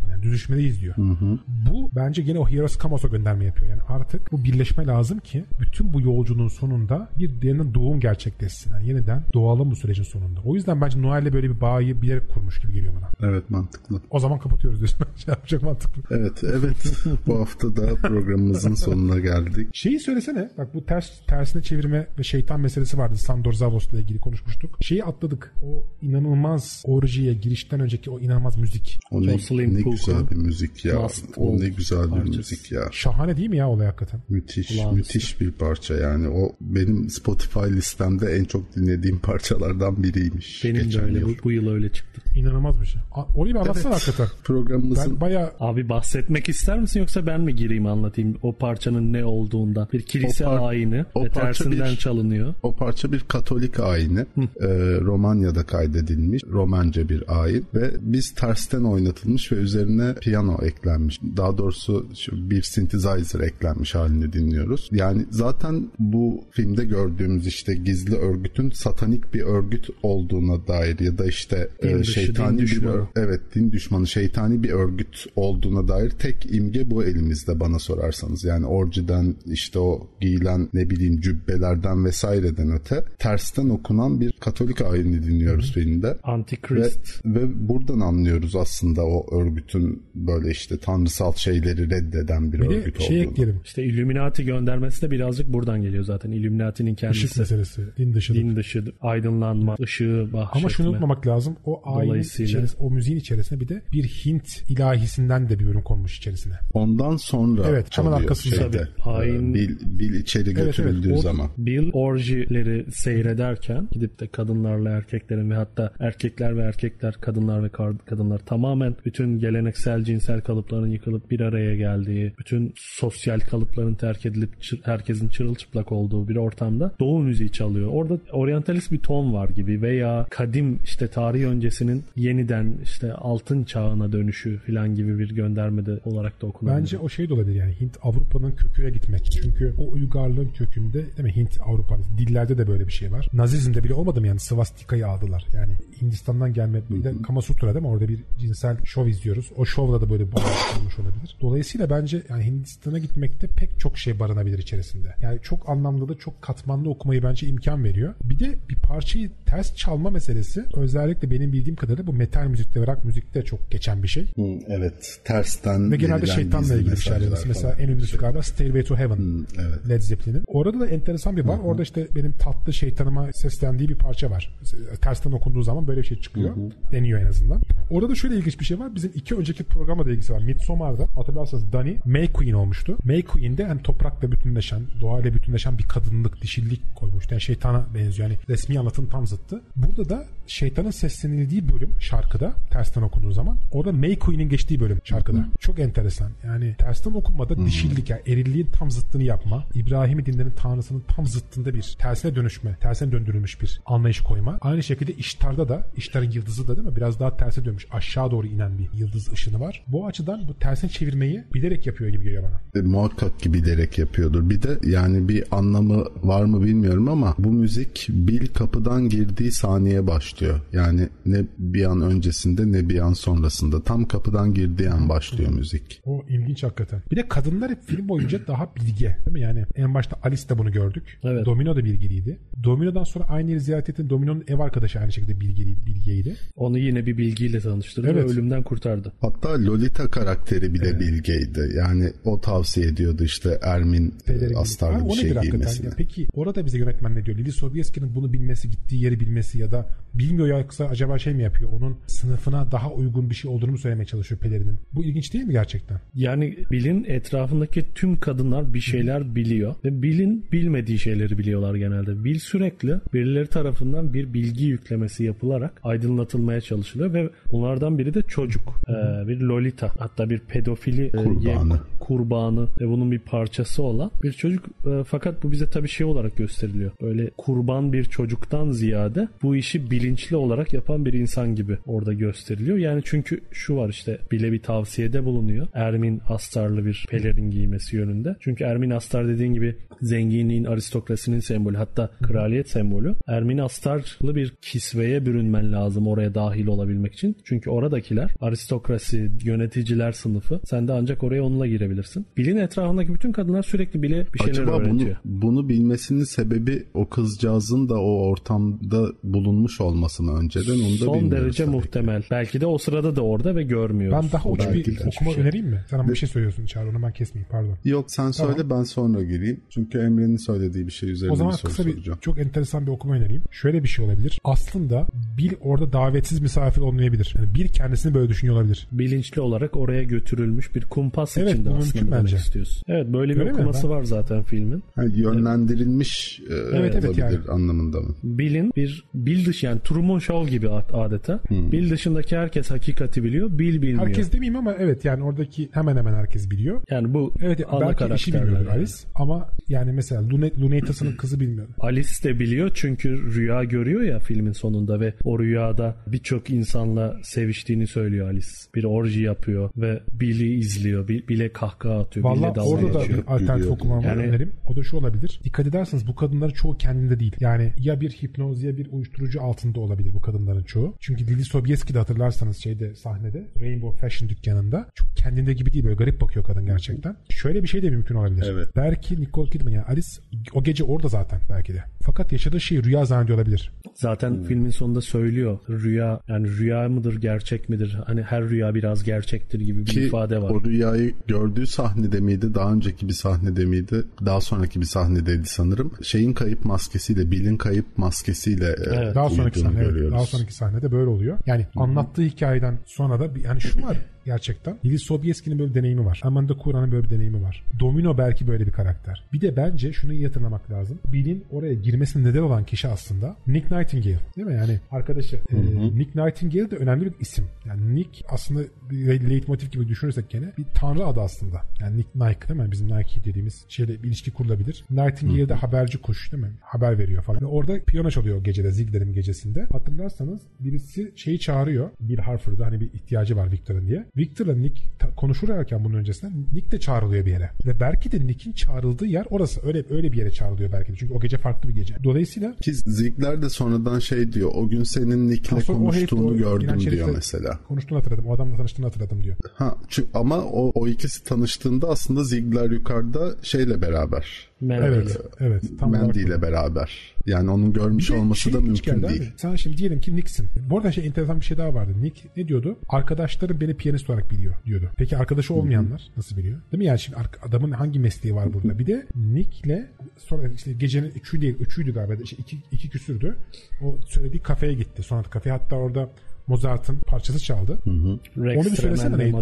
yani 0.10 0.24
düzüşmeliyiz 0.24 0.82
diyor. 0.82 0.98
Hı 0.98 1.02
hı. 1.02 1.40
Bu 1.72 1.92
bence 1.96 2.22
gene 2.22 2.40
o 2.40 2.50
Hieros 2.50 2.78
Kamos'a 2.78 3.08
gönderme 3.08 3.46
yapıyor. 3.46 3.70
Yani 3.70 3.82
artık 3.88 4.32
bu 4.32 4.44
birleşme 4.44 4.86
lazım 4.86 5.20
ki 5.20 5.46
bütün 5.60 5.94
bu 5.94 6.02
yolculuğun 6.02 6.48
sonunda 6.70 7.10
bir 7.20 7.44
yeniden 7.44 7.74
doğum 7.74 8.00
gerçekleşsin. 8.00 8.72
Yani 8.72 8.88
yeniden 8.88 9.24
doğalım 9.34 9.72
bu 9.72 9.76
sürecin 9.76 10.04
sonunda. 10.04 10.40
O 10.46 10.56
yüzden 10.56 10.82
bence 10.82 11.02
Noel'le 11.02 11.34
böyle 11.34 11.50
bir 11.50 11.62
bağı 11.62 11.80
bir 11.80 12.20
kurmuş 12.28 12.62
gibi 12.62 12.74
geliyor 12.74 12.94
bana. 12.96 13.30
Evet 13.32 13.50
mantıklı. 13.50 14.02
O 14.10 14.20
zaman 14.20 14.40
kapatıyoruz 14.40 14.80
diyorsun. 14.80 15.00
şey 15.16 15.32
yapacak 15.32 15.64
mantıklı. 15.64 16.18
Evet 16.18 16.44
evet. 16.44 16.94
bu 17.28 17.40
hafta 17.40 17.76
da 17.76 17.96
programımızın 17.96 18.74
sonuna 18.74 19.20
geldik. 19.20 19.70
Şeyi 19.74 20.00
söylesene. 20.00 20.50
Bak 20.58 20.74
bu 20.74 20.86
ters 20.86 21.26
tersine 21.28 21.62
çevirme 21.62 22.08
ve 22.20 22.24
şeytan 22.24 22.60
meselesi 22.60 22.98
vardı. 22.98 23.18
Sandor 23.18 23.54
Zavos'la 23.54 24.00
ilgili 24.00 24.20
konuşmuştuk. 24.20 24.78
Şeyi 24.82 25.04
atladık. 25.04 25.54
O 25.64 25.84
inanılmaz 26.02 26.84
orjiye 26.86 27.34
girişten 27.34 27.80
önceki 27.80 28.10
o 28.12 28.20
inanılmaz 28.20 28.58
müzik. 28.58 29.00
O 29.12 29.22
ne, 29.22 29.28
ne 29.28 29.82
güzel 29.82 30.30
bir 30.32 30.36
müzik 30.36 30.86
ya. 30.86 31.08
o 31.38 31.60
ne 31.60 31.70
güzel 31.70 32.04
bir 32.04 32.10
parçası. 32.10 32.38
müzik 32.38 32.72
ya. 32.72 32.82
Şahane 32.92 33.38
değil 33.38 33.50
mi 33.50 33.58
ya 33.58 33.70
olay 33.70 33.86
hakikaten? 33.86 34.22
Müthiş. 34.30 34.72
Olağanüstü. 34.72 34.98
Müthiş 34.98 35.42
bir 35.42 35.52
parça 35.52 35.94
yani. 35.94 36.30
O 36.30 36.56
benim 36.62 37.10
Spotify 37.10 37.60
listemde 37.60 38.26
en 38.36 38.44
çok 38.44 38.76
dinlediğim 38.76 39.20
parçalardan 39.24 40.04
biriymiş. 40.04 40.64
Benim 40.66 40.92
de 40.92 41.02
öyle. 41.02 41.24
Bu, 41.24 41.30
bu 41.44 41.52
yıl 41.52 41.70
öyle 41.70 41.90
çıktı. 41.90 42.22
İnanılmaz 42.36 42.82
bir 42.82 42.86
şey. 42.86 43.02
Orayı 43.36 43.56
bir 43.56 43.60
anlatsana 43.60 43.94
evet. 43.94 44.08
hakikaten. 44.08 44.28
Programımızın... 44.44 45.12
Ben 45.14 45.22
bayağı... 45.22 45.52
Abi 45.60 45.90
bahsetmek 45.90 46.50
ister 46.50 46.80
misin 46.80 47.00
yoksa 47.00 47.28
ben 47.28 47.42
mi 47.42 47.56
gireyim 47.56 47.86
anlatayım 47.86 48.38
o 48.42 48.58
parçanın 48.58 49.14
ne 49.14 49.26
olduğundan? 49.26 49.88
Bir 49.94 50.02
kilise 50.02 50.48
o 50.48 50.50
par- 50.50 50.68
ayini 50.68 51.06
o 51.16 51.26
ve 51.26 51.30
tersinden 51.30 51.92
bir, 51.92 51.98
çalınıyor. 51.98 52.54
O 52.64 52.76
parça 52.76 53.12
bir 53.12 53.20
Katolik 53.20 53.80
ayini. 53.80 54.20
Ee, 54.20 54.68
Romanya'da 55.02 55.64
kaydedilmiş. 55.66 56.44
Romance 56.44 57.10
bir 57.10 57.42
ayin 57.42 57.66
ve 57.74 57.92
biz 58.02 58.34
tersten 58.36 58.84
oynatılmış 58.84 59.52
ve 59.52 59.56
üzerine 59.56 60.14
piyano 60.14 60.58
eklenmiş. 60.64 61.20
Daha 61.38 61.58
doğrusu 61.58 62.10
bir 62.32 62.64
synthesizer 62.64 63.40
eklenmiş 63.40 63.96
halini 63.96 64.34
dinliyoruz. 64.34 64.90
Yani 64.92 65.26
zaten 65.30 65.92
bu 66.00 66.44
filmde 66.52 66.86
gördüğümüz 66.86 67.48
işte 67.48 67.76
gizli 67.76 68.16
örgütün 68.16 68.70
satanik 68.70 69.34
bir 69.34 69.42
örgüt 69.42 69.90
olduğuna 70.04 70.68
dair 70.68 71.00
ya 71.00 71.18
da 71.18 71.26
işte 71.26 71.70
din 71.84 71.90
e, 71.90 72.00
dışı, 72.00 72.12
şeytani 72.12 72.58
din 72.58 72.66
bir 72.66 72.90
evet 73.16 73.42
din 73.56 73.72
düşmanı 73.72 74.08
şeytani 74.08 74.64
bir 74.64 74.70
örgüt 74.70 75.26
olduğuna 75.36 75.88
dair 75.88 76.10
tek 76.10 76.56
imge 76.56 76.90
bu 76.90 77.04
elimizde 77.04 77.60
bana 77.60 77.80
sorarsanız. 77.80 78.44
Yani 78.44 78.66
orciden 78.66 79.36
işte 79.46 79.80
o 79.80 80.08
giyilen 80.22 80.70
ne 80.74 80.90
bileyim 80.90 81.22
cübbelerden 81.22 82.06
vesaireden 82.06 82.72
öte 82.72 83.04
tersten 83.20 83.70
okunan 83.70 84.22
bir 84.22 84.32
Katolik 84.40 84.82
ayini 84.82 85.24
dinliyoruz 85.24 85.76
Hı-hı. 85.76 85.84
filmde. 85.84 86.18
Antikrist. 86.24 87.26
Ve, 87.26 87.40
ve 87.40 87.70
buradan 87.70 88.00
anlıyoruz 88.00 88.56
aslında 88.56 89.06
o 89.06 89.42
örgütün 89.42 90.04
böyle 90.16 90.52
işte 90.52 90.78
tanrısal 90.78 91.34
şeyleri 91.34 91.90
reddeden 91.90 92.54
bir, 92.54 92.60
bir 92.60 92.66
örgüt 92.66 93.02
şey 93.02 93.20
olduğunu. 93.20 93.32
Eklerim. 93.32 93.62
İşte 93.66 93.84
Illuminati 93.84 94.46
göndermesi 94.46 95.02
de 95.02 95.12
birazcık 95.12 95.54
buradan 95.54 95.82
geliyor 95.82 96.04
zaten. 96.04 96.29
Illuminati'nin 96.32 96.96
kendisi. 96.96 97.26
Işık 97.26 97.38
meselesi. 97.38 97.82
Din 97.98 98.14
dışı. 98.14 98.34
Din 98.34 98.56
dışı. 98.56 98.84
Aydınlanma, 99.02 99.76
ışığı 99.82 100.30
bahşetme. 100.34 100.60
Ama 100.60 100.70
şunu 100.70 100.90
unutmamak 100.90 101.28
lazım. 101.28 101.56
O 101.66 101.82
içerisinde, 102.16 102.84
o 102.84 102.92
müziğin 102.92 103.18
içerisinde 103.18 103.60
bir 103.60 103.68
de 103.68 103.82
bir 103.92 104.04
Hint 104.04 104.70
ilahisinden 104.70 105.50
de 105.50 105.60
bir 105.60 105.68
bölüm 105.68 105.82
konmuş 105.82 106.18
içerisine. 106.18 106.54
Ondan 106.74 107.16
sonra 107.18 107.62
evet, 107.70 107.98
hemen 107.98 108.12
arkasında 108.12 108.56
şeyde. 108.56 108.88
Hain... 109.00 109.54
Bill, 109.54 109.78
Bill 110.00 110.14
içeri 110.14 110.54
götürüldüğü 110.54 110.98
evet, 110.98 111.12
evet. 111.12 111.22
zaman. 111.22 111.50
Bill 111.58 111.90
orjileri 111.94 112.92
seyrederken 112.92 113.88
gidip 113.92 114.20
de 114.20 114.28
kadınlarla 114.28 114.90
erkeklerin 114.90 115.50
ve 115.50 115.56
hatta 115.56 115.94
erkekler 116.00 116.58
ve 116.58 116.62
erkekler 116.62 117.14
kadınlar 117.14 117.64
ve 117.64 117.70
kadınlar 118.06 118.40
tamamen 118.40 118.96
bütün 119.06 119.40
geleneksel 119.40 120.04
cinsel 120.04 120.42
kalıpların 120.42 120.88
yıkılıp 120.88 121.32
bir 121.32 121.40
araya 121.40 121.76
geldiği, 121.76 122.34
bütün 122.40 122.74
sosyal 122.76 123.40
kalıpların 123.40 123.96
terk 123.96 124.26
edilip 124.26 124.50
herkesin 124.84 125.30
çırılçıplak 125.30 125.92
olduğu 125.92 126.19
bir 126.28 126.36
ortamda 126.36 126.92
doğu 127.00 127.20
müziği 127.20 127.52
çalıyor. 127.52 127.90
Orada 127.94 128.18
oryantalist 128.32 128.92
bir 128.92 129.00
ton 129.00 129.34
var 129.34 129.50
gibi 129.50 129.82
veya 129.82 130.28
kadim 130.30 130.80
işte 130.84 131.08
tarih 131.08 131.44
öncesinin 131.44 132.04
yeniden 132.16 132.74
işte 132.84 133.14
altın 133.14 133.64
çağına 133.64 134.12
dönüşü 134.12 134.58
falan 134.58 134.96
gibi 134.96 135.20
bir 135.20 135.30
göndermede 135.30 136.00
olarak 136.06 136.42
da 136.42 136.48
okunabilir. 136.48 136.82
Bence 136.82 136.98
o 136.98 137.10
şey 137.10 137.30
de 137.30 137.34
olabilir 137.34 137.56
yani 137.56 137.74
Hint 137.80 137.98
Avrupa'nın 138.02 138.52
köküne 138.52 138.90
gitmek. 138.90 139.26
Çünkü 139.32 139.74
o 139.78 139.92
uygarlığın 139.92 140.50
kökünde 140.50 140.94
değil 140.94 141.24
mi 141.24 141.36
Hint 141.36 141.60
Avrupa 141.66 141.98
dillerde 142.18 142.58
de 142.58 142.68
böyle 142.68 142.88
bir 142.88 142.92
şey 142.92 143.12
var. 143.12 143.28
Nazizmde 143.34 143.84
bile 143.84 143.94
olmadı 143.94 144.22
mı 144.22 144.28
yani 144.28 144.40
svastikayı 144.40 145.08
aldılar. 145.08 145.46
Yani 145.54 145.74
Hindistan'dan 146.02 146.54
gelme 146.54 146.82
bir 146.90 147.04
de 147.04 147.14
Kama 147.28 147.42
Sutra 147.42 147.74
değil 147.74 147.86
mi? 147.86 147.92
Orada 147.92 148.08
bir 148.08 148.20
cinsel 148.40 148.78
şov 148.84 149.08
izliyoruz. 149.08 149.52
O 149.56 149.66
şovla 149.66 150.02
da 150.02 150.10
böyle 150.10 150.24
olmuş 150.24 151.00
olabilir. 151.00 151.38
Dolayısıyla 151.42 151.90
bence 151.90 152.24
yani 152.30 152.46
Hindistan'a 152.46 153.00
gitmekte 153.00 153.48
pek 153.48 153.80
çok 153.80 153.98
şey 153.98 154.20
barınabilir 154.20 154.60
içerisinde. 154.60 155.16
Yani 155.22 155.40
çok 155.44 155.70
anlamlı 155.70 156.09
da 156.10 156.18
çok 156.18 156.42
katmanlı 156.42 156.90
okumayı 156.90 157.24
bence 157.24 157.48
imkan 157.48 157.84
veriyor. 157.84 158.14
Bir 158.24 158.40
de 158.40 158.58
bir 158.70 158.76
parçayı 158.76 159.30
ters 159.46 159.76
çalma 159.76 160.10
meselesi 160.10 160.66
özellikle 160.74 161.32
benim 161.32 161.54
bildiğim 161.54 161.76
kadarıyla 161.76 162.08
bu 162.08 162.14
metal 162.14 162.48
müzikte 162.48 162.82
ve 162.82 162.88
rock 162.88 163.04
müzikte 163.06 163.42
çok 163.42 163.72
geçen 163.72 164.04
bir 164.04 164.08
şey. 164.08 164.36
Hmm, 164.36 164.60
evet. 164.68 165.20
Tersten 165.24 165.92
ve 165.92 165.96
genelde 165.96 166.26
şeytanla 166.26 166.76
ilgili 166.76 166.98
şeyler. 166.98 167.30
Mesela 167.48 167.76
en 167.80 167.88
ünlüsü 167.88 168.18
galiba 168.18 168.42
Stairway 168.42 168.84
to 168.84 168.96
Heaven 168.98 169.18
hmm, 169.18 169.46
evet. 169.60 169.90
Led 169.90 170.02
Zeppelin'in. 170.02 170.44
Orada 170.48 170.80
da 170.80 170.88
enteresan 170.88 171.38
bir 171.38 171.46
var. 171.46 171.58
Hı-hı. 171.58 171.66
Orada 171.66 171.82
işte 171.82 172.08
benim 172.16 172.32
tatlı 172.32 172.74
şeytanıma 172.74 173.30
seslendiği 173.34 173.90
bir 173.90 173.96
parça 173.96 174.32
var. 174.32 174.56
Tersten 175.02 175.32
okunduğu 175.32 175.62
zaman 175.62 175.88
böyle 175.88 176.02
bir 176.02 176.08
şey 176.08 176.20
çıkıyor. 176.20 176.56
Hı-hı. 176.56 176.92
Deniyor 176.92 177.22
en 177.22 177.26
azından. 177.26 177.62
Orada 177.90 178.10
da 178.10 178.16
şöyle 178.16 178.36
ilginç 178.36 178.60
bir 178.60 178.66
şey 178.66 178.80
var. 178.80 178.96
Bizim 178.96 179.12
iki 179.16 179.36
önceki 179.36 179.64
programla 179.64 180.06
da 180.06 180.12
ilgisi 180.12 180.34
var. 180.34 180.40
Midsommar'da 180.40 181.08
hatırlarsanız 181.16 181.74
Dani 181.74 181.98
May 182.06 182.32
Queen 182.34 182.54
olmuştu. 182.54 182.98
May 183.04 183.24
Queen'de 183.24 183.62
yani 183.62 183.82
toprakla 183.82 184.32
bütünleşen, 184.32 184.82
doğayla 185.02 185.34
bütünleşen 185.34 185.78
bir 185.78 185.84
kadınlık, 186.00 186.42
dişillik 186.42 186.96
koymuştu. 186.96 187.34
Yani 187.34 187.42
şeytana 187.42 187.86
benziyor. 187.94 188.30
Yani 188.30 188.40
resmi 188.50 188.80
anlatım 188.80 189.08
tam 189.08 189.28
zıttı. 189.28 189.62
Burada 189.76 190.10
da 190.10 190.26
şeytanın 190.50 190.92
seslenildiği 190.92 191.70
bölüm 191.70 191.90
şarkıda 192.00 192.54
tersten 192.72 193.02
okunduğu 193.02 193.32
zaman 193.32 193.58
orada 193.72 193.92
May 193.92 194.20
Queen'in 194.20 194.50
geçtiği 194.50 194.80
bölüm 194.80 195.00
şarkıda. 195.04 195.46
Çok 195.60 195.80
enteresan. 195.80 196.32
Yani 196.46 196.76
tersten 196.78 197.14
okunmada 197.14 197.66
dişillik 197.66 198.10
yani 198.10 198.22
erilliğin 198.28 198.68
tam 198.74 198.92
zıttını 198.92 199.24
yapma. 199.24 199.66
İbrahim'i 199.76 200.26
dinlerin 200.26 200.52
tanrısının 200.52 201.04
tam 201.08 201.28
zıttında 201.28 201.74
bir 201.74 201.96
tersine 202.00 202.36
dönüşme, 202.36 202.78
tersine 202.82 203.12
döndürülmüş 203.12 203.62
bir 203.62 203.82
anlayış 203.86 204.22
koyma. 204.22 204.58
Aynı 204.62 204.84
şekilde 204.84 205.14
İştar'da 205.14 205.70
da 205.70 205.88
İştar'ın 205.98 206.32
yıldızı 206.32 206.68
da 206.68 206.76
değil 206.78 206.88
mi? 206.88 206.96
Biraz 206.96 207.20
daha 207.20 207.38
terse 207.38 207.66
dönmüş. 207.66 207.88
Aşağı 207.92 208.32
doğru 208.32 208.48
inen 208.48 208.78
bir 208.78 208.90
yıldız 208.94 209.34
ışını 209.34 209.60
var. 209.60 209.84
Bu 209.88 210.08
açıdan 210.08 210.48
bu 210.48 210.54
tersine 210.60 210.90
çevirmeyi 210.90 211.44
bilerek 211.54 211.88
yapıyor 211.88 212.10
gibi 212.10 212.24
geliyor 212.24 212.44
bana. 212.44 212.84
E, 212.84 212.88
muhakkak 212.88 213.40
ki 213.40 213.54
bilerek 213.54 213.98
yapıyordur. 213.98 214.50
Bir 214.50 214.62
de 214.62 214.80
yani 214.84 215.30
bir 215.30 215.44
anlamı 215.52 216.06
var 216.24 216.46
mı 216.46 216.64
bilmiyorum 216.64 217.10
ama 217.10 217.36
bu 217.40 217.52
müzik 217.52 218.08
Bill 218.10 218.48
kapıdan 218.48 219.10
girdiği 219.10 219.52
saniye 219.52 220.08
başlıyor. 220.08 220.39
Yani 220.74 221.10
ne 221.26 221.46
bir 221.58 221.86
an 221.86 222.02
öncesinde 222.02 222.72
ne 222.72 222.90
bir 222.90 223.00
an 223.00 223.14
sonrasında. 223.14 223.84
Tam 223.84 224.06
kapıdan 224.06 224.54
girdiği 224.54 224.90
an 224.90 225.10
başlıyor 225.10 225.52
müzik. 225.52 226.02
O 226.06 226.26
ilginç 226.30 226.64
hakikaten. 226.64 227.02
Bir 227.12 227.16
de 227.16 227.28
kadınlar 227.28 227.72
hep 227.72 227.84
film 227.84 228.10
boyunca 228.10 228.48
daha 228.48 228.76
bilge 228.76 229.18
değil 229.26 229.32
mi? 229.32 229.42
Yani 229.42 229.66
en 229.76 229.94
başta 229.94 230.20
Alice 230.24 230.50
de 230.50 230.58
bunu 230.58 230.72
gördük. 230.72 231.20
Evet. 231.24 231.46
Domino 231.46 231.76
da 231.76 231.84
bilgiliydi. 231.86 232.40
Domino'dan 232.64 233.04
sonra 233.04 233.26
aynı 233.28 233.50
yeri 233.50 233.60
ziyaret 233.60 233.90
ettiğinde 233.90 234.10
Domino'nun 234.10 234.44
ev 234.48 234.60
arkadaşı 234.60 235.00
aynı 235.00 235.12
şekilde 235.12 235.40
bilgiliydi, 235.40 235.86
bilgiydi. 235.86 236.36
Onu 236.56 236.78
yine 236.78 237.06
bir 237.06 237.18
bilgiyle 237.18 237.60
tanıştırdı 237.60 238.08
Evet. 238.08 238.26
ve 238.26 238.32
ölümden 238.32 238.64
kurtardı. 238.64 239.14
Hatta 239.22 239.66
Lolita 239.66 240.10
karakteri 240.10 240.74
bile 240.74 241.00
bilgeydi. 241.00 241.74
Yani 241.78 242.14
o 242.24 242.42
tavsiye 242.42 242.88
ediyordu 242.88 243.24
işte 243.24 243.60
Ermin 243.62 244.08
e, 244.08 244.12
Pelerin 244.26 244.56
astarlı 244.56 245.10
bir 245.10 245.14
şey 245.14 245.34
giymesini. 245.42 245.90
Peki 245.98 246.28
orada 246.34 246.66
bize 246.66 246.78
yönetmen 246.78 247.16
ne 247.16 247.26
diyor? 247.26 247.38
Lili 247.38 247.52
Sobieski'nin 247.52 248.16
bunu 248.16 248.34
bilmesi, 248.34 248.70
gittiği 248.70 249.04
yeri 249.04 249.20
bilmesi 249.20 249.60
ya 249.60 249.72
da 249.72 249.90
bilmiyor 250.30 250.60
yoksa 250.60 250.86
acaba 250.86 251.20
şey 251.20 251.34
mi 251.34 251.44
yapıyor? 251.44 251.72
Onun 251.72 251.98
sınıfına 252.08 252.72
daha 252.72 252.92
uygun 252.92 253.30
bir 253.30 253.36
şey 253.36 253.52
olduğunu 253.52 253.72
mu 253.72 253.78
söylemeye 253.78 254.06
çalışıyor 254.06 254.42
pelerinin? 254.42 254.80
Bu 254.94 255.04
ilginç 255.04 255.34
değil 255.34 255.46
mi 255.46 255.52
gerçekten? 255.52 256.00
Yani 256.16 256.58
Bill'in 256.72 257.04
etrafındaki 257.04 257.86
tüm 257.96 258.20
kadınlar 258.20 258.74
bir 258.74 258.80
şeyler 258.80 259.36
biliyor. 259.36 259.76
Ve 259.86 260.02
Bill'in 260.02 260.46
bilmediği 260.52 261.00
şeyleri 261.00 261.38
biliyorlar 261.38 261.76
genelde. 261.76 262.24
Bill 262.24 262.40
sürekli 262.40 262.94
birileri 263.14 263.48
tarafından 263.48 264.14
bir 264.14 264.34
bilgi 264.34 264.66
yüklemesi 264.66 265.24
yapılarak 265.24 265.80
aydınlatılmaya 265.84 266.62
çalışılıyor 266.62 267.14
ve 267.14 267.30
bunlardan 267.52 267.98
biri 267.98 268.14
de 268.14 268.22
çocuk. 268.22 268.82
Ee, 268.90 269.28
bir 269.28 269.40
Lolita. 269.42 269.92
Hatta 270.00 270.30
bir 270.30 270.40
pedofili 270.40 271.06
e, 271.06 271.10
Kurbanı. 271.12 271.74
ye- 271.74 271.80
kurbanı 272.00 272.68
ve 272.82 272.88
bunun 272.88 273.12
bir 273.12 273.20
parçası 273.20 273.84
olan 273.84 274.12
bir 274.24 274.32
çocuk. 274.32 274.66
E, 274.86 275.04
fakat 275.04 275.44
bu 275.44 275.52
bize 275.52 275.66
tabii 275.66 275.88
şey 275.88 276.06
olarak 276.06 276.38
gösteriliyor. 276.38 276.92
Böyle 277.02 277.30
kurban 277.38 277.94
bir 277.94 278.04
çocuktan 278.04 278.72
ziyade 278.72 279.28
bu 279.44 279.56
işi 279.56 279.92
bilinçli 280.20 280.36
olarak 280.36 280.74
yapan 280.74 281.06
bir 281.06 281.14
insan 281.14 281.56
gibi 281.56 281.78
orada 281.86 282.14
gösteriliyor. 282.14 282.78
Yani 282.78 283.02
çünkü 283.06 283.42
şu 283.52 283.76
var 283.76 283.90
işte 283.90 284.20
bile 284.32 284.52
bir 284.52 284.62
tavsiyede 284.62 285.26
bulunuyor. 285.26 285.68
Ermin 285.74 286.22
Astarlı 286.30 286.86
bir 286.86 287.06
pelerin 287.10 287.52
giymesi 287.52 287.96
yönünde. 287.96 288.36
Çünkü 288.40 288.64
Ermin 288.64 288.90
Astar 288.90 289.28
dediğin 289.28 289.54
gibi 289.54 289.76
zenginliğin, 290.02 290.64
aristokrasinin 290.64 291.40
sembolü 291.40 291.78
hatta 291.78 292.10
kraliyet 292.24 292.70
sembolü. 292.70 293.16
Ermin 293.28 293.58
Astarlı 293.58 294.36
bir 294.36 294.54
kisveye 294.62 295.26
bürünmen 295.26 295.72
lazım 295.74 296.08
oraya 296.08 296.36
dahil 296.36 296.68
olabilmek 296.68 297.14
için. 297.14 297.38
Çünkü 297.44 297.70
oradakiler 297.70 298.32
aristokrasi, 298.42 299.32
yöneticiler 299.44 300.12
sınıfı. 300.12 300.60
Sen 300.66 300.88
de 300.88 300.94
ancak 300.94 301.24
oraya 301.24 301.44
onunla 301.44 301.68
girebilirsin. 301.68 302.26
Bilin 302.38 302.58
etrafındaki 302.58 303.14
bütün 303.14 303.32
kadınlar 303.32 303.64
sürekli 303.64 304.02
bile 304.02 304.26
bir 304.34 304.40
şeyler 304.40 304.52
Acaba 304.52 304.72
bunu, 304.72 304.88
öğretiyor. 304.88 305.18
bunu 305.26 305.70
bilmesinin 305.70 306.24
sebebi 306.24 306.84
o 306.94 307.10
kızcağızın 307.10 307.90
da 307.90 308.02
o 308.02 308.28
ortamda 308.28 309.08
bulunmuş 309.24 309.82
olması 309.82 309.99
mı 310.00 310.38
önceden 310.40 310.74
onu 310.80 310.94
da 310.94 311.06
Son 311.06 311.32
derece 311.32 311.64
tabii 311.64 311.72
ki. 311.72 311.78
muhtemel. 311.78 312.24
Belki 312.32 312.62
de 312.62 312.66
o 312.66 312.78
sırada 312.78 313.16
da 313.16 313.22
orada 313.22 313.56
ve 313.56 313.64
görmüyoruz. 313.64 314.18
Ben 314.24 314.32
daha 314.32 314.50
uç 314.50 314.60
bir 314.74 314.86
de 314.86 315.00
okuma 315.16 315.32
şey. 315.34 315.44
önereyim 315.44 315.68
mi? 315.68 315.84
Sen 315.90 316.00
ama 316.00 316.10
bir 316.10 316.16
şey 316.16 316.30
söylüyorsun 316.30 316.66
Çağrı 316.66 316.90
onu 316.90 317.02
ben 317.02 317.12
kesmeyeyim 317.12 317.48
pardon. 317.52 317.78
Yok 317.86 318.06
sen 318.12 318.32
söyle 318.32 318.54
Tamam. 318.58 318.70
ben 318.80 318.84
sonra 318.84 319.24
gireyim. 319.24 319.60
Çünkü 319.70 319.98
Emre'nin 320.00 320.38
söylediği 320.38 320.88
bir 320.88 320.92
şey 320.92 321.10
üzerine 321.12 321.34
O 321.34 321.36
zaman 321.36 321.54
bir 321.54 321.58
soru 321.58 321.72
kısa 321.72 321.86
bir 321.86 321.92
soracağım. 321.94 322.20
çok 322.22 322.40
enteresan 322.40 322.86
bir 322.88 322.92
okuma 322.92 323.16
önereyim. 323.16 323.42
Şöyle 323.52 323.84
bir 323.84 323.88
şey 323.88 324.06
olabilir. 324.06 324.40
Aslında 324.44 325.08
Bill 325.38 325.52
orada 325.62 325.94
davetsiz 325.94 326.40
misafir 326.40 326.82
olmayabilir. 326.82 327.34
Yani 327.38 327.56
Bill 327.56 327.68
kendisini 327.68 328.14
böyle 328.14 328.30
düşünüyor 328.30 328.58
olabilir. 328.58 328.88
bilinçli 328.92 329.42
olarak 329.42 329.76
oraya 329.78 330.04
götürülmüş 330.04 330.76
bir 330.76 330.86
kumpas 330.86 331.38
Evet, 331.38 331.54
içinde 331.54 331.70
aslında 331.70 332.12
bence. 332.12 332.36
istiyorsun. 332.38 332.84
Evet 332.88 333.08
böyle 333.14 333.36
bir 333.36 333.40
Öyle 333.40 333.54
okuması 333.54 333.90
var 333.90 334.04
zaten 334.04 334.44
filmin. 334.44 334.84
Yani 334.98 335.20
yönlendirilmiş 335.20 336.42
e, 336.50 336.54
Evet, 336.78 336.94
evet 336.94 337.06
olabilir 337.06 337.22
yani. 337.24 337.38
anlamında 337.50 338.00
mı? 338.02 338.16
Bill'in 338.24 338.72
bir 338.76 339.04
Bill 339.14 339.46
dışı 339.46 339.66
yani 339.66 339.80
Truman 339.90 340.20
Show 340.20 340.52
gibi 340.52 340.70
ad- 340.70 340.90
adeta. 340.94 341.40
Bill 341.52 341.90
dışındaki 341.90 342.38
herkes 342.38 342.72
hakikati 342.72 343.24
biliyor. 343.24 343.60
Bill 343.60 343.82
bilmiyor. 343.82 344.08
Herkes 344.08 344.32
demeyeyim 344.34 344.56
ama 344.56 344.74
evet 344.80 345.06
yani 345.06 345.24
oradaki 345.24 345.70
hemen 345.72 345.98
hemen 345.98 346.14
herkes 346.14 346.52
biliyor. 346.52 346.82
yani 346.90 347.14
bu 347.14 347.34
Evet 347.42 347.62
ana 347.70 347.82
belki 347.82 347.92
işi 348.14 348.32
karakterler. 348.32 348.42
bilmiyordur 348.44 348.66
yani. 348.70 348.78
Alice 348.80 348.94
ama 349.16 349.50
yani 349.68 349.92
mesela 349.92 350.22
Lunatus'ın 350.62 351.12
kızı 351.16 351.40
bilmiyor. 351.40 351.68
Alice 351.80 352.10
de 352.24 352.40
biliyor 352.40 352.72
çünkü 352.74 353.34
rüya 353.36 353.64
görüyor 353.64 354.02
ya 354.02 354.20
filmin 354.20 354.52
sonunda 354.52 355.00
ve 355.00 355.14
o 355.24 355.40
rüyada 355.40 355.96
birçok 356.08 356.50
insanla 356.50 357.18
seviştiğini 357.24 357.88
söylüyor 357.88 358.28
Alice. 358.30 358.48
Bir 358.76 358.84
orji 358.84 359.22
yapıyor 359.24 359.70
ve 359.78 360.00
Bill'i 360.14 360.54
izliyor. 360.60 361.08
Bill- 361.08 361.28
Bill'e 361.28 361.50
kahkaha 361.54 362.00
atıyor. 362.00 362.24
Valla 362.26 362.64
orada 362.64 362.94
da 362.94 363.04
bir 363.10 363.20
alternatif 363.28 363.72
okumamı 363.72 364.04
Yani- 364.06 364.22
önerim. 364.24 364.52
O 364.68 364.76
da 364.76 364.84
şu 364.84 364.98
olabilir. 364.98 365.40
Dikkat 365.44 365.68
ederseniz 365.68 366.08
bu 366.08 366.16
kadınların 366.16 366.52
çoğu 366.54 366.78
kendinde 366.78 367.20
değil. 367.20 367.36
Yani 367.40 367.74
ya 367.80 368.02
bir 368.02 368.10
hipnoz 368.12 368.64
ya 368.64 368.78
bir 368.78 368.88
uyuşturucu 368.92 369.42
altında 369.42 369.79
olabilir 369.80 370.14
bu 370.14 370.22
kadınların 370.22 370.64
çoğu. 370.64 370.96
Çünkü 371.00 371.28
Lili 371.28 371.46
Sobieski 371.46 371.94
de 371.94 371.98
hatırlarsanız 371.98 372.58
şeyde 372.58 372.96
sahnede 372.96 373.48
Rainbow 373.62 374.02
Fashion 374.02 374.30
dükkanında 374.30 374.90
çok 374.96 375.08
kendinde 375.16 375.54
gibi 375.54 375.74
değil 375.74 375.86
böyle 375.86 375.96
garip 375.96 376.22
bakıyor 376.22 376.46
kadın 376.46 376.66
gerçekten. 376.66 377.18
Şöyle 377.30 377.64
bir 377.64 377.68
şey 377.68 377.82
de 377.82 377.90
mümkün 377.90 378.16
olabilir. 378.16 378.48
Evet. 378.50 378.68
Belki 378.76 379.22
Nicole 379.22 379.50
Kidman 379.50 379.72
yani 379.72 379.86
Alice 379.86 380.08
o 380.54 380.64
gece 380.64 380.84
orada 380.84 381.08
zaten 381.08 381.40
belki 381.50 381.74
de. 381.74 381.84
Fakat 382.10 382.32
yaşadığı 382.32 382.62
şeyi 382.62 382.84
rüya 382.84 383.06
zannediyor 383.06 383.38
olabilir. 383.38 383.72
Zaten 383.94 384.44
filmin 384.44 384.70
sonunda 384.70 385.02
söylüyor. 385.02 385.60
Rüya 385.70 386.20
yani 386.28 386.48
rüya 386.48 386.90
mıdır 386.90 387.22
gerçek 387.22 387.70
midir? 387.70 387.98
Hani 388.06 388.22
her 388.22 388.44
rüya 388.44 388.76
biraz 388.76 389.04
gerçektir 389.04 389.60
gibi 389.60 389.80
bir 389.80 389.86
Ki 389.86 390.02
ifade 390.02 390.42
var. 390.42 390.50
o 390.50 390.64
rüyayı 390.64 391.14
gördüğü 391.28 391.68
sahnede 391.68 392.20
miydi? 392.20 392.56
Daha 392.56 392.74
önceki 392.74 393.08
bir 393.08 393.14
sahnede 393.14 393.66
miydi? 393.66 394.04
Daha 394.26 394.42
sonraki 394.42 394.82
bir 394.82 394.86
sahnedeydi 394.86 395.48
sanırım. 395.48 395.92
Şeyin 396.04 396.34
kayıp 396.34 396.66
maskesiyle, 396.66 397.32
Bill'in 397.32 397.58
kayıp 397.58 397.86
maskesiyle 397.98 398.66
e, 398.66 398.96
Evet. 398.96 399.16
Daha 399.16 399.30
sonraki 399.30 399.60
sahne, 399.60 399.80
evet, 399.80 400.12
daha 400.12 400.26
sonraki 400.26 400.54
sahnede 400.54 400.92
böyle 400.92 401.10
oluyor. 401.10 401.38
Yani 401.46 401.68
anlattığı 401.76 402.22
hikayeden 402.22 402.80
sonra 402.86 403.20
da 403.20 403.36
bir, 403.36 403.44
yani 403.44 403.62
şu 403.62 403.84
var 403.84 403.98
gerçekten. 404.26 404.78
Lili 404.86 405.00
Sobieski'nin 405.00 405.60
böyle 405.60 405.70
bir 405.70 405.76
deneyimi 405.76 406.06
var. 406.06 406.22
Amanda 406.24 406.58
Kura'nın 406.58 406.92
böyle 406.92 407.04
bir 407.04 407.10
deneyimi 407.10 407.44
var. 407.44 407.64
Domino 407.80 408.18
belki 408.18 408.48
böyle 408.48 408.68
bir 408.68 408.72
karakter. 408.72 409.24
Bir 409.34 409.42
de 409.42 409.56
bence 409.58 409.94
şunu 409.94 410.14
iyi 410.14 410.26
hatırlamak 410.26 410.72
lazım. 410.72 411.00
Bill'in 411.14 411.46
oraya 411.52 411.74
girmesine 411.74 412.30
neden 412.30 412.42
olan 412.42 412.64
kişi 412.64 412.88
aslında 412.88 413.36
Nick 413.48 413.78
Nightingale. 413.78 414.20
Değil 414.36 414.48
mi? 414.48 414.54
Yani 414.54 414.80
arkadaşı. 414.92 415.36
Ee, 415.36 415.56
Nick 415.98 416.24
Nightingale 416.24 416.72
de 416.72 416.76
önemli 416.76 417.06
bir 417.06 417.20
isim. 417.20 417.46
Yani 417.66 417.96
Nick 417.96 418.26
aslında 418.30 418.62
bir 418.90 419.30
leitmotiv 419.30 419.68
gibi 419.68 419.88
düşünürsek 419.88 420.30
gene 420.30 420.54
bir 420.58 420.66
tanrı 420.74 421.06
adı 421.06 421.22
aslında. 421.22 421.62
Yani 421.80 421.98
Nick 421.98 422.10
Nike 422.16 422.48
değil 422.50 422.60
mi? 422.60 422.72
Bizim 422.72 422.88
Nike 422.88 423.24
dediğimiz 423.24 423.66
şeyle 423.70 424.04
bir 424.04 424.08
ilişki 424.08 424.32
kurulabilir. 424.32 424.84
Nightingale 424.92 425.50
de 425.50 425.54
haberci 425.54 425.98
kuş 425.98 426.32
değil 426.32 426.44
mi? 426.44 426.52
Haber 426.62 426.98
veriyor 426.98 427.24
falan. 427.24 427.42
Ve 427.42 427.46
orada 427.46 427.80
piyano 427.84 428.10
çalıyor 428.10 428.44
gecede 428.44 428.72
Ziegler'in 428.72 429.14
gecesinde. 429.14 429.68
Hatırlarsanız 429.72 430.42
birisi 430.60 431.12
şeyi 431.16 431.40
çağırıyor. 431.40 431.90
Bir 432.00 432.20
Harford'da 432.20 432.66
hani 432.66 432.80
bir 432.80 432.94
ihtiyacı 432.94 433.36
var 433.36 433.52
Victor'ın 433.52 433.88
diye. 433.88 434.06
Victor'la 434.18 434.56
Nick 434.56 434.84
ta- 435.00 435.16
konuşurlarken 435.16 435.84
bunun 435.84 435.98
öncesinde 435.98 436.32
Nick 436.54 436.72
de 436.72 436.80
çağrılıyor 436.80 437.26
bir 437.26 437.32
yere. 437.32 437.50
Ve 437.66 437.80
belki 437.80 438.12
de 438.12 438.28
Nick'in 438.28 438.52
çağrıldığı 438.52 439.06
yer 439.06 439.26
orası. 439.30 439.68
Öyle 439.68 439.84
öyle 439.90 440.12
bir 440.12 440.18
yere 440.18 440.32
çağrılıyor 440.32 440.72
belki 440.72 440.92
de. 440.92 440.98
Çünkü 440.98 441.14
o 441.14 441.20
gece 441.20 441.38
farklı 441.38 441.70
bir 441.70 441.76
gece. 441.76 441.96
Dolayısıyla 442.04 442.56
Ki 442.56 442.74
Ziegler 442.74 443.42
de 443.42 443.50
sonradan 443.50 444.00
şey 444.00 444.34
diyor. 444.34 444.52
O 444.54 444.70
gün 444.70 444.84
senin 444.84 445.30
Nick'le 445.30 445.54
o 445.54 445.74
konuştuğunu 445.74 446.28
o 446.28 446.36
gördüm 446.36 446.80
diyor 446.80 447.10
mesela. 447.16 447.60
Konuştuğunu 447.68 448.00
hatırladım. 448.00 448.26
O 448.26 448.34
adamla 448.34 448.58
tanıştığını 448.58 448.86
hatırladım 448.86 449.24
diyor. 449.24 449.36
Ha, 449.54 449.76
çünkü, 449.88 450.10
ama 450.14 450.38
o, 450.38 450.72
o 450.76 450.88
ikisi 450.88 451.24
tanıştığında 451.24 451.90
aslında 451.90 452.24
Ziegler 452.24 452.72
yukarıda 452.72 453.36
şeyle 453.42 453.82
beraber. 453.82 454.50
Mandy 454.62 454.86
Evet. 454.86 455.18
Evet. 455.40 455.64
Tam 455.80 455.92
Mandy 455.92 456.20
ile 456.22 456.42
beraber. 456.42 457.16
Yani 457.30 457.52
onun 457.52 457.74
görmüş 457.74 458.10
Bir 458.10 458.16
olması 458.16 458.42
şey 458.42 458.54
da 458.54 458.62
mümkün 458.62 459.04
değil. 459.04 459.22
abi. 459.22 459.30
Sen 459.38 459.56
şimdi 459.56 459.78
diyelim 459.78 460.02
ki 460.02 460.16
Nick'sin. 460.16 460.48
Bu 460.70 460.78
arada 460.78 460.92
şey 460.92 461.08
enteresan 461.08 461.40
bir 461.40 461.46
şey 461.46 461.58
daha 461.58 461.74
vardı. 461.74 461.92
Nick 462.02 462.30
ne 462.38 462.48
diyordu? 462.48 462.78
Arkadaşlarım 462.90 463.62
beni 463.62 463.74
piyanist 463.74 464.10
olarak 464.10 464.32
biliyor 464.32 464.54
diyordu. 464.66 464.90
Peki 464.98 465.18
arkadaşı 465.18 465.54
olmayanlar 465.54 466.02
nasıl 466.18 466.38
biliyor? 466.38 466.60
Değil 466.72 466.80
mi 466.80 466.86
yani 466.86 467.00
şimdi 467.00 467.18
adamın 467.42 467.72
hangi 467.72 468.00
mesleği 468.00 468.36
var 468.36 468.54
burada? 468.54 468.80
Bir 468.80 468.88
de 468.88 469.06
Nick'le 469.16 469.88
sonra 470.18 470.48
işte 470.48 470.74
gecenin 470.74 471.10
üçü 471.10 471.42
değil 471.42 471.56
üçüydü 471.60 471.94
galiba. 471.94 472.14
İşte 472.24 472.36
iki, 472.40 472.58
iki 472.72 472.90
küsürdü. 472.90 473.36
O 473.82 473.98
söylediği 474.08 474.42
kafeye 474.42 474.74
gitti. 474.74 475.04
Sonra 475.04 475.24
kafeye 475.24 475.52
hatta 475.52 475.76
orada 475.76 476.10
Mozart'ın 476.48 477.00
parçası 477.00 477.40
çaldı. 477.40 477.80
Hı 477.84 477.90
hı. 477.90 478.20
Rex 478.38 478.58
Onu 478.58 478.66
bir 478.66 478.76
söylesene 478.76 479.18
neydi. 479.18 479.38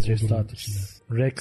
Rex 1.11 1.35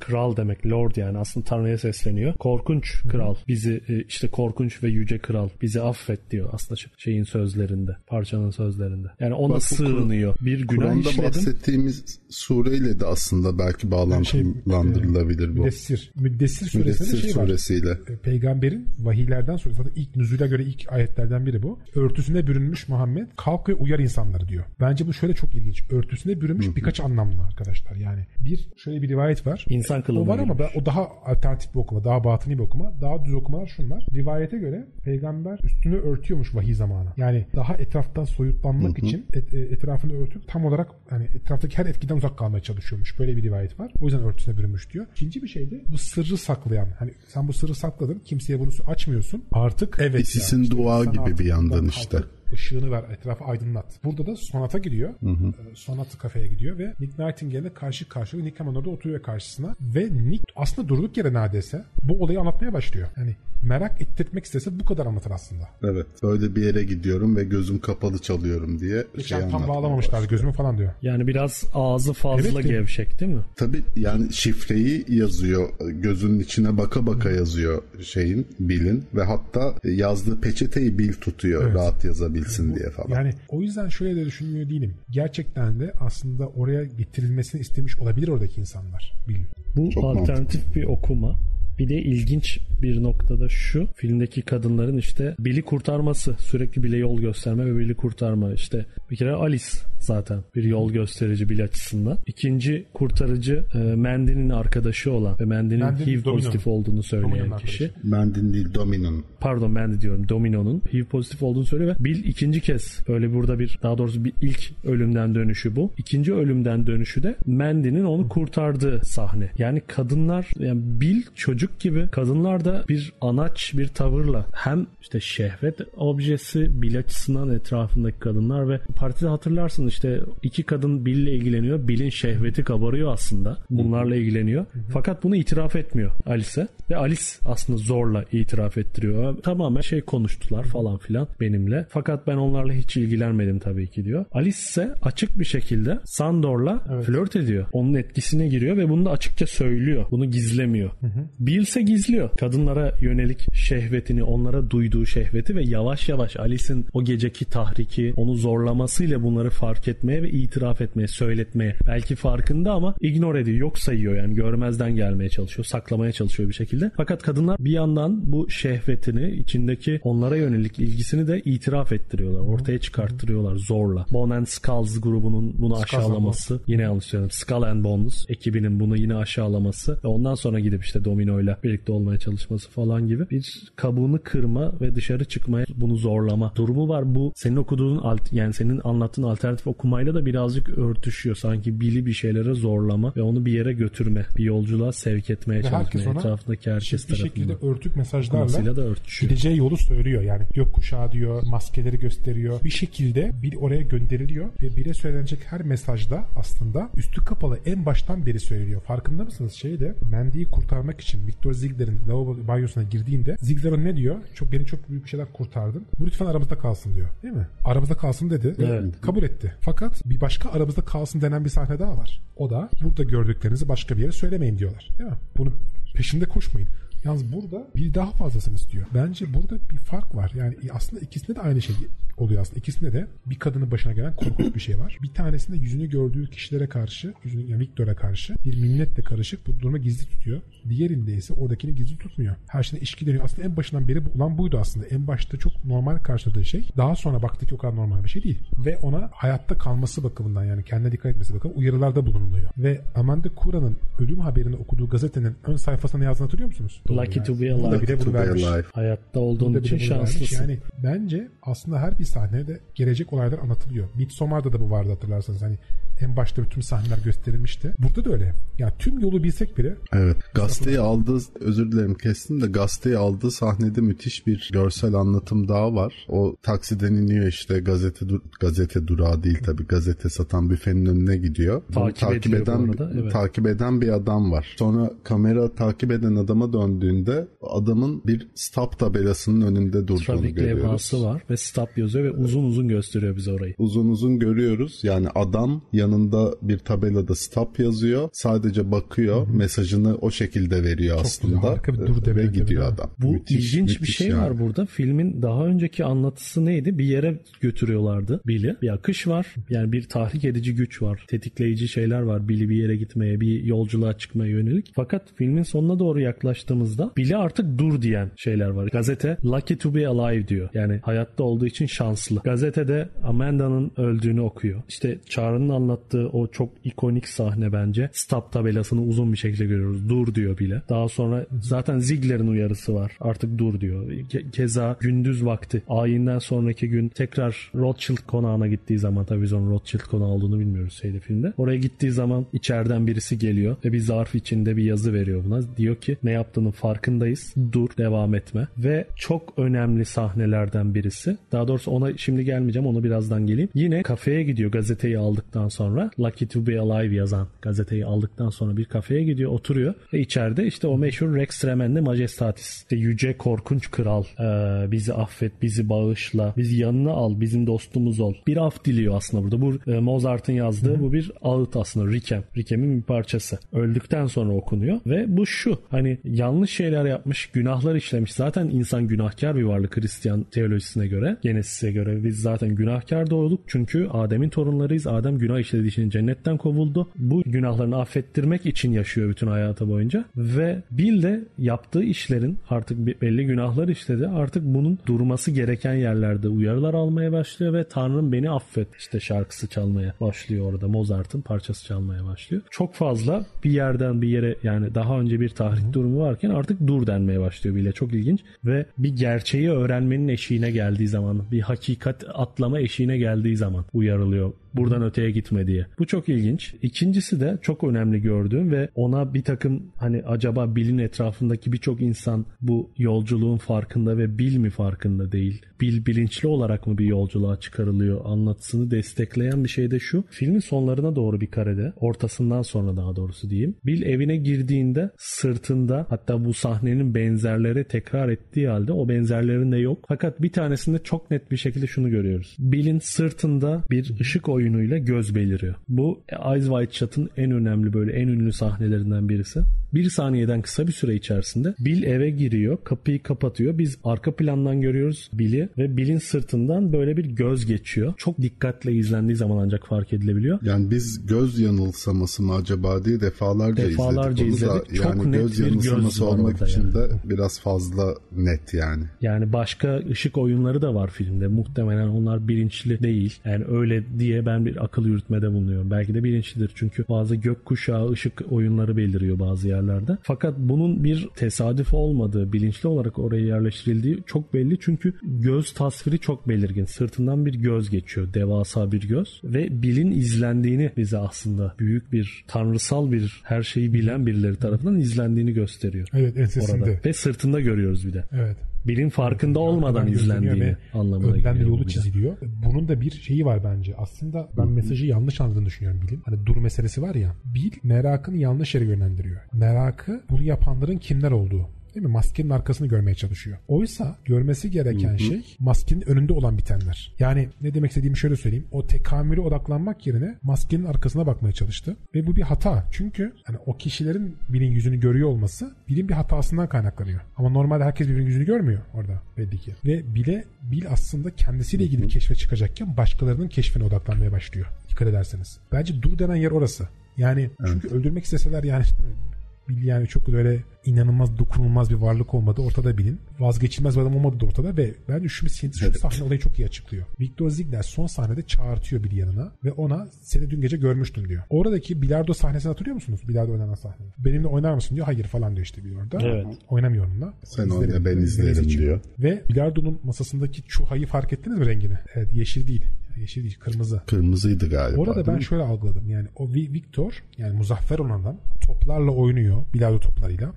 kral 0.00 0.36
demek 0.36 0.66
lord 0.66 0.96
yani 0.96 1.18
aslında 1.18 1.46
tanrıya 1.46 1.78
sesleniyor. 1.78 2.34
Korkunç 2.34 3.02
kral 3.08 3.34
bizi 3.48 3.80
e, 3.88 4.02
işte 4.02 4.28
korkunç 4.28 4.82
ve 4.82 4.88
yüce 4.88 5.18
kral 5.18 5.48
bizi 5.62 5.80
affet 5.80 6.30
diyor 6.30 6.48
aslında 6.52 6.80
şeyin 6.96 7.24
sözlerinde 7.24 7.96
parçanın 8.06 8.50
sözlerinde. 8.50 9.08
Yani 9.20 9.34
ona 9.34 9.54
Bak, 9.54 9.62
sığınıyor. 9.62 10.34
Bir 10.40 10.58
günah 10.58 10.82
Kur'an'da 10.82 11.10
işledim. 11.10 11.24
bahsettiğimiz 11.24 12.20
sureyle 12.30 13.00
de 13.00 13.06
aslında 13.06 13.58
belki 13.58 13.90
bağlantılandırılabilir 13.90 15.46
şey, 15.46 15.56
bu. 15.56 15.60
Müddessir. 15.60 16.12
Müddessir 16.16 16.66
suresinde 16.66 17.12
Müddessir 17.12 17.28
şey 17.32 17.36
var. 17.36 17.46
suresiyle. 17.46 17.90
E, 17.90 18.16
peygamberin 18.16 18.88
vahiylerden 18.98 19.56
sonra 19.56 19.74
zaten 19.74 19.92
ilk 19.96 20.16
nüzule 20.16 20.46
göre 20.46 20.64
ilk 20.64 20.92
ayetlerden 20.92 21.46
biri 21.46 21.62
bu. 21.62 21.78
Örtüsüne 21.94 22.46
bürünmüş 22.46 22.88
Muhammed 22.88 23.26
kalk 23.36 23.68
ve 23.68 23.74
uyar 23.74 23.98
insanları 23.98 24.48
diyor. 24.48 24.64
Bence 24.80 25.06
bu 25.06 25.12
şöyle 25.12 25.34
çok 25.34 25.54
ilginç. 25.54 25.82
Örtüsüne 25.90 26.40
bürünmüş 26.40 26.66
Hı-hı. 26.66 26.76
birkaç 26.76 27.00
anlamlı 27.00 27.42
arkadaşlar. 27.42 27.96
Yani 27.96 28.26
bir 28.44 28.68
şöyle 28.76 29.02
bir 29.02 29.03
rivayet 29.08 29.46
var. 29.46 29.64
İnsan 29.68 30.02
kılığına 30.02 30.22
O 30.22 30.26
var 30.26 30.38
ama 30.38 30.58
ben, 30.58 30.68
o 30.74 30.86
daha 30.86 31.08
alternatif 31.24 31.74
bir 31.74 31.78
okuma, 31.78 32.04
daha 32.04 32.24
batıni 32.24 32.58
bir 32.58 32.62
okuma. 32.62 32.92
Daha 33.00 33.24
düz 33.24 33.34
okumalar 33.34 33.66
şunlar. 33.66 34.06
Rivayete 34.14 34.58
göre 34.58 34.86
peygamber 35.04 35.58
üstünü 35.62 35.96
örtüyormuş 35.96 36.54
vahiy 36.54 36.74
zamanı. 36.74 37.08
Yani 37.16 37.46
daha 37.56 37.74
etraftan 37.74 38.24
soyutlanmak 38.24 38.98
Hı-hı. 38.98 39.06
için 39.06 39.26
et, 39.32 39.54
e, 39.54 39.58
etrafını 39.58 40.12
örtüp 40.12 40.48
tam 40.48 40.64
olarak 40.64 40.88
yani 41.10 41.24
etraftaki 41.34 41.78
her 41.78 41.86
etkiden 41.86 42.16
uzak 42.16 42.38
kalmaya 42.38 42.62
çalışıyormuş. 42.62 43.18
Böyle 43.18 43.36
bir 43.36 43.42
rivayet 43.42 43.80
var. 43.80 43.92
O 44.00 44.04
yüzden 44.04 44.22
örtüsüne 44.22 44.56
bürünmüş 44.56 44.92
diyor. 44.92 45.06
İkinci 45.16 45.42
bir 45.42 45.48
şey 45.48 45.70
de 45.70 45.82
bu 45.88 45.98
sırrı 45.98 46.36
saklayan. 46.36 46.88
Hani 46.98 47.10
sen 47.28 47.48
bu 47.48 47.52
sırrı 47.52 47.74
sakladın. 47.74 48.22
Kimseye 48.24 48.60
bunu 48.60 48.70
açmıyorsun. 48.86 49.44
Artık 49.52 49.98
evet. 50.00 50.20
İsisin 50.20 50.56
yani, 50.56 50.70
dua 50.70 51.04
gibi 51.04 51.38
bir 51.38 51.44
yandan 51.44 51.86
işte. 51.86 52.16
Artık 52.16 52.30
ışığını 52.52 52.90
ver, 52.90 53.04
etrafı 53.12 53.44
aydınlat. 53.44 53.86
Burada 54.04 54.26
da 54.26 54.36
Sonat'a 54.36 54.78
gidiyor. 54.78 55.14
Hı 55.20 55.30
hı. 55.30 55.48
Ee, 55.48 55.74
Sonat'ı 55.74 56.18
kafeye 56.18 56.46
gidiyor 56.46 56.78
ve 56.78 56.94
Nick 57.00 57.24
Nightingale'le 57.24 57.74
karşı 57.74 58.08
karşıya 58.08 58.42
Nick 58.42 58.60
hemen 58.60 58.74
orada 58.74 58.90
oturuyor 58.90 59.22
karşısına 59.22 59.74
ve 59.80 60.08
Nick 60.12 60.44
aslında 60.56 60.88
durduk 60.88 61.16
yere 61.16 61.32
neredeyse 61.32 61.84
bu 62.02 62.22
olayı 62.22 62.40
anlatmaya 62.40 62.72
başlıyor. 62.72 63.08
Yani 63.16 63.36
merak 63.64 64.02
ettirmek 64.02 64.44
istese 64.44 64.80
bu 64.80 64.84
kadar 64.84 65.06
anlatır 65.06 65.30
aslında. 65.30 65.68
Evet. 65.84 66.06
Böyle 66.22 66.56
bir 66.56 66.62
yere 66.62 66.84
gidiyorum 66.84 67.36
ve 67.36 67.44
gözüm 67.44 67.80
kapalı 67.80 68.18
çalıyorum 68.18 68.80
diye 68.80 69.04
Geçen 69.16 69.40
şey 69.40 69.50
tam 69.50 69.68
bağlamamışlar 69.68 70.28
gözümü 70.28 70.52
falan 70.52 70.78
diyor. 70.78 70.92
Yani 71.02 71.26
biraz 71.26 71.64
ağzı 71.74 72.12
fazla 72.12 72.60
evet, 72.60 72.64
gevşek 72.64 73.20
değil 73.20 73.32
mi? 73.32 73.42
Tabii 73.56 73.82
yani 73.96 74.32
şifreyi 74.32 75.04
yazıyor. 75.08 75.68
Gözünün 75.80 76.40
içine 76.40 76.76
baka 76.78 77.06
baka 77.06 77.30
yazıyor 77.30 77.82
şeyin 78.02 78.46
Bill'in 78.60 79.04
ve 79.14 79.22
hatta 79.22 79.74
yazdığı 79.84 80.40
peçeteyi 80.40 80.98
Bill 80.98 81.12
tutuyor 81.12 81.64
evet. 81.64 81.74
rahat 81.74 82.04
yazabilsin 82.04 82.72
bu, 82.72 82.76
diye 82.76 82.90
falan. 82.90 83.08
Yani 83.08 83.34
o 83.48 83.62
yüzden 83.62 83.88
şöyle 83.88 84.20
de 84.20 84.24
düşünmüyor 84.24 84.70
değilim. 84.70 84.94
Gerçekten 85.10 85.80
de 85.80 85.92
aslında 86.00 86.48
oraya 86.48 86.84
getirilmesini 86.84 87.60
istemiş 87.60 87.98
olabilir 87.98 88.28
oradaki 88.28 88.60
insanlar. 88.60 89.12
Bill. 89.28 89.40
Bu 89.76 89.90
Çok 89.90 90.04
alternatif 90.04 90.38
mantıklı. 90.38 90.74
bir 90.74 90.84
okuma. 90.84 91.36
Bir 91.78 91.88
de 91.88 92.02
ilginç 92.02 92.58
bir 92.82 93.02
noktada 93.02 93.48
şu. 93.48 93.88
Filmdeki 93.94 94.42
kadınların 94.42 94.96
işte 94.96 95.34
Bill'i 95.38 95.62
kurtarması 95.62 96.36
sürekli 96.38 96.82
bile 96.82 96.96
yol 96.96 97.20
gösterme 97.20 97.66
ve 97.66 97.78
Bill'i 97.78 97.94
kurtarma. 97.94 98.52
İşte 98.52 98.86
bir 99.10 99.16
kere 99.16 99.32
Alice 99.32 99.66
zaten 100.04 100.40
bir 100.54 100.64
yol 100.64 100.92
gösterici 100.92 101.48
Bill 101.48 101.64
açısından. 101.64 102.18
İkinci 102.26 102.86
kurtarıcı 102.94 103.64
e, 103.74 103.78
Mandy'nin 103.78 104.50
arkadaşı 104.50 105.12
olan 105.12 105.36
ve 105.40 105.44
Mandy'nin 105.44 105.84
Mandy, 105.84 106.06
HIV 106.06 106.24
Domino. 106.24 106.36
pozitif 106.36 106.66
olduğunu 106.66 107.02
söyleyen 107.02 107.56
kişi. 107.56 107.90
Mandy 108.02 108.52
değil 108.52 108.74
Domino'nun. 108.74 109.24
Pardon 109.40 109.70
Mandy 109.70 110.00
diyorum 110.00 110.28
Domino'nun 110.28 110.82
HIV 110.92 111.04
pozitif 111.04 111.42
olduğunu 111.42 111.64
söylüyor 111.66 111.96
ve 112.00 112.04
Bill 112.04 112.24
ikinci 112.24 112.60
kez 112.60 113.00
böyle 113.08 113.34
burada 113.34 113.58
bir 113.58 113.78
daha 113.82 113.98
doğrusu 113.98 114.24
bir 114.24 114.32
ilk 114.42 114.70
ölümden 114.84 115.34
dönüşü 115.34 115.76
bu. 115.76 115.92
İkinci 115.98 116.34
ölümden 116.34 116.86
dönüşü 116.86 117.22
de 117.22 117.36
Mandy'nin 117.46 118.04
onu 118.04 118.28
kurtardığı 118.28 119.00
sahne. 119.04 119.50
Yani 119.58 119.80
kadınlar 119.86 120.46
yani 120.58 120.80
Bill 121.00 121.22
çocuk 121.34 121.80
gibi 121.80 122.08
kadınlar 122.10 122.64
da 122.64 122.84
bir 122.88 123.12
anaç 123.20 123.72
bir 123.74 123.88
tavırla 123.88 124.46
hem 124.52 124.86
işte 125.02 125.20
şehvet 125.20 125.80
objesi 125.96 126.82
Bill 126.82 126.98
açısından 126.98 127.50
etrafındaki 127.50 128.18
kadınlar 128.18 128.68
ve 128.68 128.80
partide 128.96 129.28
hatırlarsın 129.28 129.86
işte 129.94 130.20
iki 130.42 130.62
kadın 130.62 131.06
Bill 131.06 131.16
ile 131.16 131.32
ilgileniyor. 131.32 131.88
Bill'in 131.88 132.10
şehveti 132.10 132.64
kabarıyor 132.64 133.12
aslında. 133.12 133.58
Bunlarla 133.70 134.16
ilgileniyor. 134.16 134.66
Fakat 134.92 135.24
bunu 135.24 135.36
itiraf 135.36 135.76
etmiyor 135.76 136.10
Alice'e. 136.26 136.68
Ve 136.90 136.96
Alice 136.96 137.22
aslında 137.44 137.78
zorla 137.78 138.24
itiraf 138.32 138.78
ettiriyor. 138.78 139.36
Tamamen 139.42 139.80
şey 139.80 140.00
konuştular 140.00 140.64
falan 140.64 140.98
filan 140.98 141.28
benimle. 141.40 141.86
Fakat 141.88 142.26
ben 142.26 142.36
onlarla 142.36 142.72
hiç 142.72 142.96
ilgilenmedim 142.96 143.58
tabii 143.58 143.88
ki 143.88 144.04
diyor. 144.04 144.24
Alice 144.32 144.48
ise 144.50 144.94
açık 145.02 145.38
bir 145.38 145.44
şekilde 145.44 145.98
Sandor'la 146.04 146.84
evet. 146.92 147.04
flört 147.04 147.36
ediyor. 147.36 147.66
Onun 147.72 147.94
etkisine 147.94 148.48
giriyor 148.48 148.76
ve 148.76 148.88
bunu 148.88 149.04
da 149.04 149.10
açıkça 149.10 149.46
söylüyor. 149.46 150.06
Bunu 150.10 150.30
gizlemiyor. 150.30 150.90
Hı 151.00 151.06
hı. 151.06 151.20
Bill 151.38 151.62
ise 151.62 151.82
gizliyor. 151.82 152.30
Kadınlara 152.30 152.92
yönelik 153.00 153.54
şehvetini, 153.54 154.22
onlara 154.22 154.70
duyduğu 154.70 155.06
şehveti 155.06 155.56
ve 155.56 155.62
yavaş 155.64 156.08
yavaş 156.08 156.36
Alice'in 156.36 156.86
o 156.92 157.04
geceki 157.04 157.44
tahriki, 157.44 158.12
onu 158.16 158.34
zorlamasıyla 158.34 159.22
bunları 159.22 159.50
fark 159.50 159.83
etmeye 159.88 160.22
ve 160.22 160.30
itiraf 160.30 160.80
etmeye, 160.80 161.08
söyletmeye 161.08 161.76
belki 161.86 162.14
farkında 162.14 162.72
ama 162.72 162.94
ignore 163.00 163.40
ediyor, 163.40 163.58
yok 163.58 163.78
sayıyor 163.78 164.16
yani 164.16 164.34
görmezden 164.34 164.96
gelmeye 164.96 165.28
çalışıyor, 165.28 165.64
saklamaya 165.64 166.12
çalışıyor 166.12 166.48
bir 166.48 166.54
şekilde. 166.54 166.90
Fakat 166.96 167.22
kadınlar 167.22 167.56
bir 167.60 167.72
yandan 167.72 168.32
bu 168.32 168.50
şehvetini, 168.50 169.30
içindeki 169.30 170.00
onlara 170.02 170.36
yönelik 170.36 170.78
ilgisini 170.78 171.26
de 171.26 171.40
itiraf 171.44 171.92
ettiriyorlar, 171.92 172.40
ortaya 172.40 172.78
çıkarttırıyorlar 172.78 173.56
zorla. 173.56 174.06
Bone 174.12 174.34
and 174.34 174.46
Skulls 174.46 175.00
grubunun 175.00 175.54
bunu 175.58 175.76
aşağılaması, 175.76 176.60
yine 176.66 176.82
yanlış 176.82 177.04
söylüyorum, 177.04 177.30
Skull 177.30 177.62
and 177.62 177.84
Bones 177.84 178.24
ekibinin 178.28 178.80
bunu 178.80 178.96
yine 178.96 179.14
aşağılaması 179.14 179.98
ve 180.04 180.08
ondan 180.08 180.34
sonra 180.34 180.60
gidip 180.60 180.84
işte 180.84 181.04
Domino'yla 181.04 181.58
birlikte 181.64 181.92
olmaya 181.92 182.18
çalışması 182.18 182.70
falan 182.70 183.06
gibi 183.06 183.30
bir 183.30 183.72
kabuğunu 183.76 184.20
kırma 184.24 184.72
ve 184.80 184.94
dışarı 184.94 185.24
çıkmaya 185.24 185.66
bunu 185.76 185.96
zorlama 185.96 186.52
durumu 186.56 186.88
var. 186.88 187.14
Bu 187.14 187.32
senin 187.36 187.56
okuduğun 187.56 187.98
alt, 187.98 188.32
yani 188.32 188.52
senin 188.52 188.80
anlattığın 188.84 189.22
alternatif 189.22 189.66
okumayla 189.74 190.14
da 190.14 190.26
birazcık 190.26 190.68
örtüşüyor. 190.78 191.36
Sanki 191.36 191.80
Bill'i 191.80 192.06
bir 192.06 192.12
şeylere 192.12 192.54
zorlama 192.54 193.12
ve 193.16 193.22
onu 193.22 193.46
bir 193.46 193.52
yere 193.52 193.72
götürme. 193.72 194.26
Bir 194.36 194.44
yolculuğa 194.44 194.92
sevk 194.92 195.30
etmeye 195.30 195.58
ve 195.58 195.62
çalışma. 195.62 196.12
Etrafındaki 196.12 196.70
herkes 196.70 197.08
bir 197.08 197.16
şekilde 197.16 197.52
örtük 197.52 197.96
mesajlarla 197.96 198.76
da 198.76 198.82
örtüşüyor. 198.82 199.30
gideceği 199.30 199.56
yolu 199.58 199.76
söylüyor. 199.76 200.22
Yani 200.22 200.42
gökkuşağı 200.54 201.12
diyor, 201.12 201.42
maskeleri 201.46 201.98
gösteriyor. 201.98 202.64
Bir 202.64 202.70
şekilde 202.70 203.32
bir 203.42 203.56
oraya 203.56 203.82
gönderiliyor 203.82 204.48
ve 204.62 204.76
bire 204.76 204.94
söylenecek 204.94 205.38
her 205.46 205.62
mesajda 205.62 206.24
aslında 206.36 206.90
üstü 206.96 207.24
kapalı 207.24 207.58
en 207.66 207.86
baştan 207.86 208.26
beri 208.26 208.40
söyleniyor. 208.40 208.80
Farkında 208.80 209.24
mısınız? 209.24 209.52
Şeyde 209.52 209.94
Mandy'yi 210.10 210.44
kurtarmak 210.44 211.00
için 211.00 211.26
Victor 211.26 211.52
Ziegler'in 211.52 211.98
lavabo 212.08 212.36
banyosuna 212.48 212.84
girdiğinde 212.84 213.36
Ziegler 213.40 213.84
ne 213.84 213.96
diyor? 213.96 214.16
Çok 214.34 214.52
beni 214.52 214.66
çok 214.66 214.88
büyük 214.88 215.04
bir 215.04 215.10
şeyler 215.10 215.32
kurtardın. 215.32 215.86
Bu 215.98 216.06
lütfen 216.06 216.26
aramızda 216.26 216.58
kalsın 216.58 216.94
diyor. 216.94 217.08
Değil 217.22 217.34
mi? 217.34 217.46
Aramızda 217.64 217.94
kalsın 217.94 218.30
dedi. 218.30 218.54
Evet. 218.58 219.00
Kabul 219.00 219.22
etti. 219.22 219.54
Fakat 219.64 220.02
bir 220.06 220.20
başka 220.20 220.50
aramızda 220.50 220.80
kalsın 220.80 221.20
denen 221.20 221.44
bir 221.44 221.50
sahne 221.50 221.78
daha 221.78 221.96
var. 221.96 222.20
O 222.36 222.50
da 222.50 222.68
burada 222.82 223.02
gördüklerinizi 223.02 223.68
başka 223.68 223.96
bir 223.96 224.02
yere 224.02 224.12
söylemeyin 224.12 224.58
diyorlar. 224.58 224.88
Değil 224.98 225.10
mi? 225.10 225.16
Bunu 225.36 225.52
peşinde 225.94 226.24
koşmayın. 226.24 226.68
Yalnız 227.04 227.32
burada 227.32 227.68
bir 227.76 227.94
daha 227.94 228.10
fazlasını 228.10 228.54
istiyor. 228.54 228.86
Bence 228.94 229.34
burada 229.34 229.54
bir 229.70 229.76
fark 229.76 230.14
var. 230.14 230.32
Yani 230.34 230.56
aslında 230.72 231.02
ikisinde 231.02 231.36
de 231.36 231.40
aynı 231.40 231.62
şey 231.62 231.76
oluyor 232.16 232.42
aslında. 232.42 232.58
İkisinde 232.58 232.92
de 232.92 233.06
bir 233.26 233.38
kadının 233.38 233.70
başına 233.70 233.92
gelen 233.92 234.16
korkunç 234.16 234.54
bir 234.54 234.60
şey 234.60 234.78
var. 234.78 234.98
Bir 235.02 235.08
tanesinde 235.08 235.56
yüzünü 235.56 235.90
gördüğü 235.90 236.30
kişilere 236.30 236.66
karşı, 236.66 237.14
yüzünü 237.24 237.50
yani 237.50 237.60
Victor'a 237.60 237.94
karşı 237.94 238.34
bir 238.44 238.56
minnetle 238.56 239.02
karışık 239.02 239.46
bu 239.46 239.60
durumu 239.60 239.78
gizli 239.78 240.06
tutuyor. 240.06 240.40
Diğerinde 240.68 241.14
ise 241.14 241.34
oradakini 241.34 241.74
gizli 241.74 241.98
tutmuyor. 241.98 242.34
Her 242.46 242.62
şeyine 242.62 242.82
işki 242.82 243.06
deniyor. 243.06 243.24
Aslında 243.24 243.48
en 243.48 243.56
başından 243.56 243.88
beri 243.88 244.02
olan 244.16 244.38
buydu 244.38 244.58
aslında. 244.58 244.86
En 244.86 245.06
başta 245.06 245.36
çok 245.36 245.64
normal 245.64 245.98
karşıladığı 245.98 246.44
şey. 246.44 246.68
Daha 246.76 246.96
sonra 246.96 247.22
baktı 247.22 247.46
ki 247.46 247.54
o 247.54 247.58
kadar 247.58 247.76
normal 247.76 248.04
bir 248.04 248.08
şey 248.08 248.22
değil. 248.22 248.38
Ve 248.58 248.76
ona 248.76 249.10
hayatta 249.12 249.58
kalması 249.58 250.04
bakımından 250.04 250.44
yani 250.44 250.64
kendine 250.64 250.92
dikkat 250.92 251.12
etmesi 251.12 251.34
bakımından 251.34 251.58
uyarılarda 251.58 252.06
bulunuluyor. 252.06 252.50
Ve 252.58 252.80
Amanda 252.94 253.28
Kura'nın 253.28 253.76
ölüm 253.98 254.20
haberini 254.20 254.56
okuduğu 254.56 254.88
gazetenin 254.88 255.36
ön 255.46 255.56
sayfasına 255.56 256.04
yazdığını 256.04 256.26
hatırlıyor 256.26 256.48
musunuz? 256.48 256.80
Lucky 256.96 257.24
to 257.24 257.40
be 257.40 257.52
alive. 257.52 257.82
Bir 257.82 257.86
de 257.86 258.00
bunu 258.00 258.14
vermiş. 258.14 258.44
Hayatta 258.72 259.20
olduğun 259.20 259.54
için 259.54 259.78
şanslısın. 259.78 260.36
Yani 260.36 260.58
bence 260.82 261.28
aslında 261.42 261.80
her 261.80 261.98
bir 261.98 262.04
sahnede 262.04 262.60
gelecek 262.74 263.12
olaylar 263.12 263.38
anlatılıyor. 263.38 263.88
Midsommar'da 263.94 264.52
da 264.52 264.60
bu 264.60 264.70
vardı 264.70 264.90
hatırlarsanız. 264.90 265.42
Hani 265.42 265.58
En 266.00 266.16
başta 266.16 266.42
bütün 266.42 266.60
sahneler 266.60 266.98
gösterilmişti. 267.04 267.74
Burada 267.78 268.04
da 268.04 268.12
öyle. 268.12 268.32
Ya 268.58 268.72
tüm 268.78 268.98
yolu 268.98 269.22
bilsek 269.22 269.58
bile. 269.58 269.76
Evet. 269.92 270.16
Gazeteyi 270.34 270.78
aldığı 270.78 271.18
özür 271.40 271.72
dilerim 271.72 271.94
kestim 271.94 272.40
de 272.42 272.46
gazeteyi 272.46 272.96
aldığı 272.96 273.30
sahnede 273.30 273.80
müthiş 273.80 274.26
bir 274.26 274.50
görsel 274.52 274.94
anlatım 274.94 275.48
daha 275.48 275.74
var. 275.74 275.94
O 276.08 276.36
taksiden 276.42 276.94
iniyor 276.94 277.26
işte 277.26 277.60
gazete 277.60 278.08
dur 278.08 278.20
gazete 278.40 278.86
durağı 278.86 279.22
değil 279.22 279.38
tabi 279.44 279.66
gazete 279.66 280.08
satan 280.08 280.50
büfenin 280.50 280.86
önüne 280.86 281.16
gidiyor. 281.16 281.62
Takip, 281.72 282.08
takip 282.08 282.34
eden 282.34 282.68
arada, 282.68 282.90
evet. 283.00 283.12
takip 283.12 283.46
eden 283.46 283.80
bir 283.80 283.88
adam 283.88 284.32
var. 284.32 284.54
Sonra 284.58 284.90
kamera 285.04 285.54
takip 285.54 285.92
eden 285.92 286.16
adama 286.16 286.52
döndüğünde 286.52 287.28
adamın 287.42 288.02
bir 288.06 288.28
stop 288.34 288.78
tabelasının 288.78 289.46
önünde 289.46 289.88
durduğunu 289.88 289.98
Trafik 289.98 290.36
görüyoruz. 290.36 290.60
Trafik 290.60 290.68
levhası 290.68 291.04
var 291.04 291.22
ve 291.30 291.36
stop 291.36 291.78
yazıyor 291.78 292.04
ve 292.04 292.10
uzun 292.10 292.44
uzun 292.44 292.68
gösteriyor 292.68 293.16
bize 293.16 293.32
orayı. 293.32 293.54
Uzun 293.58 293.88
uzun 293.88 294.18
görüyoruz. 294.18 294.80
Yani 294.82 295.08
adam 295.14 295.62
yanında 295.84 296.34
bir 296.42 296.58
tabelada 296.58 297.14
stop 297.14 297.58
yazıyor. 297.58 298.08
Sadece 298.12 298.70
bakıyor. 298.70 299.26
Hı-hı. 299.26 299.36
Mesajını 299.36 299.96
o 299.96 300.10
şekilde 300.10 300.62
veriyor 300.62 300.96
Çok 300.96 301.06
aslında. 301.06 301.34
Güzel, 301.34 301.50
harika 301.50 301.72
bir 301.72 301.78
dur 301.78 302.16
ve 302.16 302.26
gidiyor 302.26 302.72
adam. 302.72 302.90
Bu 302.98 303.12
müthiş, 303.12 303.54
ilginç 303.54 303.70
müthiş 303.70 303.82
bir 303.82 303.92
şey 303.92 304.08
yani. 304.08 304.22
var 304.22 304.38
burada. 304.38 304.66
Filmin 304.66 305.22
daha 305.22 305.46
önceki 305.46 305.84
anlatısı 305.84 306.44
neydi? 306.44 306.78
Bir 306.78 306.84
yere 306.84 307.18
götürüyorlardı 307.40 308.20
Bill'i. 308.26 308.56
Bir 308.62 308.74
akış 308.74 309.06
var. 309.08 309.26
Yani 309.50 309.72
bir 309.72 309.88
tahrik 309.88 310.24
edici 310.24 310.54
güç 310.54 310.82
var. 310.82 311.04
Tetikleyici 311.08 311.68
şeyler 311.68 312.00
var. 312.00 312.28
Bill'i 312.28 312.48
bir 312.48 312.56
yere 312.56 312.76
gitmeye, 312.76 313.20
bir 313.20 313.44
yolculuğa 313.44 313.98
çıkmaya 313.98 314.30
yönelik. 314.30 314.72
Fakat 314.74 315.02
filmin 315.16 315.42
sonuna 315.42 315.78
doğru 315.78 316.00
yaklaştığımızda 316.00 316.92
Bill'e 316.96 317.16
artık 317.16 317.58
dur 317.58 317.82
diyen 317.82 318.10
şeyler 318.16 318.48
var. 318.48 318.68
Gazete 318.72 319.16
Lucky 319.24 319.58
to 319.58 319.74
be 319.74 319.88
alive 319.88 320.28
diyor. 320.28 320.48
Yani 320.54 320.80
hayatta 320.82 321.24
olduğu 321.24 321.46
için 321.46 321.66
şanslı. 321.66 322.20
Gazetede 322.24 322.88
Amanda'nın 323.02 323.72
öldüğünü 323.76 324.20
okuyor. 324.20 324.62
İşte 324.68 324.98
Çağrı'nın 325.08 325.48
anlattığı 325.48 325.73
o 326.12 326.26
çok 326.26 326.50
ikonik 326.64 327.08
sahne 327.08 327.52
bence. 327.52 327.90
Stop 327.92 328.32
tabelasını 328.32 328.82
uzun 328.82 329.12
bir 329.12 329.18
şekilde 329.18 329.44
görüyoruz. 329.44 329.88
Dur 329.88 330.14
diyor 330.14 330.38
bile. 330.38 330.62
Daha 330.68 330.88
sonra 330.88 331.26
zaten 331.40 331.78
Ziegler'in 331.78 332.26
uyarısı 332.26 332.74
var. 332.74 332.92
Artık 333.00 333.38
dur 333.38 333.60
diyor. 333.60 333.90
Ke- 333.90 334.30
keza 334.30 334.76
gündüz 334.80 335.24
vakti 335.24 335.62
ayinden 335.68 336.18
sonraki 336.18 336.68
gün 336.68 336.88
tekrar 336.88 337.50
Rothschild 337.54 338.06
konağına 338.06 338.46
gittiği 338.46 338.78
zaman 338.78 339.04
tabii 339.04 339.22
biz 339.22 339.32
onun 339.32 339.50
Rothschild 339.50 339.80
konağı 339.80 340.08
olduğunu 340.08 340.40
bilmiyoruz 340.40 340.78
şeyde 340.82 341.00
filmde. 341.00 341.32
Oraya 341.36 341.58
gittiği 341.58 341.90
zaman 341.90 342.26
içeriden 342.32 342.86
birisi 342.86 343.18
geliyor 343.18 343.56
ve 343.64 343.72
bir 343.72 343.78
zarf 343.78 344.14
içinde 344.14 344.56
bir 344.56 344.64
yazı 344.64 344.92
veriyor 344.92 345.24
buna. 345.24 345.56
Diyor 345.56 345.76
ki 345.76 345.96
ne 346.02 346.10
yaptığının 346.10 346.50
farkındayız. 346.50 347.34
Dur 347.52 347.68
devam 347.78 348.14
etme. 348.14 348.48
Ve 348.58 348.86
çok 348.96 349.34
önemli 349.36 349.84
sahnelerden 349.84 350.74
birisi. 350.74 351.16
Daha 351.32 351.48
doğrusu 351.48 351.70
ona 351.70 351.96
şimdi 351.96 352.24
gelmeyeceğim. 352.24 352.66
Onu 352.66 352.84
birazdan 352.84 353.26
geleyim. 353.26 353.48
Yine 353.54 353.82
kafeye 353.82 354.22
gidiyor 354.22 354.50
gazeteyi 354.50 354.98
aldıktan 354.98 355.48
sonra. 355.48 355.63
Lucky 356.00 356.28
to 356.28 356.46
be 356.46 356.60
alive 356.60 356.94
yazan 356.94 357.28
gazeteyi 357.42 357.86
aldıktan 357.86 358.30
sonra 358.30 358.56
bir 358.56 358.64
kafeye 358.64 359.04
gidiyor 359.04 359.30
oturuyor 359.30 359.74
ve 359.92 360.00
içeride 360.00 360.46
işte 360.46 360.66
o 360.66 360.78
meşhur 360.78 361.16
Rex 361.16 361.40
Tremen'de 361.40 361.80
Majestatis 361.80 362.56
işte 362.56 362.76
yüce 362.76 363.16
korkunç 363.16 363.70
kral 363.70 364.04
e, 364.04 364.70
bizi 364.70 364.94
affet 364.94 365.42
bizi 365.42 365.68
bağışla 365.68 366.34
bizi 366.36 366.56
yanına 366.56 366.90
al 366.90 367.20
bizim 367.20 367.46
dostumuz 367.46 368.00
ol. 368.00 368.14
Bir 368.26 368.36
af 368.36 368.64
diliyor 368.64 368.96
aslında 368.96 369.22
burada. 369.22 369.40
Bu 369.40 369.70
e, 369.70 369.80
Mozart'ın 369.80 370.32
yazdığı 370.32 370.74
Hı-hı. 370.74 370.80
bu 370.80 370.92
bir 370.92 371.12
ağıt 371.22 371.56
aslında 371.56 371.92
Rikem 371.92 372.24
Rikem'in 372.36 372.76
bir 372.78 372.82
parçası. 372.82 373.38
Öldükten 373.52 374.06
sonra 374.06 374.32
okunuyor 374.32 374.80
ve 374.86 375.16
bu 375.16 375.26
şu 375.26 375.58
hani 375.70 375.98
yanlış 376.04 376.50
şeyler 376.50 376.84
yapmış 376.84 377.26
günahlar 377.26 377.74
işlemiş. 377.74 378.12
Zaten 378.12 378.48
insan 378.48 378.88
günahkar 378.88 379.36
bir 379.36 379.42
varlık 379.42 379.76
Hristiyan 379.76 380.22
teolojisine 380.22 380.86
göre 380.86 381.16
Genesis'e 381.22 381.72
göre. 381.72 382.04
Biz 382.04 382.20
zaten 382.20 382.54
günahkar 382.54 383.10
doğduk 383.10 383.40
çünkü 383.46 383.88
Adem'in 383.92 384.28
torunlarıyız 384.28 384.86
Adem 384.86 385.18
günah 385.18 385.38
işlediği 385.54 385.70
için 385.70 385.90
cennetten 385.90 386.36
kovuldu 386.36 386.88
bu 386.96 387.22
günahlarını 387.26 387.80
affettirmek 387.80 388.46
için 388.46 388.72
yaşıyor 388.72 389.10
bütün 389.10 389.26
hayatı 389.26 389.68
boyunca 389.68 390.04
ve 390.16 390.62
Bill 390.70 391.02
de 391.02 391.24
yaptığı 391.38 391.82
işlerin 391.82 392.38
artık 392.50 392.78
belli 393.02 393.26
günahlar 393.26 393.68
işledi. 393.68 394.08
Artık 394.08 394.42
bunun 394.44 394.78
durması 394.86 395.30
gereken 395.30 395.74
yerlerde 395.74 396.28
uyarılar 396.28 396.74
almaya 396.74 397.12
başlıyor 397.12 397.52
ve 397.52 397.64
Tanrım 397.64 398.12
beni 398.12 398.30
affet 398.30 398.68
işte 398.78 399.00
şarkısı 399.00 399.48
çalmaya 399.48 399.94
başlıyor 400.00 400.52
orada. 400.52 400.68
Mozart'ın 400.68 401.20
parçası 401.20 401.66
çalmaya 401.66 402.04
başlıyor. 402.04 402.42
Çok 402.50 402.74
fazla 402.74 403.26
bir 403.44 403.50
yerden 403.50 404.02
bir 404.02 404.08
yere 404.08 404.36
yani 404.42 404.74
daha 404.74 405.00
önce 405.00 405.20
bir 405.20 405.28
tahrik 405.28 405.72
durumu 405.72 406.00
varken 406.00 406.30
artık 406.30 406.66
dur 406.66 406.86
denmeye 406.86 407.20
başlıyor 407.20 407.56
bile. 407.56 407.72
Çok 407.72 407.92
ilginç 407.94 408.20
ve 408.44 408.66
bir 408.78 408.96
gerçeği 408.96 409.50
öğrenmenin 409.50 410.08
eşiğine 410.08 410.50
geldiği 410.50 410.88
zaman 410.88 411.22
bir 411.32 411.40
hakikat 411.40 412.04
atlama 412.14 412.60
eşiğine 412.60 412.98
geldiği 412.98 413.36
zaman 413.36 413.64
uyarılıyor 413.72 414.32
buradan 414.54 414.82
öteye 414.82 415.10
gitme 415.10 415.46
diye. 415.46 415.66
Bu 415.78 415.86
çok 415.86 416.08
ilginç. 416.08 416.54
İkincisi 416.62 417.20
de 417.20 417.38
çok 417.42 417.64
önemli 417.64 418.02
gördüğüm 418.02 418.50
ve 418.52 418.68
ona 418.74 419.14
bir 419.14 419.22
takım 419.22 419.62
hani 419.76 420.02
acaba 420.02 420.56
bilin 420.56 420.78
etrafındaki 420.78 421.52
birçok 421.52 421.80
insan 421.80 422.26
bu 422.40 422.70
yolculuğun 422.78 423.36
farkında 423.36 423.98
ve 423.98 424.18
bil 424.18 424.36
mi 424.36 424.50
farkında 424.50 425.12
değil? 425.12 425.42
Bil 425.60 425.86
bilinçli 425.86 426.28
olarak 426.28 426.66
mı 426.66 426.78
bir 426.78 426.86
yolculuğa 426.86 427.40
çıkarılıyor? 427.40 428.00
Anlatısını 428.04 428.70
destekleyen 428.70 429.44
bir 429.44 429.48
şey 429.48 429.70
de 429.70 429.78
şu. 429.78 430.04
Filmin 430.10 430.40
sonlarına 430.40 430.96
doğru 430.96 431.20
bir 431.20 431.26
karede, 431.26 431.72
ortasından 431.76 432.42
sonra 432.42 432.76
daha 432.76 432.96
doğrusu 432.96 433.30
diyeyim. 433.30 433.54
Bil 433.66 433.82
evine 433.82 434.16
girdiğinde 434.16 434.90
sırtında 434.98 435.86
hatta 435.88 436.24
bu 436.24 436.34
sahnenin 436.34 436.94
benzerleri 436.94 437.64
tekrar 437.64 438.08
ettiği 438.08 438.48
halde 438.48 438.72
o 438.72 438.88
benzerlerinde 438.88 439.56
yok. 439.56 439.84
Fakat 439.88 440.22
bir 440.22 440.32
tanesinde 440.32 440.78
çok 440.78 441.10
net 441.10 441.30
bir 441.30 441.36
şekilde 441.36 441.66
şunu 441.66 441.90
görüyoruz. 441.90 442.36
Bill'in 442.38 442.78
sırtında 442.78 443.62
bir 443.70 444.00
ışık 444.00 444.28
oyunuyla 444.44 444.78
göz 444.78 445.14
beliriyor. 445.14 445.54
Bu 445.68 446.02
Eyes 446.32 446.44
Wide 446.44 446.72
Shut'ın 446.72 447.10
en 447.16 447.30
önemli 447.30 447.72
böyle 447.72 447.92
en 447.92 448.08
ünlü 448.08 448.32
sahnelerinden 448.32 449.08
birisi. 449.08 449.40
Bir 449.74 449.90
saniyeden 449.90 450.42
kısa 450.42 450.66
bir 450.66 450.72
süre 450.72 450.94
içerisinde 450.94 451.54
Bill 451.60 451.82
eve 451.82 452.10
giriyor, 452.10 452.58
kapıyı 452.64 453.02
kapatıyor. 453.02 453.58
Biz 453.58 453.78
arka 453.84 454.16
plandan 454.16 454.60
görüyoruz 454.60 455.10
Bill'i 455.12 455.48
ve 455.58 455.76
Bill'in 455.76 455.98
sırtından 455.98 456.72
böyle 456.72 456.96
bir 456.96 457.04
göz 457.04 457.46
geçiyor. 457.46 457.94
Çok 457.96 458.18
dikkatle 458.18 458.72
izlendiği 458.72 459.16
zaman 459.16 459.44
ancak 459.44 459.66
fark 459.66 459.92
edilebiliyor. 459.92 460.38
Yani 460.42 460.70
biz 460.70 461.06
göz 461.06 461.38
yanılsaması 461.38 462.22
mı 462.22 462.34
acaba 462.34 462.84
diye 462.84 463.00
defalarca, 463.00 463.68
defalarca 463.68 464.24
izledik. 464.24 464.34
izledik. 464.34 464.70
Da, 464.70 464.82
Çok 464.82 464.96
yani 464.96 465.12
net 465.12 465.20
göz 465.20 465.38
yanılsaması 465.38 466.06
olmak 466.06 466.42
için 466.48 466.62
yani. 466.62 466.74
de 466.74 466.88
biraz 467.04 467.40
fazla 467.40 467.94
net 468.12 468.54
yani. 468.54 468.84
Yani 469.00 469.32
başka 469.32 469.80
ışık 469.90 470.18
oyunları 470.18 470.62
da 470.62 470.74
var 470.74 470.90
filmde. 470.90 471.26
Muhtemelen 471.26 471.88
onlar 471.88 472.28
bilinçli 472.28 472.82
değil. 472.82 473.18
Yani 473.24 473.44
öyle 473.44 473.84
diye 473.98 474.26
ben 474.26 474.33
bir 474.46 474.64
akıl 474.64 474.86
yürütmede 474.86 475.32
bulunuyorum. 475.32 475.70
Belki 475.70 475.94
de 475.94 476.04
bilinçlidir. 476.04 476.50
Çünkü 476.54 476.84
bazı 476.88 477.16
gökkuşağı 477.16 477.90
ışık 477.90 478.22
oyunları 478.30 478.76
beliriyor 478.76 479.18
bazı 479.18 479.48
yerlerde. 479.48 479.98
Fakat 480.02 480.38
bunun 480.38 480.84
bir 480.84 481.08
tesadüf 481.16 481.74
olmadığı, 481.74 482.32
bilinçli 482.32 482.68
olarak 482.68 482.98
oraya 482.98 483.26
yerleştirildiği 483.26 483.98
çok 484.06 484.34
belli. 484.34 484.58
Çünkü 484.60 484.94
göz 485.02 485.52
tasviri 485.52 485.98
çok 485.98 486.28
belirgin. 486.28 486.64
Sırtından 486.64 487.26
bir 487.26 487.34
göz 487.34 487.70
geçiyor. 487.70 488.14
Devasa 488.14 488.72
bir 488.72 488.88
göz. 488.88 489.20
Ve 489.24 489.62
bilin 489.62 489.90
izlendiğini 489.90 490.72
bize 490.76 490.98
aslında 490.98 491.54
büyük 491.58 491.92
bir 491.92 492.24
tanrısal 492.28 492.92
bir 492.92 493.20
her 493.24 493.42
şeyi 493.42 493.72
bilen 493.72 494.06
birileri 494.06 494.36
tarafından 494.36 494.78
izlendiğini 494.78 495.32
gösteriyor. 495.32 495.88
Evet 495.94 496.16
ensesinde. 496.16 496.62
Orada. 496.62 496.80
Ve 496.84 496.92
sırtında 496.92 497.40
görüyoruz 497.40 497.86
bir 497.86 497.92
de. 497.92 498.04
Evet 498.12 498.53
bilin 498.66 498.88
farkında 498.88 499.38
olmadan 499.38 499.86
izlendiğini 499.86 500.56
anlamına 500.74 501.16
geliyor. 501.16 501.34
Önden 501.34 501.46
yolu 501.46 501.66
çiziliyor. 501.66 502.16
Bunun 502.46 502.68
da 502.68 502.80
bir 502.80 502.90
şeyi 502.90 503.24
var 503.24 503.44
bence. 503.44 503.74
Aslında 503.76 504.28
ben 504.36 504.48
mesajı 504.48 504.86
yanlış 504.86 505.20
anladığını 505.20 505.46
düşünüyorum 505.46 505.80
Bilin. 505.82 506.02
Hani 506.04 506.26
dur 506.26 506.36
meselesi 506.36 506.82
var 506.82 506.94
ya. 506.94 507.14
Bil 507.24 507.52
merakını 507.62 508.16
yanlış 508.16 508.54
yere 508.54 508.64
yönlendiriyor. 508.64 509.20
Merakı 509.32 510.02
bunu 510.10 510.22
yapanların 510.22 510.76
kimler 510.78 511.10
olduğu. 511.10 511.48
Değil 511.74 511.86
mi? 511.86 511.92
Maskenin 511.92 512.30
arkasını 512.30 512.66
görmeye 512.66 512.94
çalışıyor. 512.94 513.38
Oysa 513.48 513.96
görmesi 514.04 514.50
gereken 514.50 514.88
Hı-hı. 514.88 514.98
şey 514.98 515.36
maskenin 515.38 515.88
önünde 515.90 516.12
olan 516.12 516.38
bitenler. 516.38 516.94
Yani 516.98 517.28
ne 517.40 517.54
demek 517.54 517.70
istediğimi 517.70 517.98
şöyle 517.98 518.16
söyleyeyim. 518.16 518.46
O 518.52 518.66
tekamüle 518.66 519.20
odaklanmak 519.20 519.86
yerine 519.86 520.18
maskenin 520.22 520.64
arkasına 520.64 521.06
bakmaya 521.06 521.32
çalıştı. 521.32 521.76
Ve 521.94 522.06
bu 522.06 522.16
bir 522.16 522.22
hata. 522.22 522.64
Çünkü 522.72 523.12
hani 523.24 523.36
o 523.46 523.56
kişilerin 523.56 524.16
birinin 524.28 524.52
yüzünü 524.52 524.80
görüyor 524.80 525.08
olması 525.08 525.54
bilin 525.68 525.88
bir 525.88 525.94
hatasından 525.94 526.48
kaynaklanıyor. 526.48 527.00
Ama 527.16 527.28
normalde 527.28 527.64
herkes 527.64 527.88
birbirinin 527.88 528.06
yüzünü 528.06 528.24
görmüyor 528.24 528.60
orada 528.74 529.02
belli 529.16 529.38
ki. 529.38 529.54
Ve 529.64 529.94
bile 529.94 530.24
Bil 530.42 530.64
aslında 530.70 531.10
kendisiyle 531.10 531.64
ilgili 531.64 531.82
bir 531.82 531.88
keşfe 531.88 532.14
çıkacakken 532.14 532.76
başkalarının 532.76 533.28
keşfine 533.28 533.64
odaklanmaya 533.64 534.12
başlıyor. 534.12 534.46
Dikkat 534.70 534.88
ederseniz. 534.88 535.38
Bence 535.52 535.82
dur 535.82 535.98
denen 535.98 536.16
yer 536.16 536.30
orası. 536.30 536.68
Yani 536.96 537.30
çünkü 537.46 537.68
evet. 537.68 537.72
öldürmek 537.72 538.04
isteseler 538.04 538.44
yani 538.44 538.64
Billy 539.48 539.66
yani 539.66 539.88
çok 539.88 540.12
böyle 540.12 540.42
inanılmaz 540.64 541.18
dokunulmaz 541.18 541.70
bir 541.70 541.74
varlık 541.74 542.14
olmadı 542.14 542.40
ortada 542.40 542.78
bilin. 542.78 543.00
Vazgeçilmez 543.18 543.76
bir 543.76 543.80
adam 543.80 543.96
olmadı 543.96 544.20
da 544.20 544.26
ortada 544.26 544.56
ve 544.56 544.74
bence 544.88 545.08
şu, 545.08 545.28
şu 545.28 545.46
evet. 545.62 545.80
sahne 545.80 546.04
olayı 546.04 546.20
çok 546.20 546.38
iyi 546.38 546.46
açıklıyor. 546.46 546.86
Victor 547.00 547.30
Ziegler 547.30 547.62
son 547.62 547.86
sahnede 547.86 548.22
çağırtıyor 548.22 548.84
Billy 548.84 548.98
yanına 548.98 549.32
ve 549.44 549.52
ona 549.52 549.88
seni 550.02 550.30
dün 550.30 550.40
gece 550.40 550.56
görmüştüm 550.56 551.08
diyor. 551.08 551.22
Oradaki 551.30 551.82
bilardo 551.82 552.14
sahnesini 552.14 552.50
hatırlıyor 552.50 552.74
musunuz? 552.74 553.00
Bilardo 553.08 553.32
oynanan 553.32 553.54
sahne. 553.54 553.86
Benimle 553.98 554.26
oynar 554.26 554.54
mısın 554.54 554.74
diyor. 554.74 554.86
Hayır 554.86 555.04
falan 555.04 555.36
diyor 555.36 555.44
işte 555.44 555.64
bir 555.64 555.76
orada. 555.76 555.98
Evet. 556.02 556.26
Oynamıyorum 556.48 557.00
da. 557.00 557.14
Sen 557.24 557.48
oyna 557.48 557.84
ben 557.84 557.96
izlerim 557.96 558.48
diyor. 558.48 558.80
Ve 558.98 559.22
bilardonun 559.28 559.80
masasındaki 559.84 560.42
çuhayı 560.42 560.86
fark 560.86 561.12
ettiniz 561.12 561.38
mi 561.38 561.46
rengini? 561.46 561.78
Evet 561.94 562.14
yeşil 562.14 562.46
değil. 562.46 562.64
Yeşil 563.00 563.22
değil 563.22 563.36
kırmızı. 563.40 563.82
Kırmızıydı 563.86 564.50
galiba. 564.50 564.80
Orada 564.80 565.06
ben 565.06 565.18
şöyle 565.18 565.42
algıladım. 565.42 565.90
Yani 565.90 566.08
o 566.16 566.28
Victor 566.32 567.02
yani 567.18 567.36
muzaffer 567.36 567.78
olan 567.78 568.00
adam 568.00 568.16
toplarla 568.46 568.90
oynuyor. 568.90 569.42
Bilardo 569.54 569.80
toplarıyla. 569.80 570.32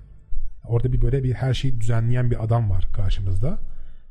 Orada 0.64 0.92
bir 0.92 1.02
böyle 1.02 1.24
bir 1.24 1.32
her 1.32 1.54
şeyi 1.54 1.80
düzenleyen 1.80 2.30
bir 2.30 2.44
adam 2.44 2.70
var 2.70 2.88
karşımızda. 2.92 3.58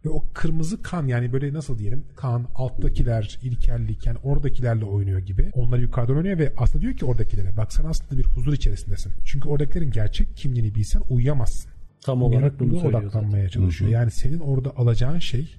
Ve 0.05 0.09
o 0.09 0.23
kırmızı 0.33 0.81
kan 0.81 1.07
yani 1.07 1.33
böyle 1.33 1.53
nasıl 1.53 1.79
diyelim 1.79 2.03
kan 2.15 2.47
alttakiler 2.55 3.39
ilkellik 3.43 4.05
yani 4.05 4.17
oradakilerle 4.23 4.85
oynuyor 4.85 5.19
gibi. 5.19 5.51
Onlar 5.53 5.79
yukarıdan 5.79 6.17
oynuyor 6.17 6.37
ve 6.37 6.53
aslında 6.57 6.81
diyor 6.81 6.93
ki 6.93 7.05
oradakilere 7.05 7.57
bak 7.57 7.73
sen 7.73 7.83
aslında 7.85 8.17
bir 8.17 8.25
huzur 8.25 8.53
içerisindesin. 8.53 9.13
Çünkü 9.25 9.49
oradakilerin 9.49 9.91
gerçek 9.91 10.37
kimliğini 10.37 10.75
bilsen 10.75 11.01
uyuyamazsın. 11.09 11.71
Tam 12.01 12.21
olarak 12.21 12.59
bunu 12.59 12.79
odaklanmaya 12.79 13.43
zaten. 13.43 13.47
çalışıyor. 13.47 13.91
Hı-hı. 13.91 13.99
Yani 13.99 14.11
senin 14.11 14.39
orada 14.39 14.71
alacağın 14.77 15.19
şey 15.19 15.55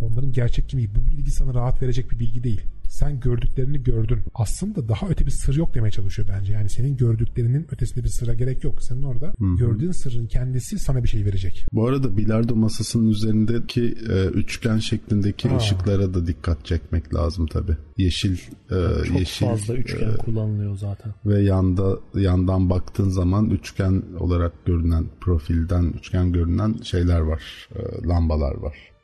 onların 0.00 0.32
gerçek 0.32 0.68
kimliği. 0.68 0.94
Bu 0.94 1.06
bilgi 1.06 1.30
sana 1.30 1.54
rahat 1.54 1.82
verecek 1.82 2.10
bir 2.10 2.18
bilgi 2.18 2.44
değil 2.44 2.60
sen 2.88 3.20
gördüklerini 3.20 3.82
gördün. 3.82 4.20
Aslında 4.34 4.88
daha 4.88 5.08
öte 5.08 5.26
bir 5.26 5.30
sır 5.30 5.56
yok 5.56 5.74
demeye 5.74 5.90
çalışıyor 5.90 6.28
bence. 6.38 6.52
Yani 6.52 6.68
senin 6.68 6.96
gördüklerinin 6.96 7.66
ötesinde 7.72 8.04
bir 8.04 8.08
sıra 8.08 8.34
gerek 8.34 8.64
yok. 8.64 8.82
Senin 8.82 9.02
orada 9.02 9.26
Hı-hı. 9.26 9.56
gördüğün 9.56 9.92
sırrın 9.92 10.26
kendisi 10.26 10.78
sana 10.78 11.02
bir 11.02 11.08
şey 11.08 11.24
verecek. 11.24 11.66
Bu 11.72 11.86
arada 11.88 12.16
bilardo 12.16 12.56
masasının 12.56 13.08
üzerindeki 13.10 13.96
e, 14.10 14.26
üçgen 14.26 14.78
şeklindeki 14.78 15.50
Aa. 15.50 15.56
ışıklara 15.56 16.14
da 16.14 16.26
dikkat 16.26 16.64
çekmek 16.64 17.14
lazım 17.14 17.46
tabi. 17.46 17.72
Yeşil 17.96 18.38
e, 18.70 19.04
Çok 19.06 19.18
yeşil 19.18 19.46
fazla 19.46 19.74
üçgen 19.74 20.10
e, 20.10 20.16
kullanılıyor 20.16 20.76
zaten. 20.76 21.14
Ve 21.26 21.42
yanda 21.42 21.98
yandan 22.14 22.70
baktığın 22.70 23.08
zaman 23.08 23.50
üçgen 23.50 24.02
olarak 24.18 24.66
görünen 24.66 25.04
profilden 25.20 25.92
üçgen 25.98 26.32
görünen 26.32 26.74
şeyler 26.82 27.20
var. 27.20 27.68
E, 27.76 28.08
lambalar 28.08 28.54
var. 28.54 28.95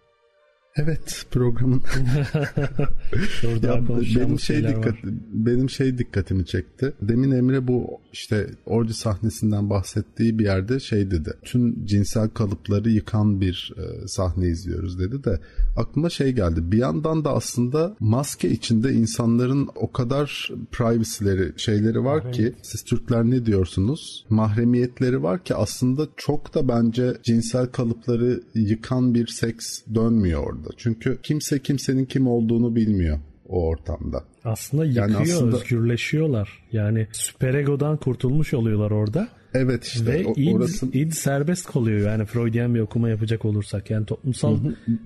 Evet 0.76 1.26
programın 1.30 1.82
ya, 3.62 3.88
benim 3.88 4.40
şey 4.40 4.68
dikkat 4.68 4.94
benim 5.32 5.70
şey 5.70 5.98
dikkatimi 5.98 6.46
çekti. 6.46 6.92
Demin 7.02 7.30
Emre 7.30 7.68
bu 7.68 8.00
işte 8.12 8.50
ordu 8.66 8.92
sahnesinden 8.92 9.70
bahsettiği 9.70 10.38
bir 10.38 10.44
yerde 10.44 10.80
şey 10.80 11.10
dedi. 11.10 11.32
Tüm 11.42 11.86
cinsel 11.86 12.28
kalıpları 12.28 12.90
yıkan 12.90 13.40
bir 13.40 13.74
e, 13.76 14.08
sahne 14.08 14.46
izliyoruz 14.46 14.98
dedi 14.98 15.24
de 15.24 15.40
aklıma 15.76 16.10
şey 16.10 16.32
geldi. 16.32 16.60
Bir 16.72 16.78
yandan 16.78 17.24
da 17.24 17.30
aslında 17.30 17.96
maske 18.00 18.50
içinde 18.50 18.92
insanların 18.92 19.68
o 19.74 19.92
kadar 19.92 20.50
privacy'leri 20.70 21.52
şeyleri 21.56 22.04
var 22.04 22.16
Mahremiyet. 22.16 22.36
ki 22.36 22.54
siz 22.62 22.82
Türkler 22.82 23.24
ne 23.24 23.46
diyorsunuz? 23.46 24.26
Mahremiyetleri 24.28 25.22
var 25.22 25.44
ki 25.44 25.54
aslında 25.54 26.08
çok 26.16 26.54
da 26.54 26.68
bence 26.68 27.16
cinsel 27.22 27.66
kalıpları 27.66 28.42
yıkan 28.54 29.14
bir 29.14 29.26
seks 29.26 29.80
dönmüyor 29.94 30.61
ortamda. 30.62 30.74
Çünkü 30.76 31.18
kimse 31.22 31.58
kimsenin 31.58 32.04
kim 32.04 32.26
olduğunu 32.26 32.74
bilmiyor 32.74 33.18
o 33.48 33.66
ortamda. 33.68 34.24
Aslında 34.44 34.84
yıkıyor, 34.84 35.08
yani 35.08 35.16
aslında... 35.16 35.56
özgürleşiyorlar. 35.56 36.48
Yani 36.72 37.06
süperegodan 37.12 37.96
kurtulmuş 37.96 38.54
oluyorlar 38.54 38.90
orada. 38.90 39.28
Evet 39.54 39.84
işte 39.84 40.06
Ve 40.06 40.26
o, 40.26 40.32
id, 40.36 40.54
orası... 40.54 40.86
id 40.86 41.12
serbest 41.12 41.66
kalıyor 41.66 42.10
yani 42.10 42.24
Freudian 42.24 42.74
bir 42.74 42.80
okuma 42.80 43.08
yapacak 43.08 43.44
olursak. 43.44 43.90
Yani 43.90 44.06
toplumsal 44.06 44.58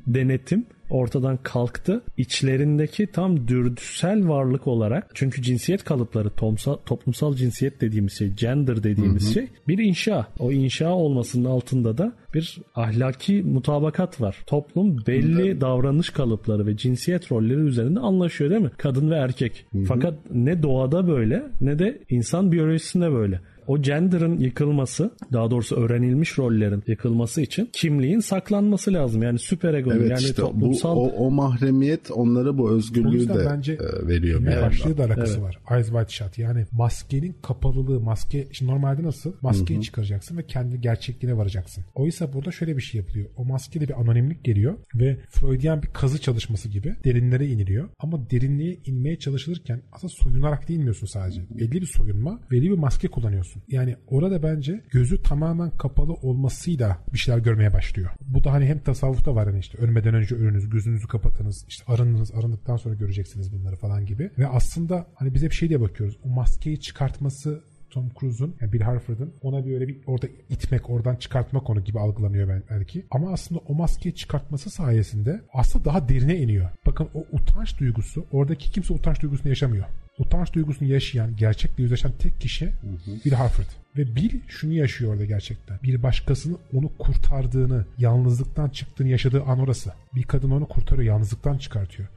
denetim 0.07 0.67
ortadan 0.91 1.39
kalktı. 1.43 2.03
İçlerindeki 2.17 3.07
tam 3.07 3.49
dürtüsel 3.49 4.29
varlık 4.29 4.67
olarak 4.67 5.11
çünkü 5.15 5.43
cinsiyet 5.43 5.85
kalıpları 5.85 6.31
toplumsal, 6.31 6.77
toplumsal 6.77 7.35
cinsiyet 7.35 7.81
dediğimiz 7.81 8.13
şey, 8.13 8.29
gender 8.29 8.83
dediğimiz 8.83 9.25
hı 9.25 9.29
hı. 9.29 9.33
şey 9.33 9.49
bir 9.69 9.79
inşa. 9.79 10.27
O 10.39 10.53
inşa 10.53 10.91
olmasının 10.91 11.45
altında 11.45 11.99
da 11.99 12.13
bir 12.35 12.59
ahlaki 12.75 13.43
mutabakat 13.43 14.21
var. 14.21 14.37
Toplum 14.47 15.07
belli 15.07 15.55
hı 15.55 15.61
davranış 15.61 16.11
kalıpları 16.11 16.67
ve 16.67 16.77
cinsiyet 16.77 17.33
rolleri 17.33 17.61
üzerinde 17.61 18.01
anlaşıyor 18.01 18.51
değil 18.51 18.63
mi? 18.63 18.71
Kadın 18.79 19.11
ve 19.11 19.15
erkek. 19.15 19.67
Hı 19.73 19.79
hı. 19.79 19.85
Fakat 19.85 20.15
ne 20.31 20.63
doğada 20.63 21.09
böyle 21.09 21.43
ne 21.61 21.79
de 21.79 22.03
insan 22.11 22.53
biyolojisinde 22.53 23.13
böyle 23.13 23.41
o 23.67 23.83
gender'ın 23.83 24.39
yıkılması 24.39 25.11
daha 25.33 25.51
doğrusu 25.51 25.77
öğrenilmiş 25.77 26.39
rollerin 26.39 26.83
yıkılması 26.87 27.41
için 27.41 27.71
kimliğin 27.73 28.21
saklanması 28.21 28.93
lazım. 28.93 29.23
Yani 29.23 29.39
süper 29.39 29.75
egonun 29.75 29.97
evet, 29.97 30.11
yani 30.11 30.21
işte 30.21 30.35
toplumsal... 30.35 30.97
Bu, 30.97 31.01
o, 31.01 31.27
o 31.27 31.31
mahremiyet 31.31 32.11
onlara 32.11 32.59
bu 32.59 32.71
özgürlüğü 32.71 33.29
de 33.29 33.47
bence 33.51 33.73
e, 33.73 34.07
veriyor. 34.07 34.43
Evet, 34.47 34.63
başlığı 34.63 34.99
da 34.99 35.05
alakası 35.05 35.33
evet. 35.33 35.43
var. 35.43 35.59
Eyes 35.71 35.87
Wide 35.87 36.09
Shut. 36.09 36.39
Yani 36.39 36.67
maskenin 36.73 37.37
kapalılığı, 37.43 38.01
maske 38.01 38.47
şimdi 38.53 38.73
normalde 38.73 39.03
nasıl? 39.03 39.33
Maskeyi 39.43 39.77
Hı-hı. 39.77 39.85
çıkaracaksın 39.85 40.39
ve 40.39 40.47
kendi 40.47 40.81
gerçekliğine 40.81 41.39
varacaksın. 41.39 41.85
Oysa 41.95 42.33
burada 42.33 42.51
şöyle 42.51 42.77
bir 42.77 42.83
şey 42.83 42.99
yapılıyor. 42.99 43.27
O 43.37 43.45
maskede 43.45 43.89
bir 43.89 44.01
anonimlik 44.01 44.45
geliyor 44.45 44.75
ve 44.95 45.17
Freudian 45.31 45.83
bir 45.83 45.89
kazı 45.89 46.21
çalışması 46.21 46.69
gibi 46.69 46.95
derinlere 47.05 47.47
iniliyor. 47.47 47.89
Ama 47.99 48.31
derinliğe 48.31 48.79
inmeye 48.87 49.19
çalışılırken 49.19 49.83
aslında 49.93 50.13
soyunarak 50.23 50.69
değil 50.69 50.79
inmiyorsun 50.79 51.07
sadece. 51.07 51.41
Belli 51.51 51.73
bir 51.73 51.87
soyunma, 51.87 52.41
belli 52.51 52.71
bir 52.71 52.79
maske 52.79 53.09
kullanıyorsun 53.09 53.56
görüyorsun. 53.57 53.63
Yani 53.69 53.97
orada 54.09 54.43
bence 54.43 54.81
gözü 54.91 55.23
tamamen 55.23 55.71
kapalı 55.71 56.13
olmasıyla 56.13 56.99
bir 57.13 57.19
şeyler 57.19 57.41
görmeye 57.41 57.73
başlıyor. 57.73 58.11
Bu 58.21 58.45
da 58.45 58.53
hani 58.53 58.67
hem 58.67 58.79
tasavvufta 58.79 59.35
var 59.35 59.47
hani 59.47 59.59
işte 59.59 59.79
ölmeden 59.79 60.15
önce 60.15 60.35
ölünüz, 60.35 60.71
gözünüzü 60.71 61.09
kapatınız, 61.09 61.65
işte 61.69 61.85
arınınız, 61.93 62.33
arındıktan 62.35 62.77
sonra 62.77 62.95
göreceksiniz 62.95 63.53
bunları 63.53 63.77
falan 63.77 64.07
gibi. 64.07 64.31
Ve 64.39 64.47
aslında 64.47 65.07
hani 65.15 65.35
biz 65.35 65.43
hep 65.43 65.53
şey 65.53 65.69
diye 65.69 65.81
bakıyoruz. 65.81 66.17
O 66.25 66.29
maskeyi 66.29 66.81
çıkartması 66.81 67.61
Tom 67.91 68.11
Cruise'un 68.21 68.55
yani 68.61 68.73
Bill 68.73 68.81
Harford'ın 68.81 69.33
ona 69.43 69.67
bir 69.67 69.75
öyle 69.75 69.89
bir 69.89 69.97
orada 70.07 70.27
itmek, 70.49 70.91
oradan 70.91 71.17
çıkartma 71.17 71.61
konu 71.61 71.85
gibi 71.85 71.99
algılanıyor 71.99 72.63
belki. 72.71 73.07
Ama 73.11 73.33
aslında 73.33 73.61
o 73.69 73.75
maskeyi 73.75 74.15
çıkartması 74.15 74.71
sayesinde 74.71 75.41
aslında 75.53 75.85
daha 75.85 76.09
derine 76.09 76.37
iniyor. 76.37 76.71
Bakın 76.87 77.09
o 77.15 77.25
utanç 77.33 77.81
duygusu, 77.81 78.25
oradaki 78.33 78.71
kimse 78.71 78.95
utanç 78.95 79.23
duygusunu 79.23 79.49
yaşamıyor 79.49 79.85
utanç 80.19 80.53
duygusunu 80.53 80.89
yaşayan, 80.89 81.37
gerçekle 81.37 81.83
yüzleşen 81.83 82.13
tek 82.13 82.41
kişi 82.41 82.67
hı 82.67 82.71
hı. 82.71 83.11
Bill 83.25 83.33
Harford. 83.33 83.67
Ve 83.97 84.17
Bill 84.17 84.41
şunu 84.49 84.73
yaşıyor 84.73 85.13
orada 85.13 85.25
gerçekten. 85.25 85.79
Bir 85.83 86.03
başkasının 86.03 86.59
onu 86.75 86.91
kurtardığını, 86.99 87.87
yalnızlıktan 87.99 88.69
çıktığını 88.69 89.09
yaşadığı 89.09 89.43
an 89.43 89.59
orası. 89.59 89.93
Bir 90.15 90.23
kadın 90.23 90.51
onu 90.51 90.69
kurtarıyor, 90.69 91.15
yalnızlıktan 91.15 91.59
çıkartıyor. 91.59 92.09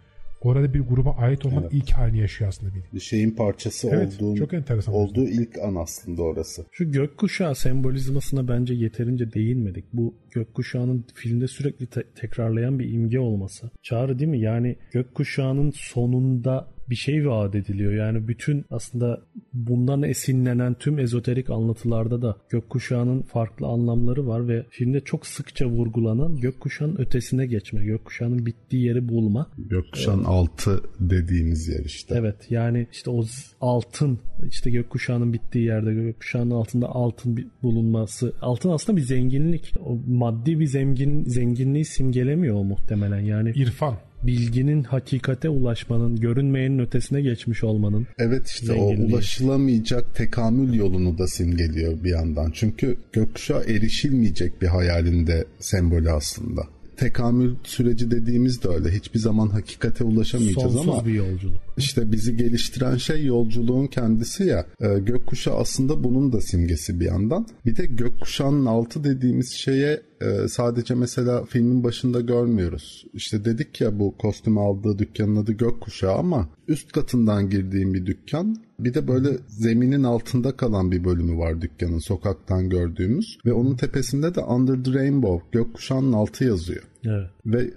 Orada 0.42 0.74
bir 0.74 0.80
gruba 0.80 1.12
ait 1.12 1.46
olmanın 1.46 1.62
evet. 1.62 1.74
ilk 1.74 1.92
halini 1.92 2.20
yaşıyor 2.20 2.50
aslında 2.50 2.76
Bill. 2.76 2.82
Bir 2.94 3.00
şeyin 3.00 3.32
parçası 3.32 3.90
evet, 3.92 4.22
olduğun, 4.22 4.36
çok 4.36 4.54
enteresan 4.54 4.96
olduğu 4.96 5.28
ilk 5.28 5.58
an 5.58 5.76
aslında 5.76 6.22
orası. 6.22 6.66
Şu 6.72 6.92
gökkuşağı 6.92 7.56
sembolizmasına 7.56 8.48
bence 8.48 8.74
yeterince 8.74 9.34
değinmedik. 9.34 9.86
Bu 9.94 10.14
gökkuşağının 10.32 11.06
filmde 11.16 11.48
sürekli 11.48 11.88
te- 11.88 12.04
tekrarlayan 12.16 12.80
bir 12.80 12.94
imge 12.94 13.20
olması. 13.20 13.70
Çağrı 13.84 14.20
değil 14.20 14.32
mi? 14.32 14.40
Yani 14.40 14.76
gökkuşağının 14.92 15.72
sonunda 15.76 16.68
bir 16.90 16.96
şey 16.96 17.28
vaat 17.28 17.56
ediliyor. 17.56 17.94
Yani 17.94 18.28
bütün 18.28 18.66
aslında 18.70 19.22
bundan 19.54 20.04
esinlenen 20.04 20.74
tüm 20.74 21.00
ezoterik 21.00 21.50
anlatılarda 21.50 22.22
da 22.22 22.38
gökkuşağının 22.50 23.22
farklı 23.22 23.68
anlamları 23.68 24.28
var 24.28 24.48
ve 24.48 24.66
filmde 24.70 25.00
çok 25.00 25.26
sıkça 25.28 25.66
vurgulanan 25.66 26.38
gökkuşağının 26.38 26.98
ötesine 26.98 27.46
geçme, 27.46 27.84
gökkuşağının 27.84 28.46
bittiği 28.46 28.86
yeri 28.86 29.10
bulma. 29.10 29.48
Gökkuşağın 29.58 30.24
ee, 30.24 30.28
altı 30.28 30.82
dediğimiz 31.00 31.68
yer 31.68 31.86
işte. 31.86 32.16
Evet 32.18 32.36
yani 32.50 32.88
işte 32.92 33.10
o 33.10 33.26
altın 33.62 34.20
işte 34.50 34.72
gökkuşağının 34.72 35.34
bittiği 35.34 35.66
yerde 35.66 35.94
gökkuşağının 35.94 36.52
altında 36.52 36.88
altın 36.88 37.52
bulunması. 37.64 38.34
Altın 38.42 38.70
aslında 38.70 38.98
bir 38.98 39.02
zenginlik. 39.02 39.74
O 39.86 40.00
maddi 40.08 40.60
bir 40.60 40.66
zengin 40.66 41.24
zenginliği 41.24 41.86
simgelemiyor 41.86 42.56
o 42.56 42.64
muhtemelen. 42.64 43.20
Yani 43.20 43.52
irfan 43.56 43.96
bilginin 44.24 44.84
hakikate 44.84 45.50
ulaşmanın, 45.50 46.16
görünmeyenin 46.16 46.80
ötesine 46.80 47.22
geçmiş 47.22 47.64
olmanın. 47.64 48.08
Evet 48.18 48.48
işte 48.48 48.74
o 48.74 48.86
ulaşılamayacak 48.86 50.16
tekamül 50.16 50.74
yolunu 50.74 51.18
da 51.18 51.28
simgeliyor 51.28 52.04
bir 52.04 52.10
yandan. 52.10 52.52
Çünkü 52.52 52.98
gökkuşağı 53.14 53.64
erişilmeyecek 53.64 54.62
bir 54.62 54.68
hayalinde 54.68 55.46
sembolü 55.60 56.12
aslında 56.12 56.62
tekamül 57.00 57.56
süreci 57.64 58.12
dediğimiz 58.12 58.64
de 58.64 58.68
öyle. 58.68 58.90
Hiçbir 58.92 59.20
zaman 59.20 59.48
hakikate 59.48 60.04
ulaşamayacağız 60.04 60.74
Sonsuz 60.74 60.90
ama 60.90 61.06
bir 61.06 61.14
yolculuk. 61.14 61.62
İşte 61.80 62.12
bizi 62.12 62.38
geliştiren 62.38 62.98
şey 62.98 63.26
yolculuğun 63.26 63.88
kendisi 63.88 64.44
ya. 64.44 64.66
E, 64.80 65.00
gökkuşağı 65.00 65.56
aslında 65.56 66.04
bunun 66.04 66.34
da 66.34 66.42
simgesi 66.42 67.00
bir 67.00 67.06
yandan. 67.06 67.48
Bir 67.66 67.76
de 67.76 67.86
gökkuşağının 67.86 68.66
altı 68.66 69.04
dediğimiz 69.04 69.52
şeye 69.52 70.02
e, 70.22 70.48
sadece 70.48 70.96
mesela 70.96 71.46
filmin 71.46 71.84
başında 71.84 72.22
görmüyoruz. 72.22 73.06
İşte 73.14 73.46
dedik 73.46 73.82
ya 73.82 74.00
bu 74.00 74.18
kostüm 74.18 74.58
aldığı 74.58 75.00
dükkanın 75.00 75.36
adı 75.36 75.52
gökkuşağı 75.52 76.16
ama 76.16 76.50
üst 76.68 76.92
katından 76.92 77.50
girdiğim 77.50 77.94
bir 77.94 78.06
dükkan 78.06 78.58
Bir 78.80 78.94
de 78.94 79.08
böyle 79.08 79.30
zeminin 79.48 80.04
altında 80.04 80.52
kalan 80.52 80.92
bir 80.92 81.04
bölümü 81.04 81.38
var 81.38 81.62
dükkanın 81.62 82.00
sokaktan 82.00 82.70
gördüğümüz 82.70 83.38
ve 83.46 83.54
onun 83.54 83.76
tepesinde 83.76 84.36
de 84.36 84.40
Under 84.40 84.84
the 84.84 85.00
Rainbow 85.00 85.60
gökkuşağının 85.60 86.14
altı 86.14 86.44
yazıyor. 86.44 86.84
Evet. 87.06 87.30
Ve 87.46 87.74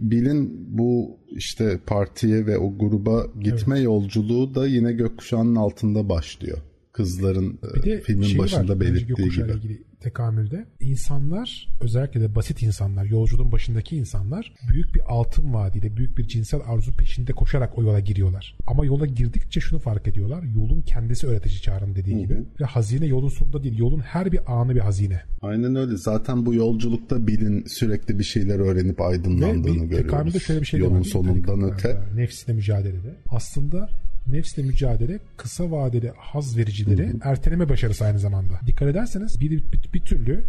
Bill'in 0.00 0.66
bu 0.78 1.16
işte 1.36 1.78
partiye 1.86 2.46
ve 2.46 2.58
o 2.58 2.78
gruba 2.78 3.26
gitme 3.40 3.74
evet. 3.76 3.84
yolculuğu 3.84 4.54
da 4.54 4.66
yine 4.66 4.92
gökkuşağının 4.92 5.56
altında 5.56 6.08
başlıyor. 6.08 6.58
Kızların 6.94 7.58
bir 7.74 7.82
de 7.82 8.00
filmin 8.00 8.22
şey 8.22 8.38
başında 8.38 8.72
var, 8.72 8.80
belirttiği 8.80 9.30
gibi. 9.30 9.52
Ilgili 9.52 9.82
tekamülde 10.00 10.66
insanlar 10.80 11.68
özellikle 11.80 12.20
de 12.20 12.34
basit 12.34 12.62
insanlar 12.62 13.04
yolculuğun 13.04 13.52
başındaki 13.52 13.96
insanlar 13.96 14.54
büyük 14.68 14.94
bir 14.94 15.00
altın 15.06 15.54
vaadiyle 15.54 15.96
büyük 15.96 16.18
bir 16.18 16.28
cinsel 16.28 16.60
arzu 16.66 16.96
peşinde 16.96 17.32
koşarak 17.32 17.78
o 17.78 17.82
yola 17.82 18.00
giriyorlar. 18.00 18.56
Ama 18.66 18.84
yola 18.84 19.06
girdikçe 19.06 19.60
şunu 19.60 19.78
fark 19.78 20.08
ediyorlar. 20.08 20.42
Yolun 20.42 20.80
kendisi 20.80 21.26
öğretici 21.26 21.60
çağrım 21.60 21.94
dediği 21.94 22.18
gibi. 22.18 22.44
Ve 22.60 22.64
hazine 22.64 23.06
yolun 23.06 23.28
sonunda 23.28 23.62
değil. 23.62 23.78
Yolun 23.78 24.00
her 24.00 24.32
bir 24.32 24.52
anı 24.52 24.74
bir 24.74 24.80
hazine. 24.80 25.22
Aynen 25.42 25.76
öyle. 25.76 25.96
Zaten 25.96 26.46
bu 26.46 26.54
yolculukta 26.54 27.26
bilin 27.26 27.64
sürekli 27.66 28.18
bir 28.18 28.24
şeyler 28.24 28.58
öğrenip 28.58 29.00
aydınlandığını 29.00 29.64
Ve 29.64 29.66
bir, 29.66 29.80
görüyoruz. 29.80 30.10
Tekamülde 30.10 30.38
şöyle 30.38 30.60
bir 30.60 30.66
şey 30.66 30.80
Yolun 30.80 31.02
sonundan 31.02 31.72
öte. 31.72 32.00
Nefsine 32.14 32.54
mücadelede. 32.54 33.14
Aslında 33.30 33.88
nefsle 34.26 34.62
mücadele 34.62 35.18
kısa 35.36 35.70
vadeli 35.70 36.12
haz 36.16 36.56
vericileri 36.56 37.12
erteleme 37.22 37.68
başarısı 37.68 38.04
aynı 38.04 38.18
zamanda. 38.18 38.60
Dikkat 38.66 38.88
ederseniz 38.88 39.40
bir, 39.40 39.50
bir, 39.50 39.92
bir 39.94 40.00
türlü 40.00 40.44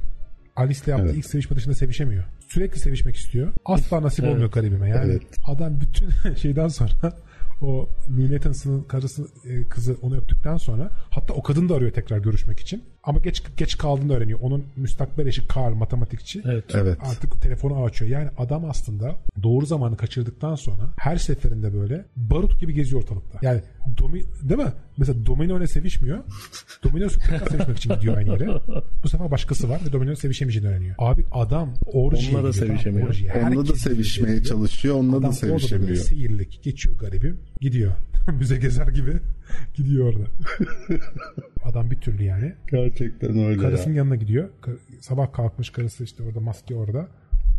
Alice'le 0.56 0.88
yaptığı 0.88 1.06
evet. 1.06 1.18
ilk 1.18 1.26
sevişme 1.26 1.56
dışında 1.56 1.76
sevişemiyor. 1.76 2.24
Sürekli 2.48 2.80
sevişmek 2.80 3.16
istiyor. 3.16 3.54
Asla 3.66 4.02
nasip 4.02 4.20
evet. 4.26 4.34
olmuyor 4.34 4.52
garibime. 4.52 4.90
Yani 4.90 5.12
evet. 5.12 5.24
adam 5.48 5.82
bütün 5.82 6.36
şeyden 6.36 6.68
sonra 6.68 7.14
o 7.62 7.90
Lunatins'ın 8.18 8.84
karısı 8.84 9.28
e, 9.46 9.64
kızı 9.64 9.98
onu 10.02 10.18
öptükten 10.18 10.58
sonra 10.58 10.90
hatta 11.10 11.34
o 11.34 11.44
kadın 11.44 11.70
da 11.70 11.76
arıyor 11.76 11.92
tekrar 11.92 12.18
görüşmek 12.18 12.60
için. 12.60 12.84
Ama 13.06 13.20
geç 13.20 13.44
geç 13.58 13.78
kaldığını 13.78 14.14
öğreniyor. 14.14 14.40
Onun 14.42 14.64
müstakbel 14.76 15.28
eşi 15.28 15.42
Carl 15.56 15.74
matematikçi. 15.74 16.42
Evet. 16.46 16.64
evet. 16.74 16.98
Artık 17.02 17.42
telefonu 17.42 17.84
açıyor. 17.84 18.12
Yani 18.12 18.30
adam 18.38 18.66
aslında 18.70 19.16
doğru 19.44 19.66
zamanı 19.66 19.98
kaçırdıktan 19.98 20.56
sonra 20.56 20.90
her 20.98 21.18
seferinde 21.18 21.74
böyle 21.74 22.06
barut 22.16 22.60
gibi 22.60 22.74
geziyor 22.74 23.02
ortalıkta. 23.02 23.40
Yani 23.42 23.62
domi 23.98 24.22
değil 24.42 24.60
mi? 24.60 24.74
Mesela 24.98 25.26
Domino 25.26 25.58
ile 25.58 25.68
sevişmiyor. 25.68 26.20
Domino 26.84 27.08
tekrar 27.08 27.48
sevişmek 27.48 27.78
için 27.78 27.94
gidiyor 27.94 28.18
aynı 28.18 28.30
yere. 28.30 28.48
Bu 29.04 29.10
sefer 29.10 29.32
başkası 29.32 29.70
var 29.70 29.82
ve 29.88 29.94
Domino 29.94 30.16
sevişemeyeceğini 30.16 30.70
öğreniyor. 30.70 30.96
Abi 30.98 31.26
adam 31.32 31.74
orjiye 31.86 32.36
Onunla 32.38 32.48
da 32.48 32.54
sevişemiyor. 32.54 33.10
Orjiye. 33.10 33.34
Onunla 33.34 33.68
da 33.68 33.76
sevişmeye 33.76 34.44
çalışıyor. 34.44 34.96
Onunla 34.96 35.18
adam 35.18 35.30
da 35.30 35.34
sevişemiyor. 35.34 35.92
Adam 35.92 36.04
seyirlik. 36.04 36.64
Geçiyor 36.64 36.98
garibim. 36.98 37.38
Gidiyor. 37.62 37.92
Müze 38.40 38.58
gezer 38.58 38.88
gibi 38.88 39.12
gidiyor 39.74 40.14
orada. 40.14 40.30
Adam 41.66 41.92
bir 41.92 41.96
türlü 41.96 42.24
yani. 42.24 42.54
Gerçekten 42.72 43.38
öyle 43.38 43.62
Karısının 43.62 43.94
ya. 43.94 43.98
yanına 43.98 44.16
gidiyor. 44.16 44.50
Sabah 45.00 45.34
kalkmış 45.34 45.70
karısı 45.70 46.04
işte 46.04 46.24
orada 46.24 46.40
maske 46.40 46.76
orada. 46.76 47.08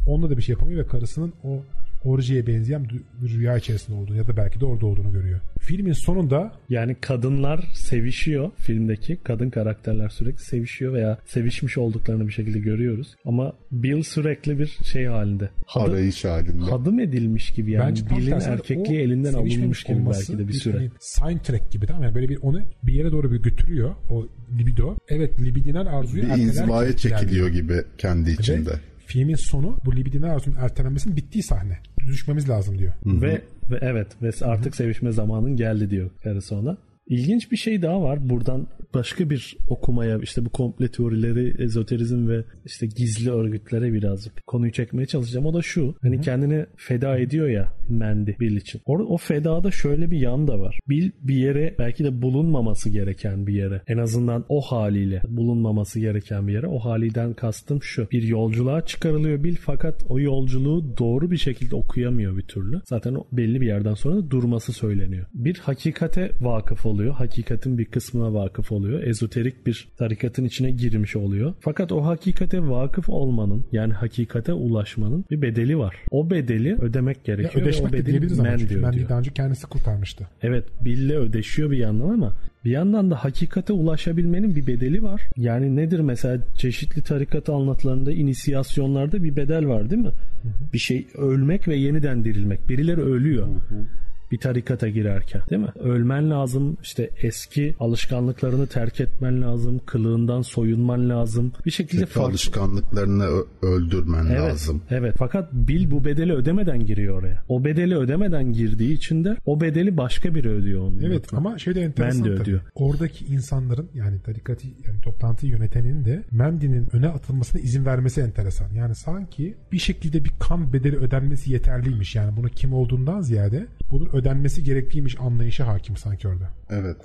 Onunla 0.06 0.30
da 0.30 0.36
bir 0.36 0.42
şey 0.42 0.52
yapamıyor 0.52 0.84
ve 0.84 0.88
karısının 0.88 1.32
o 1.44 1.62
Orji'ye 2.04 2.46
benzeyen 2.46 2.84
bir 2.84 3.28
rüya 3.28 3.56
içerisinde 3.56 3.96
olduğunu 3.96 4.16
ya 4.16 4.26
da 4.26 4.36
belki 4.36 4.60
de 4.60 4.64
orada 4.64 4.86
olduğunu 4.86 5.12
görüyor. 5.12 5.40
Filmin 5.66 5.92
sonunda 5.92 6.52
yani 6.68 6.96
kadınlar 7.00 7.64
sevişiyor 7.74 8.50
filmdeki 8.56 9.16
kadın 9.16 9.50
karakterler 9.50 10.08
sürekli 10.08 10.42
sevişiyor 10.42 10.92
veya 10.92 11.18
sevişmiş 11.26 11.78
olduklarını 11.78 12.26
bir 12.28 12.32
şekilde 12.32 12.58
görüyoruz. 12.58 13.14
Ama 13.24 13.52
Bill 13.72 14.02
sürekli 14.02 14.58
bir 14.58 14.66
şey 14.66 15.04
halinde. 15.04 15.50
Hadım, 15.66 15.92
Arayış 15.92 16.24
halinde. 16.24 16.70
Hadım 16.70 17.00
edilmiş 17.00 17.50
gibi 17.50 17.70
yani. 17.70 17.88
Bence 17.88 18.10
Bill'in 18.10 18.40
erkekliği 18.40 19.00
elinden 19.00 19.34
alınmış 19.34 19.84
gibi 19.84 20.06
belki 20.10 20.38
de 20.38 20.48
bir 20.48 20.52
süre. 20.52 20.76
Hani 20.76 20.90
sign 21.00 21.38
track 21.38 21.70
gibi 21.70 21.86
tamam 21.86 22.02
yani 22.02 22.14
böyle 22.14 22.28
bir 22.28 22.38
onu 22.42 22.60
bir 22.82 22.92
yere 22.92 23.10
doğru 23.10 23.32
bir 23.32 23.42
götürüyor 23.42 23.94
o 24.10 24.28
libido. 24.58 24.96
Evet 25.08 25.40
libidinal 25.40 25.86
arzuyu 25.86 26.22
bir 26.22 26.42
inzivaya 26.42 26.96
çekiliyor 26.96 27.48
gibi 27.48 27.82
kendi 27.98 28.30
içinde. 28.30 28.70
Ve 28.70 28.74
filmin 29.06 29.34
sonu 29.34 29.78
bu 29.84 29.96
libidinal 29.96 30.30
arzunun 30.30 30.56
ertelenmesinin 30.56 31.16
bittiği 31.16 31.42
sahne. 31.42 31.78
Düşmemiz 32.06 32.48
lazım 32.48 32.78
diyor. 32.78 32.94
Ve 33.06 33.42
ve 33.70 33.78
evet 33.80 34.22
ve 34.22 34.30
artık 34.42 34.66
Hı-hı. 34.66 34.76
sevişme 34.76 35.12
zamanın 35.12 35.56
geldi 35.56 35.90
diyor 35.90 36.10
karısı 36.22 36.56
ona. 36.56 36.76
İlginç 37.06 37.52
bir 37.52 37.56
şey 37.56 37.82
daha 37.82 38.02
var. 38.02 38.28
Buradan 38.28 38.66
başka 38.94 39.30
bir 39.30 39.56
okumaya 39.68 40.18
işte 40.18 40.44
bu 40.44 40.50
komple 40.50 40.88
teorileri, 40.88 41.62
ezoterizm 41.62 42.28
ve 42.28 42.44
işte 42.64 42.86
gizli 42.86 43.30
örgütlere 43.30 43.92
birazcık 43.92 44.46
konuyu 44.46 44.72
çekmeye 44.72 45.06
çalışacağım. 45.06 45.46
O 45.46 45.54
da 45.54 45.62
şu. 45.62 45.94
Hani 46.02 46.14
Hı-hı. 46.14 46.22
kendini 46.22 46.66
feda 46.76 47.18
ediyor 47.18 47.48
ya 47.48 47.72
Mandy 47.88 48.30
Bill 48.40 48.56
için. 48.56 48.80
O, 48.86 48.98
o 48.98 49.16
fedada 49.16 49.70
şöyle 49.70 50.10
bir 50.10 50.18
yan 50.18 50.48
da 50.48 50.60
var. 50.60 50.80
Bill 50.88 51.10
bir 51.20 51.36
yere 51.36 51.74
belki 51.78 52.04
de 52.04 52.22
bulunmaması 52.22 52.90
gereken 52.90 53.46
bir 53.46 53.54
yere. 53.54 53.82
En 53.86 53.98
azından 53.98 54.44
o 54.48 54.60
haliyle 54.60 55.22
bulunmaması 55.28 56.00
gereken 56.00 56.48
bir 56.48 56.52
yere. 56.52 56.66
O 56.66 56.78
haliden 56.78 57.34
kastım 57.34 57.82
şu. 57.82 58.08
Bir 58.12 58.22
yolculuğa 58.22 58.86
çıkarılıyor 58.86 59.44
Bill 59.44 59.56
fakat 59.60 60.04
o 60.08 60.20
yolculuğu 60.20 60.98
doğru 60.98 61.30
bir 61.30 61.36
şekilde 61.36 61.76
okuyamıyor 61.76 62.36
bir 62.36 62.42
türlü. 62.42 62.80
Zaten 62.84 63.14
o 63.14 63.26
belli 63.32 63.60
bir 63.60 63.66
yerden 63.66 63.94
sonra 63.94 64.16
da 64.16 64.30
durması 64.30 64.72
söyleniyor. 64.72 65.26
Bir 65.34 65.58
hakikate 65.58 66.30
vakıf 66.40 66.86
oluyor. 66.86 67.14
Hakikatin 67.14 67.78
bir 67.78 67.84
kısmına 67.84 68.34
vakıf 68.34 68.72
oluyor. 68.72 68.75
Ezoterik 68.84 69.66
bir 69.66 69.88
tarikatın 69.98 70.44
içine 70.44 70.70
girmiş 70.70 71.16
oluyor. 71.16 71.54
Fakat 71.60 71.92
o 71.92 72.04
hakikate 72.04 72.68
vakıf 72.68 73.08
olmanın 73.08 73.64
yani 73.72 73.92
hakikate 73.92 74.52
ulaşmanın 74.52 75.24
bir 75.30 75.42
bedeli 75.42 75.78
var. 75.78 75.96
O 76.10 76.30
bedeli 76.30 76.76
ödemek 76.80 77.24
gerekiyor. 77.24 77.54
Ya 77.54 77.62
ödeşmek 77.62 77.92
de 77.92 78.06
diyebiliriz 78.06 78.40
ama 78.40 78.58
çünkü 78.58 78.76
Mendy 78.76 79.08
daha 79.08 79.18
önce 79.18 79.30
kendisi 79.30 79.66
kurtarmıştı. 79.66 80.28
Evet 80.42 80.64
Bill'le 80.84 81.16
ödeşiyor 81.16 81.70
bir 81.70 81.78
yandan 81.78 82.08
ama 82.08 82.32
bir 82.64 82.70
yandan 82.70 83.10
da 83.10 83.24
hakikate 83.24 83.72
ulaşabilmenin 83.72 84.56
bir 84.56 84.66
bedeli 84.66 85.02
var. 85.02 85.22
Yani 85.36 85.76
nedir 85.76 86.00
mesela 86.00 86.42
çeşitli 86.58 87.02
tarikat 87.02 87.48
anlatılarında, 87.48 88.12
inisiyasyonlarda 88.12 89.24
bir 89.24 89.36
bedel 89.36 89.66
var 89.66 89.90
değil 89.90 90.02
mi? 90.02 90.08
Hı 90.08 90.48
hı. 90.48 90.72
Bir 90.72 90.78
şey 90.78 91.06
ölmek 91.14 91.68
ve 91.68 91.76
yeniden 91.76 92.24
dirilmek. 92.24 92.68
Birileri 92.68 93.00
ölüyor. 93.00 93.46
Hı 93.46 93.74
hı 93.74 93.86
bir 94.30 94.38
tarikata 94.38 94.88
girerken 94.88 95.42
değil 95.50 95.62
mi? 95.62 95.72
Ölmen 95.80 96.30
lazım 96.30 96.76
işte 96.82 97.10
eski 97.22 97.74
alışkanlıklarını 97.80 98.66
terk 98.66 99.00
etmen 99.00 99.42
lazım 99.42 99.80
kılığından 99.86 100.42
soyunman 100.42 101.08
lazım 101.08 101.52
bir 101.66 101.70
şekilde 101.70 102.06
farklı... 102.06 102.30
alışkanlıklarını 102.30 103.26
öldürmen 103.62 104.26
evet, 104.26 104.40
lazım. 104.40 104.82
Evet 104.90 105.14
fakat 105.18 105.52
Bill 105.52 105.90
bu 105.90 106.04
bedeli 106.04 106.32
ödemeden 106.32 106.86
giriyor 106.86 107.18
oraya. 107.18 107.42
O 107.48 107.64
bedeli 107.64 107.96
ödemeden 107.96 108.52
girdiği 108.52 108.92
için 108.92 109.24
de 109.24 109.36
o 109.46 109.60
bedeli 109.60 109.96
başka 109.96 110.34
biri 110.34 110.48
ödüyor 110.48 110.82
onun. 110.82 111.02
Evet 111.02 111.34
ama 111.34 111.58
şey 111.58 111.74
de 111.74 111.80
enteresan 111.80 112.20
Mandy 112.20 112.42
ödüyor. 112.42 112.60
Oradaki 112.74 113.24
insanların 113.24 113.88
yani 113.94 114.20
tarikatı 114.20 114.66
yani 114.66 115.00
toplantıyı 115.02 115.52
yönetenin 115.52 116.04
de 116.04 116.22
Mendy'nin 116.30 116.88
öne 116.92 117.08
atılmasına 117.08 117.60
izin 117.60 117.86
vermesi 117.86 118.20
enteresan. 118.20 118.70
Yani 118.74 118.94
sanki 118.94 119.54
bir 119.72 119.78
şekilde 119.78 120.24
bir 120.24 120.32
kan 120.40 120.72
bedeli 120.72 120.96
ödenmesi 120.96 121.52
yeterliymiş. 121.52 122.14
Yani 122.14 122.36
bunu 122.36 122.48
kim 122.48 122.72
olduğundan 122.72 123.20
ziyade 123.20 123.66
bunun 123.90 124.15
ödenmesi 124.16 124.64
gerekliymiş 124.64 125.20
anlayışı 125.20 125.62
hakim 125.62 125.96
sanki 125.96 126.28
orada. 126.28 126.50
Evet 126.70 126.96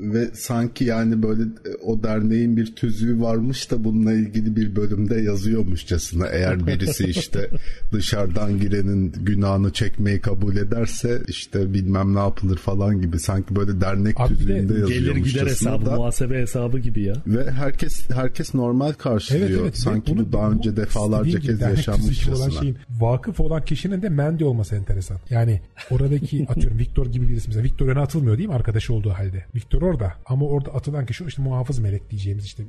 ve 0.00 0.30
sanki 0.34 0.84
yani 0.84 1.22
böyle 1.22 1.42
e, 1.42 1.74
o 1.82 2.02
derneğin 2.02 2.56
bir 2.56 2.76
tüzüğü 2.76 3.20
varmış 3.20 3.70
da 3.70 3.84
bununla 3.84 4.12
ilgili 4.12 4.56
bir 4.56 4.76
bölümde 4.76 5.20
yazıyormuşçasına 5.20 6.26
eğer 6.26 6.66
birisi 6.66 7.04
işte 7.04 7.50
dışarıdan 7.92 8.60
girenin 8.60 9.12
günahını 9.12 9.72
çekmeyi 9.72 10.20
kabul 10.20 10.56
ederse 10.56 11.22
işte 11.28 11.74
bilmem 11.74 12.14
ne 12.14 12.18
yapılır 12.18 12.56
falan 12.56 13.00
gibi 13.00 13.18
sanki 13.18 13.56
böyle 13.56 13.80
dernek 13.80 14.20
Abi 14.20 14.28
tüzüğünde 14.28 14.82
de 14.82 14.88
Gelir 14.88 15.16
gider 15.16 15.46
hesabı, 15.46 15.86
da, 15.86 15.96
muhasebe 15.96 16.40
hesabı 16.40 16.78
gibi 16.78 17.02
ya. 17.02 17.14
Ve 17.26 17.50
herkes 17.50 18.10
herkes 18.10 18.54
normal 18.54 18.92
karşılıyor. 18.92 19.50
Evet, 19.50 19.60
evet. 19.62 19.78
Sanki 19.78 20.16
bu 20.16 20.32
daha 20.32 20.50
önce 20.50 20.76
defalarca 20.76 21.40
kez 21.40 21.60
yaşanmışçasına. 21.60 22.50
Şeyin, 22.50 22.76
vakıf 22.90 23.40
olan 23.40 23.64
kişinin 23.64 24.02
de 24.02 24.08
Mandy 24.08 24.44
olması 24.44 24.76
enteresan. 24.76 25.18
Yani 25.30 25.60
oradaki 25.90 26.46
atıyorum 26.48 26.78
Victor 26.78 27.06
gibi 27.06 27.28
birisi 27.28 27.48
mesela 27.48 27.64
Victor 27.64 27.88
öne 27.88 28.00
atılmıyor 28.00 28.38
değil 28.38 28.48
mi 28.48 28.54
arkadaşı 28.54 28.94
olduğu 28.94 29.10
halde. 29.10 29.44
Victor 29.54 29.67
orada 29.76 30.12
ama 30.26 30.46
orada 30.46 30.74
atılan 30.74 31.06
kişi 31.06 31.24
işte 31.24 31.42
muhafız 31.42 31.78
melek 31.78 32.10
diyeceğimiz 32.10 32.44
işte 32.44 32.62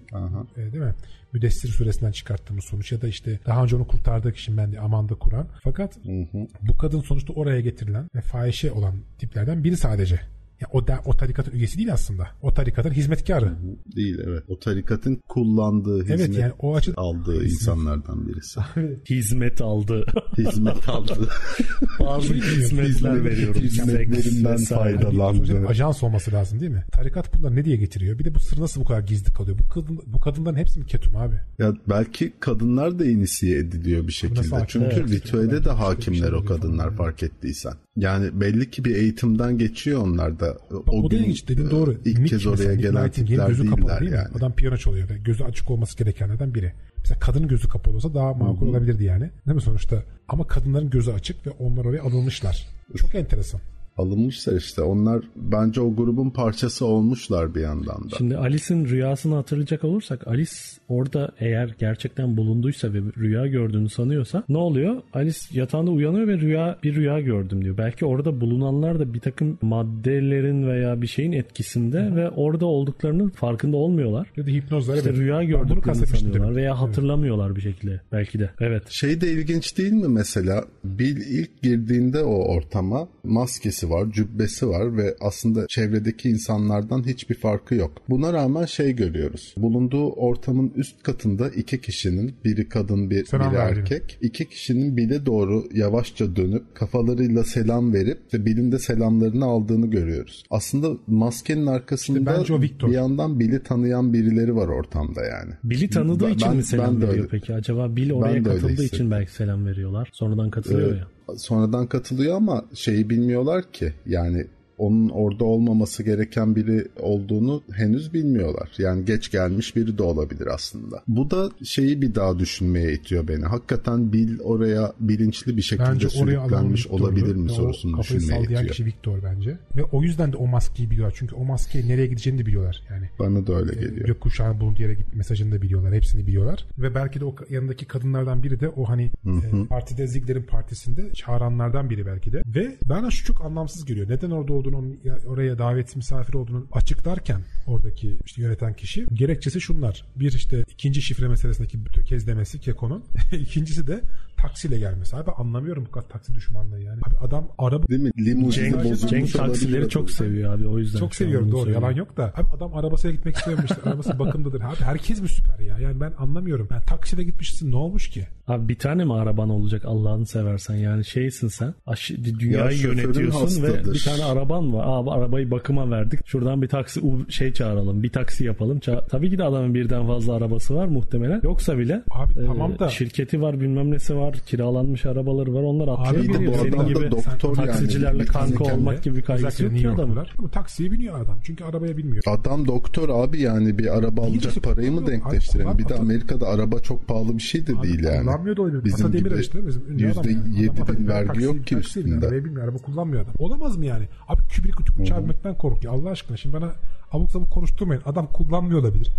e, 0.57 0.73
değil 0.73 0.83
mi? 0.83 0.93
Müdessir 1.33 1.69
suresinden 1.69 2.11
çıkarttığımız 2.11 2.65
sonuç 2.65 2.91
ya 2.91 3.01
da 3.01 3.07
işte 3.07 3.39
daha 3.45 3.63
önce 3.63 3.75
onu 3.75 3.87
kurtardığı 3.87 4.33
kişi 4.33 4.57
ben 4.57 4.71
de 4.71 4.79
Amanda 4.79 5.15
Kur'an. 5.15 5.47
Fakat 5.63 5.95
hı 6.05 6.11
hı. 6.31 6.47
bu 6.61 6.77
kadın 6.77 7.01
sonuçta 7.01 7.33
oraya 7.33 7.61
getirilen 7.61 8.07
ve 8.15 8.21
fahişe 8.21 8.71
olan 8.71 8.95
tiplerden 9.17 9.63
biri 9.63 9.77
sadece. 9.77 10.19
Ya 10.61 10.67
o 10.71 10.87
da 10.87 11.01
o 11.05 11.13
tarikatın 11.17 11.51
üyesi 11.51 11.77
değil 11.77 11.93
aslında. 11.93 12.27
O 12.41 12.53
tarikatın 12.53 12.91
hizmetkarı. 12.91 13.53
Değil 13.95 14.19
evet. 14.27 14.43
O 14.47 14.59
tarikatın 14.59 15.21
kullandığı, 15.29 16.03
hizmet 16.03 16.19
evet, 16.19 16.37
yani 16.37 16.53
o 16.59 16.75
açı... 16.75 16.93
aldığı 16.97 17.45
insanlardan 17.45 18.27
birisi. 18.27 18.59
hizmet 19.09 19.61
aldı. 19.61 20.05
hizmet 20.37 20.89
aldı. 20.89 21.13
Bazı 21.99 22.33
hizmetler 22.33 23.25
veriyorum. 23.25 23.61
Hizmetlerinden 23.61 24.57
faydalandı. 24.57 25.67
Ajans 25.67 26.03
olması 26.03 26.31
lazım 26.31 26.59
değil 26.59 26.71
mi? 26.71 26.83
Tarikat 26.91 27.37
bunlar 27.37 27.55
ne 27.55 27.65
diye 27.65 27.77
getiriyor? 27.77 28.19
Bir 28.19 28.25
de 28.25 28.35
bu 28.35 28.39
sır 28.39 28.61
nasıl 28.61 28.81
bu 28.81 28.85
kadar 28.85 29.01
gizli 29.01 29.33
kalıyor? 29.33 29.57
Bu 29.57 29.69
kadın 29.69 29.99
bu 30.05 30.19
kadınların 30.19 30.57
hepsi 30.57 30.79
mi 30.79 30.85
ketum 30.85 31.15
abi? 31.15 31.35
Ya 31.59 31.73
belki 31.89 32.33
kadınlar 32.39 32.99
da 32.99 33.05
inisiye 33.05 33.59
ediliyor 33.59 34.07
bir 34.07 34.13
şekilde. 34.13 34.65
Çünkü 34.67 34.95
evet, 34.99 35.11
ritüelde 35.11 35.65
de 35.65 35.69
hakimler 35.69 36.31
o 36.31 36.45
kadınlar 36.45 36.95
fark 36.95 37.23
ettiysen. 37.23 37.73
Yani 37.95 38.41
belli 38.41 38.71
ki 38.71 38.85
bir 38.85 38.95
eğitimden 38.95 39.57
geçiyor 39.57 40.01
onlar 40.01 40.39
da. 40.39 40.48
Bak, 40.71 40.93
o, 40.93 41.01
o 41.01 41.11
da 41.11 41.15
ilginç 41.15 41.47
dediğin 41.47 41.69
doğru. 41.69 41.93
İlk 42.05 42.19
Nick 42.19 42.29
kez 42.37 42.45
oraya 42.45 42.75
gelen 42.75 43.11
tipler 43.11 43.47
gözü 43.47 43.63
değiller 43.63 43.79
kapalı 43.79 43.99
değil 43.99 44.11
yani. 44.11 44.27
Mi? 44.27 44.33
Adam 44.37 44.53
piyano 44.53 44.77
çalıyor 44.77 45.09
ve 45.09 45.17
gözü 45.17 45.43
açık 45.43 45.71
olması 45.71 45.97
gerekenlerden 45.97 46.53
biri. 46.53 46.73
Mesela 46.97 47.19
kadının 47.19 47.47
gözü 47.47 47.69
kapalı 47.69 47.95
olsa 47.95 48.13
daha 48.13 48.33
makul 48.33 48.61
Hı-hı. 48.61 48.69
olabilirdi 48.69 49.03
yani. 49.03 49.29
Değil 49.47 49.55
mi 49.55 49.61
sonuçta? 49.61 50.03
Ama 50.27 50.47
kadınların 50.47 50.89
gözü 50.89 51.11
açık 51.11 51.47
ve 51.47 51.49
onlar 51.59 51.85
oraya 51.85 52.01
alınmışlar. 52.01 52.67
Çok 52.97 53.15
enteresan 53.15 53.61
alınmışlar 53.99 54.57
işte. 54.57 54.81
Onlar 54.81 55.23
bence 55.35 55.81
o 55.81 55.95
grubun 55.95 56.29
parçası 56.29 56.85
olmuşlar 56.85 57.55
bir 57.55 57.61
yandan 57.61 58.11
da. 58.11 58.15
Şimdi 58.17 58.37
Alice'in 58.37 58.85
rüyasını 58.85 59.35
hatırlayacak 59.35 59.83
olursak 59.83 60.27
Alice 60.27 60.51
orada 60.89 61.31
eğer 61.39 61.75
gerçekten 61.79 62.37
bulunduysa 62.37 62.93
ve 62.93 62.99
rüya 63.17 63.47
gördüğünü 63.47 63.89
sanıyorsa 63.89 64.43
ne 64.49 64.57
oluyor? 64.57 65.01
Alice 65.13 65.39
yatağında 65.51 65.91
uyanıyor 65.91 66.27
ve 66.27 66.37
rüya 66.37 66.77
bir 66.83 66.95
rüya 66.95 67.19
gördüm 67.19 67.63
diyor. 67.63 67.77
Belki 67.77 68.05
orada 68.05 68.41
bulunanlar 68.41 68.99
da 68.99 69.13
bir 69.13 69.19
takım 69.19 69.57
maddelerin 69.61 70.67
veya 70.67 71.01
bir 71.01 71.07
şeyin 71.07 71.31
etkisinde 71.31 72.05
Hı. 72.05 72.15
ve 72.15 72.29
orada 72.29 72.65
olduklarının 72.65 73.29
farkında 73.29 73.77
olmuyorlar. 73.77 74.27
Ya 74.37 74.45
da 74.45 74.49
hipnozlar 74.49 74.95
işte 74.95 75.09
evet. 75.09 75.19
rüya 75.19 75.43
gördüklerini 75.43 76.07
sanıyorlar 76.07 76.55
veya 76.55 76.81
hatırlamıyorlar 76.81 77.47
evet. 77.47 77.57
bir 77.57 77.61
şekilde 77.61 78.01
belki 78.11 78.39
de. 78.39 78.49
Evet. 78.59 78.83
Şey 78.89 79.21
de 79.21 79.31
ilginç 79.31 79.77
değil 79.77 79.93
mi 79.93 80.07
mesela? 80.07 80.65
Bill 80.83 81.17
ilk 81.17 81.61
girdiğinde 81.61 82.23
o 82.23 82.53
ortama 82.55 83.07
maskesi 83.23 83.88
var, 83.89 84.11
cübbesi 84.11 84.69
var 84.69 84.97
ve 84.97 85.15
aslında 85.21 85.67
çevredeki 85.67 86.29
insanlardan 86.29 87.07
hiçbir 87.07 87.35
farkı 87.35 87.75
yok. 87.75 87.91
Buna 88.09 88.33
rağmen 88.33 88.65
şey 88.65 88.95
görüyoruz. 88.95 89.53
Bulunduğu 89.57 90.09
ortamın 90.09 90.71
üst 90.75 91.03
katında 91.03 91.49
iki 91.49 91.81
kişinin, 91.81 92.33
biri 92.45 92.69
kadın 92.69 93.09
bir, 93.09 93.25
selam 93.25 93.51
biri 93.51 93.59
verdim. 93.59 93.79
erkek. 93.79 94.17
iki 94.21 94.49
kişinin 94.49 94.97
Bill'e 94.97 95.25
doğru 95.25 95.63
yavaşça 95.73 96.35
dönüp 96.35 96.75
kafalarıyla 96.75 97.43
selam 97.43 97.93
verip 97.93 98.33
ve 98.33 98.45
Bill'in 98.45 98.71
de 98.71 98.79
selamlarını 98.79 99.45
aldığını 99.45 99.87
görüyoruz. 99.87 100.43
Aslında 100.49 100.97
maskenin 101.07 101.65
arkasında 101.65 102.41
işte 102.41 102.61
bir 102.61 102.93
yandan 102.93 103.39
Bill'i 103.39 103.63
tanıyan 103.63 104.13
birileri 104.13 104.55
var 104.55 104.67
ortamda 104.67 105.21
yani. 105.25 105.53
Bill'i 105.63 105.89
tanıdığı 105.89 106.27
ben, 106.27 106.33
için 106.33 106.55
mi 106.55 106.63
selam 106.63 107.01
veriyor 107.01 107.13
öyle. 107.13 107.27
peki? 107.27 107.53
Acaba 107.53 107.95
Bill 107.95 108.11
oraya 108.13 108.43
katıldığı 108.43 108.83
için 108.83 109.11
belki 109.11 109.31
selam 109.31 109.65
veriyorlar. 109.65 110.09
Sonradan 110.13 110.49
katılıyor 110.49 110.95
ee, 110.95 110.97
ya 110.97 111.07
sonradan 111.37 111.87
katılıyor 111.87 112.35
ama 112.35 112.65
şeyi 112.73 113.09
bilmiyorlar 113.09 113.71
ki. 113.71 113.93
Yani 114.05 114.47
onun 114.79 115.09
orada 115.09 115.45
olmaması 115.45 116.03
gereken 116.03 116.55
biri 116.55 116.87
olduğunu 116.99 117.63
henüz 117.71 118.13
bilmiyorlar. 118.13 118.69
Yani 118.77 119.05
geç 119.05 119.31
gelmiş 119.31 119.75
biri 119.75 119.97
de 119.97 120.03
olabilir 120.03 120.47
aslında. 120.47 121.03
Bu 121.07 121.31
da 121.31 121.51
şeyi 121.63 122.01
bir 122.01 122.15
daha 122.15 122.39
düşünmeye 122.39 122.93
itiyor 122.93 123.27
beni. 123.27 123.45
Hakikaten 123.45 124.13
Bill 124.13 124.39
oraya 124.43 124.93
bilinçli 124.99 125.57
bir 125.57 125.61
şekilde 125.61 125.89
bence 125.89 126.09
sürüklenmiş 126.09 126.87
olabilir 126.87 127.35
mi 127.35 127.49
sorusunu 127.49 127.99
düşünmeye 127.99 128.43
itiyor. 128.43 128.67
kişi 128.67 128.85
Victor 128.85 129.23
bence. 129.23 129.57
Ve 129.75 129.83
o 129.83 130.03
yüzden 130.03 130.33
de 130.33 130.37
o 130.37 130.47
maskeyi 130.47 130.89
biliyorlar. 130.89 131.15
Çünkü 131.19 131.35
o 131.35 131.45
maskeyi 131.45 131.87
nereye 131.87 132.07
gideceğini 132.07 132.39
de 132.39 132.45
biliyorlar. 132.45 132.83
Yani 132.89 133.09
Bana 133.19 133.47
da 133.47 133.53
öyle 133.53 133.73
geliyor. 133.73 134.07
Gökkuşağın 134.07 134.59
bulunduğu 134.59 134.81
yere 134.81 134.93
git 134.93 135.15
mesajını 135.15 135.51
da 135.51 135.61
biliyorlar. 135.61 135.93
Hepsini 135.93 136.27
biliyorlar. 136.27 136.65
Ve 136.77 136.95
belki 136.95 137.19
de 137.19 137.25
o 137.25 137.35
yanındaki 137.49 137.85
kadınlardan 137.85 138.43
biri 138.43 138.59
de 138.59 138.69
o 138.69 138.89
hani 138.89 139.03
e, 139.03 139.65
partide 139.69 140.07
Ziggler'in 140.07 140.43
partisinde 140.43 141.13
çağıranlardan 141.13 141.89
biri 141.89 142.05
belki 142.05 142.33
de. 142.33 142.41
Ve 142.45 142.77
bana 142.85 143.11
şu 143.11 143.25
çok 143.25 143.45
anlamsız 143.45 143.85
geliyor. 143.85 144.09
Neden 144.09 144.29
orada 144.29 144.53
olduğunu 144.73 144.99
oraya 145.25 145.57
davet 145.57 145.95
misafir 145.95 146.33
olduğunu 146.33 146.67
açıklarken 146.71 147.41
oradaki 147.67 148.17
işte 148.25 148.41
yöneten 148.41 148.73
kişi 148.73 149.05
gerekçesi 149.13 149.61
şunlar. 149.61 150.05
Bir 150.15 150.31
işte 150.31 150.63
ikinci 150.69 151.01
şifre 151.01 151.27
meselesindeki 151.27 151.83
tökezlemesi 151.83 152.59
Keko'nun. 152.59 153.03
İkincisi 153.31 153.87
de 153.87 154.01
taksiyle 154.41 154.79
gelmesi. 154.79 155.15
Abi 155.15 155.31
anlamıyorum 155.31 155.85
bu 155.85 155.91
kadar 155.91 156.07
taksi 156.07 156.35
düşmanlığı 156.35 156.79
yani. 156.81 156.99
Abi 157.07 157.17
adam 157.27 157.47
araba... 157.57 157.87
Değil 157.87 158.01
mi? 158.01 158.11
Limuzini 158.19 158.83
Cenk, 158.83 159.09
Cenk 159.09 159.33
taksileri 159.33 159.89
çok 159.89 160.11
seviyor 160.11 160.53
abi 160.53 160.67
o 160.67 160.79
yüzden. 160.79 160.99
Çok 160.99 161.15
seviyorum 161.15 161.51
doğru 161.51 161.61
söylüyor. 161.61 161.81
yalan 161.81 161.95
yok 161.95 162.17
da. 162.17 162.33
Abi 162.35 162.47
adam 162.57 162.73
arabasıyla 162.73 163.15
gitmek 163.15 163.35
istememiştir. 163.35 163.77
Arabası 163.87 164.19
bakımdadır. 164.19 164.61
Abi 164.61 164.75
herkes 164.79 165.21
mi 165.21 165.27
süper 165.29 165.59
ya? 165.59 165.79
Yani 165.79 166.01
ben 166.01 166.13
anlamıyorum. 166.17 166.67
Yani 166.71 166.83
taksiyle 166.85 167.23
gitmişsin 167.23 167.71
ne 167.71 167.75
olmuş 167.75 168.09
ki? 168.09 168.27
Abi 168.47 168.67
bir 168.67 168.75
tane 168.75 169.05
mi 169.05 169.13
araban 169.13 169.49
olacak 169.49 169.81
Allah'ını 169.85 170.25
seversen 170.25 170.75
yani 170.75 171.05
şeysin 171.05 171.47
sen. 171.47 171.73
Aş- 171.85 172.11
dünyayı 172.39 172.77
ya 172.77 172.83
yönetiyorsun 172.89 173.63
ve 173.63 173.83
bir 173.93 174.03
tane 174.05 174.23
araban 174.23 174.73
var. 174.73 174.83
Abi 174.87 175.11
arabayı 175.11 175.51
bakıma 175.51 175.91
verdik. 175.91 176.27
Şuradan 176.27 176.61
bir 176.61 176.67
taksi 176.67 177.01
şey 177.29 177.53
çağıralım. 177.53 178.03
Bir 178.03 178.09
taksi 178.11 178.45
yapalım. 178.45 178.77
Ça- 178.79 179.07
Tabii 179.07 179.29
ki 179.29 179.37
de 179.37 179.43
adamın 179.43 179.73
birden 179.73 180.07
fazla 180.07 180.33
arabası 180.35 180.75
var 180.75 180.87
muhtemelen. 180.87 181.41
Yoksa 181.43 181.77
bile 181.77 182.03
Abi 182.11 182.39
e, 182.39 182.45
tamam 182.45 182.79
da 182.79 182.89
şirketi 182.89 183.41
var 183.41 183.59
bilmem 183.59 183.91
nesi 183.91 184.15
var. 184.15 184.28
Kiralanmış 184.33 185.05
arabaları 185.05 185.53
var. 185.53 185.63
Onlar 185.63 185.87
atlıyor 185.87 186.25
Abi 186.25 186.31
geliyor. 186.31 186.53
Senin 186.53 186.87
gibi 186.87 187.11
doktor 187.11 187.55
taksicilerle 187.55 188.17
yani. 188.17 188.25
kanka 188.25 188.63
olmak 188.63 189.03
gibi 189.03 189.17
bir 189.17 189.21
kaygısı 189.21 189.63
yok 189.63 189.77
ki 189.77 189.89
adamın. 189.89 190.25
Ama 190.37 190.47
taksiye 190.47 190.91
biniyor 190.91 191.21
adam. 191.21 191.37
Çünkü 191.43 191.63
arabaya 191.63 191.97
binmiyor. 191.97 192.23
Adam 192.27 192.67
doktor 192.67 193.09
abi 193.09 193.41
yani 193.41 193.77
bir 193.77 193.97
araba 193.97 194.21
alacak 194.21 194.63
parayı 194.63 194.91
mı 194.91 195.07
denkleştirelim? 195.07 195.77
Bir 195.77 195.89
de 195.89 195.95
Amerika'da 195.95 196.47
araba 196.47 196.79
çok 196.79 197.07
pahalı 197.07 197.37
bir 197.37 197.43
şey 197.43 197.67
de 197.67 197.83
değil 197.83 198.03
yani. 198.03 198.25
Kullanmıyor 198.25 198.57
da 198.57 198.61
olabilir. 198.61 198.83
Bizim 198.83 199.11
gibi 199.11 199.29
işte 199.39 199.67
bizim 199.67 199.97
yüzde 199.97 200.31
yedi 200.61 201.07
vergi 201.07 201.43
yok 201.43 201.67
ki 201.67 201.75
üstünde. 201.75 202.27
Araba 202.27 202.45
bilmiyor. 202.45 202.63
Araba 202.63 202.77
kullanmıyor 202.77 203.23
adam. 203.23 203.33
Olamaz 203.39 203.77
mı 203.77 203.85
yani? 203.85 204.05
Abi 204.27 204.41
kübrik 204.49 204.75
uçağı 204.99 205.19
binmekten 205.19 205.55
korkuyor. 205.55 205.93
Allah 205.93 206.09
aşkına 206.09 206.37
şimdi 206.37 206.55
bana 206.55 206.71
abuk 207.11 207.31
sabuk 207.31 207.51
konuşturmayın. 207.51 208.01
Adam 208.05 208.27
kullanmıyor 208.27 208.79
olabilir. 208.79 209.11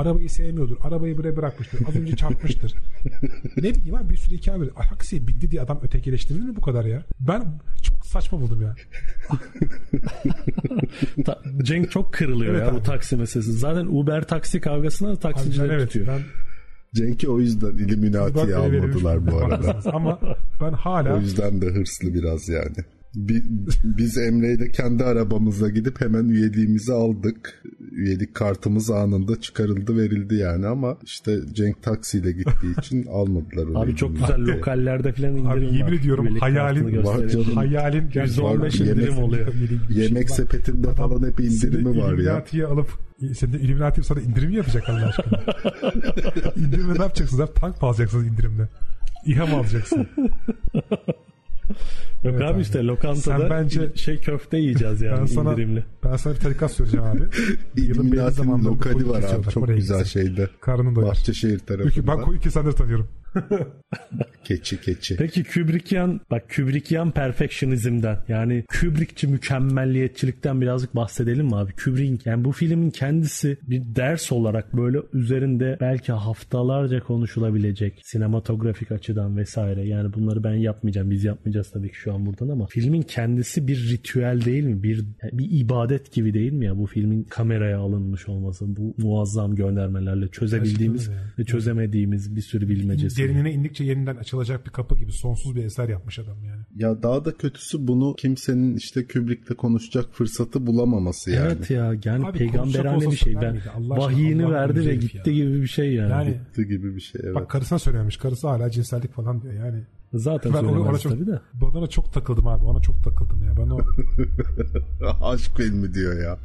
Arabayı 0.00 0.30
sevmiyordur. 0.30 0.76
Arabayı 0.82 1.18
buraya 1.18 1.36
bırakmıştır. 1.36 1.80
Az 1.88 1.96
önce 1.96 2.16
çarpmıştır. 2.16 2.74
ne 3.56 3.74
bileyim 3.74 3.94
abi 3.94 4.08
bir 4.10 4.16
sürü 4.16 4.36
hikaye 4.36 4.60
böyle. 4.60 4.70
Taksiye 4.70 5.28
bindi 5.28 5.50
diye 5.50 5.62
adam 5.62 5.80
ötekileştirilir 5.82 6.44
mi 6.44 6.56
bu 6.56 6.60
kadar 6.60 6.84
ya? 6.84 7.02
Ben 7.20 7.44
çok 7.82 8.06
saçma 8.06 8.40
buldum 8.40 8.62
ya. 8.62 8.76
Cenk 11.62 11.90
çok 11.90 12.12
kırılıyor 12.12 12.54
evet 12.54 12.62
ya 12.62 12.70
abi. 12.70 12.76
bu 12.76 12.82
taksi 12.82 13.16
meselesi. 13.16 13.52
Zaten 13.52 13.86
Uber 13.86 14.28
taksi 14.28 14.60
kavgasına 14.60 15.16
taksiciler 15.16 15.64
abi 15.64 15.70
ben, 15.70 15.74
evet, 15.74 15.86
tutuyor. 15.86 16.06
Ben 16.06 16.20
Cenk'i 16.94 17.28
o 17.28 17.40
yüzden 17.40 17.72
Illuminati'ye 17.72 18.56
almadılar 18.56 19.26
bu 19.26 19.36
arada. 19.36 19.80
Ama 19.92 20.20
ben 20.60 20.72
hala... 20.72 21.16
O 21.16 21.20
yüzden 21.20 21.60
de 21.60 21.66
hırslı 21.66 22.14
biraz 22.14 22.48
yani. 22.48 22.76
Biz 23.14 24.18
Emre 24.18 24.52
ile 24.54 24.70
kendi 24.70 25.04
arabamızla 25.04 25.68
gidip 25.68 26.00
hemen 26.00 26.28
üyeliğimizi 26.28 26.92
aldık. 26.92 27.62
Üyelik 27.92 28.34
kartımız 28.34 28.90
anında 28.90 29.40
çıkarıldı 29.40 29.96
verildi 29.96 30.34
yani 30.34 30.66
ama 30.66 30.96
işte 31.04 31.38
Cenk 31.52 31.82
taksiyle 31.82 32.32
gittiği 32.32 32.78
için 32.78 33.06
almadılar. 33.06 33.66
Onu 33.66 33.78
Abi 33.78 33.96
çok 33.96 34.12
güzel 34.12 34.40
lokallerde 34.40 35.12
falan 35.12 35.36
indirim 35.36 35.68
Abi, 35.68 35.76
yemin 35.76 35.98
ediyorum 35.98 36.36
hayalin 36.40 37.04
var 37.04 37.28
canım. 37.28 37.56
hayalin 37.56 38.08
%15 38.08 38.82
indirim 38.82 39.00
yemek, 39.00 39.18
oluyor. 39.18 39.54
Yemek 39.90 40.28
şey 40.28 40.36
sepetinde 40.36 40.86
var. 40.86 40.94
falan 40.94 41.28
hep 41.28 41.40
indirimi 41.40 41.98
var 41.98 42.18
ya. 42.18 42.68
Alıp 42.68 42.88
sen 43.34 43.52
de 43.52 43.60
Illuminati 43.60 44.02
sana 44.02 44.20
indirim 44.20 44.50
yapacak 44.50 44.88
Allah 44.88 45.06
aşkına? 45.06 45.42
indirimle 46.56 46.98
ne 46.98 47.02
yapacaksınız? 47.02 47.50
Tank 47.54 47.82
mı 47.82 47.88
alacaksınız 47.88 48.26
indirimle? 48.26 48.68
İHA 49.26 49.46
mı 49.46 49.56
alacaksın? 49.56 50.06
Yok 51.70 52.34
evet 52.34 52.42
abi, 52.42 52.54
abi 52.54 52.62
işte 52.62 52.84
lokantada 52.84 53.38
Sen 53.38 53.50
bence, 53.50 53.90
şey 53.94 54.18
köfte 54.18 54.58
yiyeceğiz 54.58 55.00
yani 55.02 55.20
ben 55.20 55.26
sana, 55.26 55.52
indirimli. 55.52 55.84
Ben 56.04 56.16
sana 56.16 56.34
bir 56.34 56.40
tarikat 56.40 56.72
söyleyeceğim 56.72 57.06
abi. 57.06 57.22
Yılın 57.82 58.12
belli 58.12 58.30
zamanında 58.30 58.68
lokali 58.68 59.08
var 59.08 59.22
abi 59.22 59.48
çok 59.50 59.68
güzel 59.68 60.04
şeyde. 60.04 60.48
Karnını 60.60 60.94
doyur. 60.94 61.06
Bahçeşehir 61.06 61.58
tarafında. 61.58 62.06
Ben 62.06 62.20
koyu 62.20 62.40
kesenleri 62.40 62.74
tanıyorum. 62.74 63.08
keçi 64.44 64.80
keçi. 64.80 65.16
Peki 65.16 65.44
Kubrickian 65.44 66.20
bak 66.30 66.50
Kubrickian 66.56 67.10
perfectionizmden 67.10 68.18
yani 68.28 68.64
Kubrickçi 68.80 69.26
mükemmelliyetçilikten 69.26 70.60
birazcık 70.60 70.96
bahsedelim 70.96 71.46
mi 71.46 71.56
abi? 71.56 71.72
Kubrick 71.84 72.30
yani 72.30 72.44
bu 72.44 72.52
filmin 72.52 72.90
kendisi 72.90 73.58
bir 73.62 73.82
ders 73.96 74.32
olarak 74.32 74.76
böyle 74.76 74.98
üzerinde 75.12 75.76
belki 75.80 76.12
haftalarca 76.12 77.00
konuşulabilecek 77.00 78.00
sinematografik 78.04 78.92
açıdan 78.92 79.36
vesaire. 79.36 79.88
Yani 79.88 80.12
bunları 80.12 80.44
ben 80.44 80.54
yapmayacağım. 80.54 81.10
Biz 81.10 81.24
yapmayacağız 81.24 81.70
tabii 81.70 81.88
ki 81.88 81.96
şu 81.96 82.14
an 82.14 82.26
buradan 82.26 82.48
ama 82.48 82.66
filmin 82.66 83.02
kendisi 83.02 83.68
bir 83.68 83.90
ritüel 83.90 84.44
değil 84.44 84.64
mi? 84.64 84.82
Bir 84.82 85.04
bir 85.32 85.48
ibadet 85.50 86.12
gibi 86.12 86.34
değil 86.34 86.52
mi 86.52 86.66
ya 86.66 86.78
bu 86.78 86.86
filmin 86.86 87.24
kameraya 87.24 87.78
alınmış 87.78 88.28
olması, 88.28 88.76
bu 88.76 88.94
muazzam 88.98 89.54
göndermelerle 89.54 90.28
çözebildiğimiz 90.28 91.10
ve 91.38 91.44
çözemediğimiz 91.44 92.36
bir 92.36 92.40
sürü 92.40 92.68
bilmecesi 92.68 93.19
derinine 93.22 93.52
indikçe 93.52 93.84
yeniden 93.84 94.16
açılacak 94.16 94.66
bir 94.66 94.70
kapı 94.70 94.96
gibi 94.96 95.12
sonsuz 95.12 95.56
bir 95.56 95.64
eser 95.64 95.88
yapmış 95.88 96.18
adam 96.18 96.44
yani. 96.44 96.62
Ya 96.76 97.02
daha 97.02 97.24
da 97.24 97.36
kötüsü 97.36 97.86
bunu 97.88 98.14
kimsenin 98.14 98.76
işte 98.76 99.06
Kubrick'le 99.06 99.56
konuşacak 99.56 100.06
fırsatı 100.12 100.66
bulamaması 100.66 101.30
yani. 101.30 101.46
Evet 101.46 101.70
ya 101.70 101.94
yani 102.04 102.26
Abi, 102.26 102.38
peygamberane 102.38 103.10
bir 103.10 103.16
şey. 103.16 103.40
Ben 103.40 103.60
vahiyini 103.78 104.50
verdi 104.50 104.86
ve 104.86 104.94
gitti 104.94 105.30
ya. 105.30 105.36
gibi 105.36 105.62
bir 105.62 105.66
şey 105.66 105.94
yani. 105.94 106.10
yani. 106.10 106.28
Gitti 106.28 106.66
gibi 106.66 106.94
bir 106.96 107.00
şey 107.00 107.20
evet. 107.24 107.34
Bak 107.34 107.50
karısına 107.50 107.78
söylemiş. 107.78 108.16
Karısı 108.16 108.48
hala 108.48 108.70
cinsellik 108.70 109.12
falan 109.14 109.42
diyor 109.42 109.54
yani. 109.54 109.82
Zaten 110.14 110.54
ben 110.54 110.64
ona, 110.64 110.80
ona 110.80 110.98
çok, 110.98 111.12
tabii 111.12 111.26
de. 111.26 111.40
Ona 111.62 111.86
çok 111.86 112.12
takıldım 112.12 112.46
abi. 112.46 112.64
Ona 112.64 112.80
çok 112.82 113.04
takıldım 113.04 113.44
ya. 113.44 113.54
Ben 113.56 113.70
o 113.70 113.80
aşk 115.24 115.56
filmi 115.56 115.94
diyor 115.94 116.22
ya. 116.22 116.38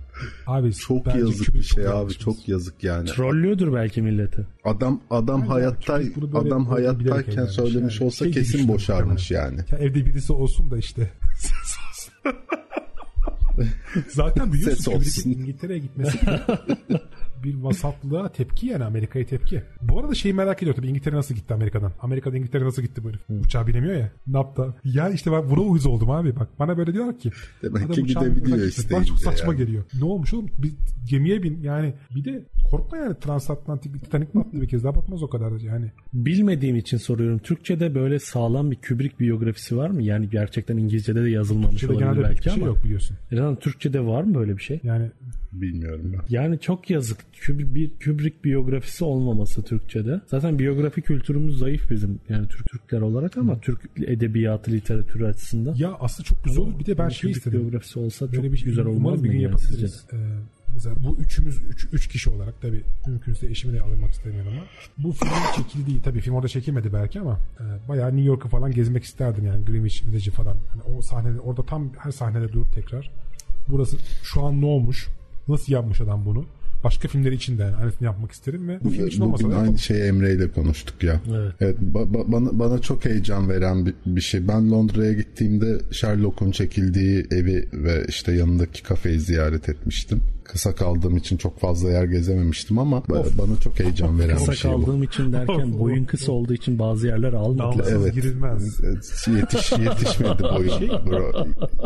Abi 0.48 0.74
çok 0.74 1.16
yazık 1.16 1.54
bir 1.54 1.62
şey 1.62 1.88
abi. 1.88 2.14
Çok 2.14 2.48
yazık 2.48 2.84
yani. 2.84 3.10
Trollüyordur 3.10 3.74
belki 3.74 4.02
milleti. 4.02 4.48
Adam 4.64 5.02
adam 5.10 5.42
Aynen, 5.42 5.52
hayatta 5.52 6.00
adam 6.34 6.66
hayattayken 6.66 7.46
söylemiş 7.46 8.00
yani. 8.00 8.08
olsa 8.08 8.26
şey 8.26 8.34
kesin 8.34 8.68
boşarmış 8.68 9.32
yani. 9.32 9.60
Ya 9.72 9.78
evde 9.78 10.06
birisi 10.06 10.34
olsun 10.34 10.72
da 10.72 10.78
işte. 10.78 11.12
Zaten 14.10 14.54
biliyorsun 14.54 14.78
Ses 14.78 14.88
olsun. 14.88 15.00
Kubrick'in 15.00 15.42
İngiltere'ye 15.42 15.80
gitmesi 15.80 16.20
bir 17.44 17.56
vasatlığa 17.56 18.30
tepki 18.32 18.68
yani 18.68 18.84
Amerika'ya 18.84 19.26
tepki. 19.26 19.64
Bu 19.82 20.00
arada 20.00 20.16
şeyi 20.16 20.34
merak 20.34 20.58
ediyorum 20.64 20.82
tabii 20.82 20.90
İngiltere 20.90 21.16
nasıl 21.16 21.36
gitti 21.36 21.54
Amerika'dan? 21.54 21.92
Amerika'da 22.02 22.38
İngiltere 22.38 22.66
nasıl 22.66 22.82
gitti 22.82 23.04
bu 23.04 23.10
herif? 23.10 23.20
Uçağa 23.46 23.68
binemiyor 23.68 23.94
ya. 23.96 24.12
Ne 24.28 24.38
yaptı? 24.38 24.74
Ya 24.84 25.10
işte 25.10 25.32
ben 25.32 25.50
buna 25.50 25.62
uyuz 25.62 25.86
oldum 25.86 26.10
abi 26.10 26.36
bak. 26.36 26.50
Bana 26.60 26.78
böyle 26.78 26.94
diyorlar 26.94 27.20
ki. 27.20 27.32
Demek 27.64 27.94
ki 27.94 28.04
gidebiliyor 28.04 28.68
gitmek 28.68 28.92
Bana 28.92 29.06
çok 29.06 29.20
saçma 29.20 29.54
yani. 29.54 29.66
geliyor. 29.66 29.84
Ne 30.00 30.06
olmuş 30.06 30.34
oğlum? 30.34 30.48
Bir 30.58 30.72
gemiye 31.10 31.44
bin 31.44 31.62
yani. 31.62 31.94
Bir 32.16 32.26
de 32.26 32.46
korkma 32.72 32.98
yani 32.98 33.16
transatlantik 33.20 33.94
bir 33.94 34.00
Titanic 34.00 34.30
battı 34.36 34.62
bir 34.62 34.68
kez 34.68 34.84
daha 34.84 34.96
batmaz 34.96 35.24
o 35.24 35.30
kadar 35.30 35.60
yani. 35.62 35.92
Bilmediğim 36.14 36.76
için 36.76 36.98
soruyorum. 36.98 37.38
Türkçe'de 37.40 37.96
böyle 37.96 38.20
sağlam 38.20 38.72
bir 38.72 38.78
Kubrick 38.88 39.20
biyografisi 39.20 39.78
var 39.78 39.90
mı? 39.90 40.04
Yani 40.04 40.30
gerçekten 40.30 40.78
İngilizce'de 40.78 41.24
de 41.24 41.30
yazılmamış 41.30 41.70
Türkçe'de 41.70 41.92
olabilir 41.92 42.06
genelde 42.12 42.24
belki 42.30 42.46
bir 42.46 42.50
şey 42.50 42.54
ama. 42.54 42.66
yok 42.66 42.84
biliyorsun. 42.84 43.18
Yani 43.32 43.60
Türkçe'de 43.60 44.06
var 44.06 44.24
mı 44.24 44.36
böyle 44.36 44.58
bir 44.58 44.62
şey? 44.64 44.80
Yani 44.84 45.12
Bilmiyorum 45.62 46.14
ben. 46.14 46.22
Yani 46.30 46.60
çok 46.60 46.90
yazık. 46.90 47.18
Kubrick, 47.46 47.76
bir 47.76 47.92
Kubrick 48.06 48.44
biyografisi 48.44 49.04
olmaması 49.04 49.64
Türkçe'de. 49.64 50.22
Zaten 50.28 50.60
biyografi 50.60 51.02
kültürümüz 51.02 51.58
zayıf 51.58 51.92
bizim. 51.92 52.20
Yani 52.30 52.48
Türk 52.48 52.70
Türkler 52.70 53.02
olarak 53.02 53.38
ama 53.38 53.60
Türk 53.60 53.90
edebiyatı, 54.08 54.72
literatürü 54.72 55.26
açısından. 55.26 55.76
ya 55.76 55.98
aslında 56.00 56.28
çok 56.28 56.44
güzel 56.44 56.60
olur. 56.60 56.80
Bir 56.80 56.86
de 56.86 56.98
ben 56.98 57.10
şey 57.10 57.32
istedim. 57.32 57.60
biyografisi 57.60 58.00
olsa 58.00 58.32
Böyle 58.32 58.36
çok 58.36 58.52
bir 58.52 58.58
şey 58.58 58.66
güzel 58.66 58.86
olmaz 58.86 59.24
bir 59.24 59.30
gün 59.30 59.40
yani 59.40 59.44
yapabiliriz. 59.44 60.06
Ee, 60.14 60.18
mesela 60.74 60.96
bu 61.04 61.18
üçümüz 61.18 61.58
üç, 61.70 61.88
üç 61.94 62.08
kişi 62.08 62.30
olarak 62.30 62.62
tabii 62.62 62.82
mümkünse 63.08 63.48
eşimi 63.48 63.74
de 63.74 63.82
almak 63.82 64.12
istemiyorum 64.12 64.52
ama 64.52 64.64
bu 64.98 65.12
film 65.12 65.30
çekildiği 65.56 66.02
tabii 66.02 66.20
film 66.20 66.36
orada 66.36 66.48
çekilmedi 66.48 66.94
belki 66.94 67.20
ama 67.20 67.40
e, 67.60 67.90
bayağı 67.90 68.10
New 68.10 68.26
York'u 68.26 68.50
falan 68.50 68.72
gezmek 68.72 69.04
isterdim 69.04 69.46
yani 69.46 69.66
Greenwich 69.66 70.06
Village'i 70.06 70.34
falan. 70.34 70.58
Hani 70.70 70.98
o 70.98 71.02
sahnede 71.02 71.40
orada 71.40 71.64
tam 71.64 71.94
her 71.98 72.12
sahnede 72.12 72.54
durup 72.54 72.74
tekrar 72.74 73.12
burası 73.68 73.98
şu 74.24 74.42
an 74.44 74.62
ne 74.62 74.66
olmuş? 74.66 75.08
Nasıl 75.48 75.74
yapmış 75.74 76.02
adam 76.02 76.26
bunu? 76.26 76.46
Başka 76.84 77.08
filmler 77.08 77.32
için 77.32 77.58
de 77.58 77.62
yani 77.62 77.76
aynısını 77.76 78.06
yapmak 78.06 78.32
isterim 78.32 78.68
ve 78.68 78.80
bu 78.84 78.90
film 78.90 79.08
için 79.08 79.22
olmasa 79.22 79.52
da 79.52 79.58
aynı 79.58 79.80
şeyi 79.80 80.04
Emre 80.04 80.34
ile 80.34 80.52
konuştuk 80.52 81.04
ya. 81.04 81.22
Evet. 81.62 81.76
ba- 81.94 82.12
ba- 82.14 82.32
bana, 82.32 82.60
bana 82.60 82.80
çok 82.82 83.06
heyecan 83.06 83.50
veren 83.50 83.86
bir, 83.86 83.94
bir 84.06 84.22
şey. 84.22 84.48
Ben 84.48 84.72
Londra'ya 84.72 85.14
gittiğimde 85.14 85.80
Sherlock'un 85.92 86.52
çekildiği 86.52 87.28
evi 87.32 87.70
ve 87.74 88.06
işte 88.10 88.32
yanındaki 88.32 88.84
kafeyi 88.84 89.20
ziyaret 89.20 89.70
etmiştim. 89.70 90.22
Kısa 90.46 90.76
kaldığım 90.76 91.18
için 91.18 91.38
çok 91.38 91.60
fazla 91.60 91.92
yer 91.92 92.04
gezememiştim 92.04 92.80
ama 92.80 92.98
ba- 92.98 93.38
bana 93.38 93.60
çok 93.60 93.80
heyecan 93.80 94.20
veren 94.20 94.36
Kısa 94.36 94.52
bir 94.52 94.58
şey 94.58 94.72
bu. 94.72 94.86
kaldığım 94.86 95.04
için 95.04 95.34
derken 95.34 95.80
boyun 95.80 96.06
kısa 96.06 96.32
olduğu 96.32 96.54
için 96.54 96.80
bazı 96.80 97.08
yerler 97.08 97.34
almadı. 97.34 97.86
Evet. 97.90 98.14
girilmez. 98.14 98.80
Yetiş, 99.28 99.72
yetişmedi 99.72 100.44
boyu. 100.44 100.70
Şey- 100.70 100.90
Bro, 100.90 101.32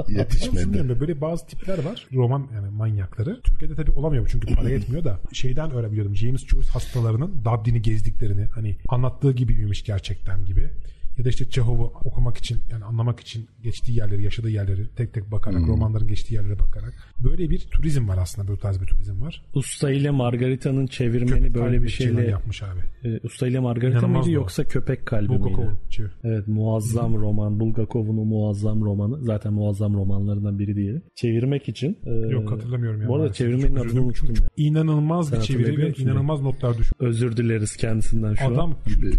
yetişmedi. 0.07 0.89
Da 0.89 0.99
böyle 0.99 1.21
bazı 1.21 1.45
tipler 1.47 1.83
var. 1.83 2.07
Roman 2.13 2.47
yani 2.53 2.69
manyakları. 2.69 3.41
Türkiye'de 3.43 3.75
tabii 3.75 3.91
olamıyor 3.91 4.25
bu 4.25 4.29
çünkü 4.29 4.55
para 4.55 4.69
yetmiyor 4.75 5.03
da. 5.03 5.19
Şeyden 5.33 5.71
öğrenebiliyordum. 5.71 6.15
James 6.15 6.47
Joyce 6.47 6.69
hastalarının 6.69 7.31
Dublin'i 7.45 7.81
gezdiklerini 7.81 8.45
hani 8.55 8.77
anlattığı 8.87 9.31
gibi 9.31 9.53
miymiş 9.53 9.83
gerçekten 9.83 10.45
gibi. 10.45 10.69
Ya 11.19 11.25
da 11.25 11.29
işte 11.29 11.49
Çehov'u 11.49 11.93
okumak 12.03 12.37
için 12.37 12.57
yani 12.71 12.83
anlamak 12.85 13.19
için 13.19 13.47
geçtiği 13.63 13.97
yerleri, 13.97 14.23
yaşadığı 14.23 14.49
yerleri 14.49 14.87
tek 14.95 15.13
tek 15.13 15.31
bakarak, 15.31 15.67
romanların 15.67 16.07
geçtiği 16.07 16.33
yerlere 16.35 16.59
bakarak. 16.59 16.93
Böyle 17.23 17.49
bir 17.49 17.59
turizm 17.59 18.07
var 18.07 18.17
aslında. 18.21 18.47
Böyle 18.47 18.59
tarz 18.59 18.81
bir 18.81 18.85
turizm 18.85 19.21
var. 19.21 19.41
Usta 19.53 19.91
ile 19.91 20.09
Margarita'nın 20.11 20.87
çevirmeni 20.87 21.29
Köpek 21.41 21.55
böyle 21.55 21.83
bir 21.83 21.89
şeyle 21.89 22.27
yapmış 22.27 22.63
abi. 22.63 22.79
e, 23.09 23.19
Usta 23.23 23.47
ile 23.47 23.59
Margarita 23.59 23.99
İnanılmaz 23.99 24.25
mıydı 24.25 24.37
bu. 24.37 24.41
yoksa 24.41 24.63
Köpek 24.63 25.05
Kalbi 25.05 25.27
miydi? 25.29 25.39
Bulgakov'un 25.43 25.79
çevir. 25.89 26.11
Evet 26.23 26.47
muazzam 26.47 27.15
roman. 27.15 27.59
Bulgakov'un 27.59 28.17
o 28.17 28.25
muazzam 28.25 28.81
romanı. 28.85 29.23
Zaten 29.23 29.53
muazzam 29.53 29.93
romanlarından 29.93 30.59
biri 30.59 30.75
diyelim. 30.75 31.01
Çevirmek 31.15 31.69
için. 31.69 31.97
e, 32.05 32.11
Yok 32.11 32.51
hatırlamıyorum 32.51 33.01
ya. 33.01 33.07
Bu 33.07 33.15
arada 33.15 33.33
çevirmenin 33.33 33.75
Çok 33.75 33.85
adını 33.85 34.01
unuttum. 34.03 34.27
Ya. 34.41 34.49
İnanılmaz 34.57 35.33
bir 35.33 35.41
çeviri 35.41 35.77
ve 35.77 35.93
inanılmaz 35.97 36.41
notlar 36.41 36.71
düşmüş. 36.77 36.91
Özür 36.99 37.37
dileriz 37.37 37.75
kendisinden 37.75 38.33
şu 38.33 38.45
an. 38.45 38.51
Adam 38.53 38.75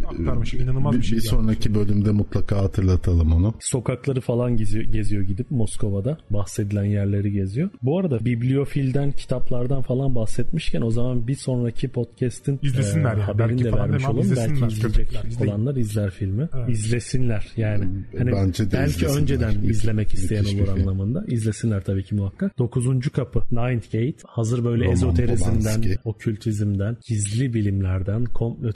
aktarmış. 0.07 0.55
İnanılmaz 0.55 0.92
bir, 0.94 0.98
Bir, 0.98 1.05
şey. 1.05 1.18
bir 1.18 1.22
sonraki 1.22 1.74
bölümde 1.91 2.11
mutlaka 2.11 2.57
hatırlatalım 2.57 3.32
onu. 3.32 3.55
Sokakları 3.61 4.20
falan 4.20 4.57
geziyor, 4.57 4.84
geziyor 4.84 5.22
gidip 5.22 5.51
Moskova'da 5.51 6.18
bahsedilen 6.30 6.84
yerleri 6.84 7.32
geziyor. 7.32 7.70
Bu 7.82 7.99
arada 7.99 8.24
bibliofilden, 8.24 9.12
kitaplardan 9.12 9.82
falan 9.82 10.14
bahsetmişken 10.14 10.80
o 10.82 10.91
zaman 10.91 11.26
bir 11.26 11.34
sonraki 11.34 11.88
podcast'in 11.88 12.59
İzlesinler 12.62 13.11
yani. 13.12 13.22
haberini 13.22 13.51
Belki 13.53 13.64
de 13.64 13.70
falan 13.70 13.88
vermiş 13.91 14.05
olalım. 14.05 14.32
Belki 14.36 14.53
izleyecek 14.53 14.82
köpekler, 14.82 15.47
olanlar 15.47 15.76
izler 15.76 16.11
filmi. 16.11 16.49
Evet. 16.57 16.68
İzlesinler 16.68 17.47
yani. 17.57 17.84
Hani 18.18 18.32
Bence 18.32 18.70
de 18.70 18.72
belki 18.72 18.91
izlesinler. 18.91 19.20
önceden 19.22 19.53
Müthiş- 19.55 19.70
izlemek 19.70 20.14
isteyen 20.14 20.43
müthiş 20.43 20.61
olur 20.61 20.68
bir 20.68 20.74
film. 20.74 20.88
anlamında. 20.88 21.24
İzlesinler 21.28 21.84
tabii 21.84 22.05
ki 22.05 22.14
muhakkak. 22.14 22.59
Dokuzuncu 22.59 23.12
kapı 23.12 23.38
Ninth 23.51 23.93
Gate. 23.93 24.16
Hazır 24.26 24.64
böyle 24.64 24.82
Roman 24.84 24.93
ezoterizmden, 24.93 25.51
Polanski. 25.61 25.97
okültizmden, 26.05 26.97
gizli 27.09 27.55
bilimlerden, 27.55 28.24
komplo 28.24 28.70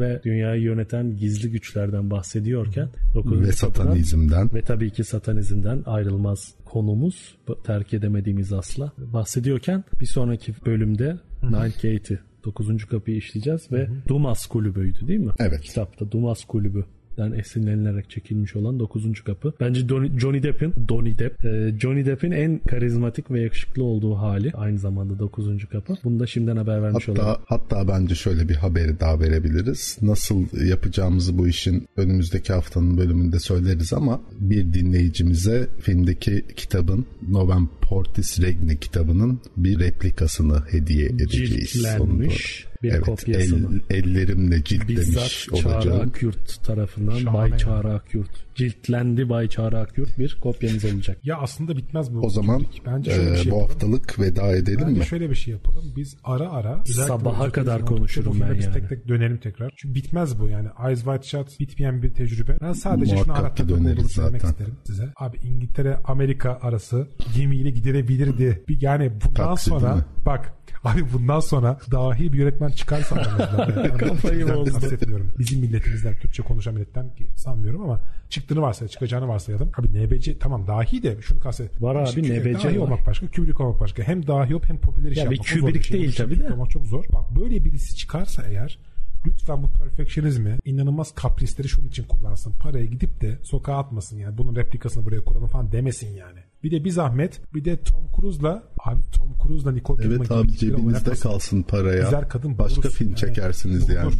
ve 0.00 0.20
dünyayı 0.24 0.62
yöneten 0.62 1.16
gizli 1.16 1.50
güçlerden 1.50 2.03
bahsediyorken 2.10 2.88
dokuzuncu 3.14 3.48
Ve 3.48 3.50
kapıdan- 3.50 3.82
satanizmden. 3.84 4.50
ve 4.54 4.62
tabii 4.62 4.90
ki 4.90 5.04
satanizmden 5.04 5.82
ayrılmaz 5.86 6.54
konumuz 6.64 7.34
terk 7.64 7.94
edemediğimiz 7.94 8.52
asla 8.52 8.92
bahsediyorken 8.98 9.84
bir 10.00 10.06
sonraki 10.06 10.54
bölümde 10.66 11.18
Ninth 11.42 11.82
Gate'i 11.82 12.18
9. 12.44 12.86
kapıyı 12.86 13.16
işleyeceğiz 13.16 13.72
ve 13.72 13.88
Dumas 14.08 14.46
kulübüydü 14.46 15.08
değil 15.08 15.20
mi? 15.20 15.32
Evet. 15.38 15.60
Kitapta 15.60 16.10
Dumas 16.12 16.44
kulübü 16.44 16.84
den 17.18 17.32
esinlenilerek 17.32 18.10
çekilmiş 18.10 18.56
olan 18.56 18.80
9. 18.80 19.24
kapı. 19.24 19.52
Bence 19.60 19.80
Don- 19.80 20.18
Johnny 20.18 20.42
Depp'in 20.42 20.74
Donny 20.88 21.18
Depp 21.18 21.44
e, 21.44 21.74
Johnny 21.80 22.06
Depp'in 22.06 22.30
en 22.30 22.58
karizmatik 22.58 23.30
ve 23.30 23.40
yakışıklı 23.40 23.82
olduğu 23.84 24.14
hali 24.14 24.52
aynı 24.52 24.78
zamanda 24.78 25.18
9. 25.18 25.68
kapı. 25.68 25.94
Bunu 26.04 26.20
da 26.20 26.26
şimdiden 26.26 26.56
haber 26.56 26.82
vermiş 26.82 27.08
olalım. 27.08 27.24
Hatta, 27.24 27.42
hatta 27.46 27.88
bence 27.88 28.14
şöyle 28.14 28.48
bir 28.48 28.54
haberi 28.54 29.00
daha 29.00 29.20
verebiliriz. 29.20 29.98
Nasıl 30.02 30.66
yapacağımızı 30.66 31.38
bu 31.38 31.48
işin 31.48 31.88
önümüzdeki 31.96 32.52
haftanın 32.52 32.98
bölümünde 32.98 33.38
söyleriz 33.38 33.92
ama 33.92 34.20
bir 34.40 34.72
dinleyicimize 34.72 35.68
filmdeki 35.80 36.44
kitabın 36.56 37.06
Novem 37.28 37.68
Portis 37.82 38.40
Regni 38.40 38.80
kitabının 38.80 39.40
bir 39.56 39.78
replikasını 39.78 40.62
hediye 40.70 41.06
edeceğiz. 41.06 41.70
Ciltlenmiş 41.70 42.66
bir 42.84 42.90
evet, 42.92 43.00
kopyasını. 43.00 43.80
el- 43.90 43.96
ellerimle 43.96 44.64
ciltlemiş 44.64 44.98
Bizzat 45.06 45.30
Çağrı 45.62 45.74
olacağım. 45.76 46.08
Akyurt 46.08 46.64
tarafından 46.64 47.18
Şahane 47.18 47.50
Bay. 47.50 47.58
Çağrı 47.58 47.94
Akyurt. 47.94 48.30
Ciltlendi 48.54 49.28
Bay 49.28 49.48
Çağrı 49.48 49.78
Akyurt 49.78 50.18
bir 50.18 50.38
kopyanız 50.42 50.84
olacak. 50.84 51.16
Ya 51.24 51.36
aslında 51.38 51.76
bitmez 51.76 52.14
bu. 52.14 52.20
O 52.20 52.30
zaman 52.30 52.64
bence 52.86 53.10
e, 53.10 53.14
şöyle 53.14 53.32
bir 53.32 53.36
şey 53.36 53.52
bu 53.52 53.62
haftalık 53.62 54.18
veda 54.20 54.56
edelim 54.56 54.80
Bence 54.88 55.00
mi? 55.00 55.06
şöyle 55.06 55.30
bir 55.30 55.34
şey 55.34 55.52
yapalım. 55.52 55.84
Biz 55.96 56.16
ara 56.24 56.50
ara 56.50 56.84
Sabaha 56.84 57.50
kadar 57.52 57.86
konuşurum 57.86 58.40
ben 58.40 58.54
biz 58.58 58.64
yani. 58.64 58.74
tek 58.74 58.88
tek 58.88 59.08
dönelim 59.08 59.38
tekrar. 59.38 59.72
Çünkü 59.76 59.94
bitmez 59.94 60.40
bu 60.40 60.48
yani. 60.48 60.68
Eyes 60.86 60.98
Wide 61.04 61.22
Shut 61.22 61.60
bitmeyen 61.60 62.02
bir 62.02 62.14
tecrübe. 62.14 62.58
Ben 62.62 62.72
sadece 62.72 63.16
şunu 63.16 63.26
Muhakkak 63.26 63.56
takım 63.56 63.76
döneriz 63.78 63.98
olduğunu 63.98 64.08
söylemek 64.08 64.40
zaten. 64.42 64.52
isterim 64.52 64.74
size. 64.86 65.12
Abi 65.16 65.36
İngiltere 65.36 65.96
Amerika 66.04 66.58
arası 66.62 67.08
gemiyle 67.36 67.70
gidilebilirdi. 67.70 68.62
Yani 68.80 69.10
bundan 69.10 69.34
Taksi 69.34 69.70
sonra 69.70 70.04
bak 70.26 70.52
Abi 70.84 71.04
bundan 71.12 71.40
sonra 71.40 71.78
dahi 71.90 72.32
bir 72.32 72.38
yönetmen 72.38 72.68
çıkarsa 72.70 73.14
aramızda. 73.20 73.80
Yani 73.84 73.98
Kafayı 73.98 74.38
bizden 74.40 74.56
bozdum. 74.56 74.74
bahsetmiyorum. 74.74 75.28
Bizim 75.38 75.60
milletimizden 75.60 76.14
Türkçe 76.14 76.42
konuşan 76.42 76.74
milletten 76.74 77.14
ki 77.14 77.26
sanmıyorum 77.36 77.82
ama 77.82 78.00
çıktığını 78.28 78.62
varsayalım, 78.62 78.92
çıkacağını 78.92 79.28
varsayalım. 79.28 79.70
Abi 79.78 79.88
NBC 80.06 80.38
tamam 80.38 80.66
dahi 80.66 81.02
de 81.02 81.16
şunu 81.22 81.40
kastet. 81.40 81.82
Var 81.82 81.94
abi, 81.96 82.08
Şimdi 82.08 82.40
NBC 82.40 82.54
Dahi 82.54 82.80
var. 82.80 82.86
olmak 82.86 83.06
başka, 83.06 83.26
Kubrick 83.26 83.62
olmak 83.64 83.80
başka. 83.80 84.02
Hem 84.02 84.26
dahi 84.26 84.54
olup 84.54 84.68
hem 84.68 84.78
popüler 84.80 85.10
iş 85.10 85.18
Ya 85.18 85.30
bir 85.30 85.36
yapmak. 85.36 85.46
O 85.56 85.60
zor 85.60 85.66
Kubrick 85.68 85.84
şey. 85.88 86.00
değil 86.00 86.14
tabii 86.16 86.40
de. 86.40 86.52
olmak 86.52 86.70
çok 86.70 86.86
zor. 86.86 87.04
Bak 87.12 87.36
böyle 87.40 87.64
birisi 87.64 87.94
çıkarsa 87.96 88.42
eğer 88.48 88.78
lütfen 89.26 89.62
bu 89.62 89.66
perfectionizmi 89.68 90.58
inanılmaz 90.64 91.14
kaprisleri 91.14 91.68
şunun 91.68 91.88
için 91.88 92.04
kullansın. 92.04 92.52
Paraya 92.52 92.84
gidip 92.84 93.20
de 93.20 93.38
sokağa 93.42 93.76
atmasın 93.78 94.16
yani. 94.18 94.38
Bunun 94.38 94.56
replikasını 94.56 95.04
buraya 95.04 95.24
kuralım 95.24 95.48
falan 95.48 95.72
demesin 95.72 96.16
yani. 96.16 96.38
Bir 96.64 96.70
de 96.70 96.84
bir 96.84 96.90
zahmet 96.90 97.40
bir 97.54 97.64
de 97.64 97.76
Tom 97.76 98.04
Cruise'la 98.20 98.62
abi 98.84 99.00
Tom 99.12 99.28
Cruise'la 99.42 99.72
Nicole 99.72 100.02
Kidman 100.02 100.16
Evet 100.18 100.30
abi 100.32 100.52
cebinizde 100.52 101.10
kalsın 101.10 101.62
paraya. 101.62 102.02
Güzel 102.04 102.28
kadın 102.28 102.58
Başka 102.58 102.82
bulursun 102.82 102.98
film 102.98 103.08
yani. 103.08 103.18
çekersiniz 103.18 103.88
Bulunur. 103.88 103.96
yani. 103.96 104.12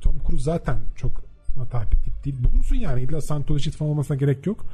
Tom 0.00 0.14
Cruise 0.28 0.44
zaten 0.44 0.78
çok 0.96 1.26
matah 1.56 1.84
bir 1.92 1.96
tip 1.96 2.24
değil. 2.24 2.36
Bulursun 2.44 2.76
yani. 2.76 3.02
İlla 3.02 3.20
Scientology 3.20 3.70
falan 3.70 3.90
olmasına 3.90 4.16
gerek 4.16 4.46
yok. 4.46 4.66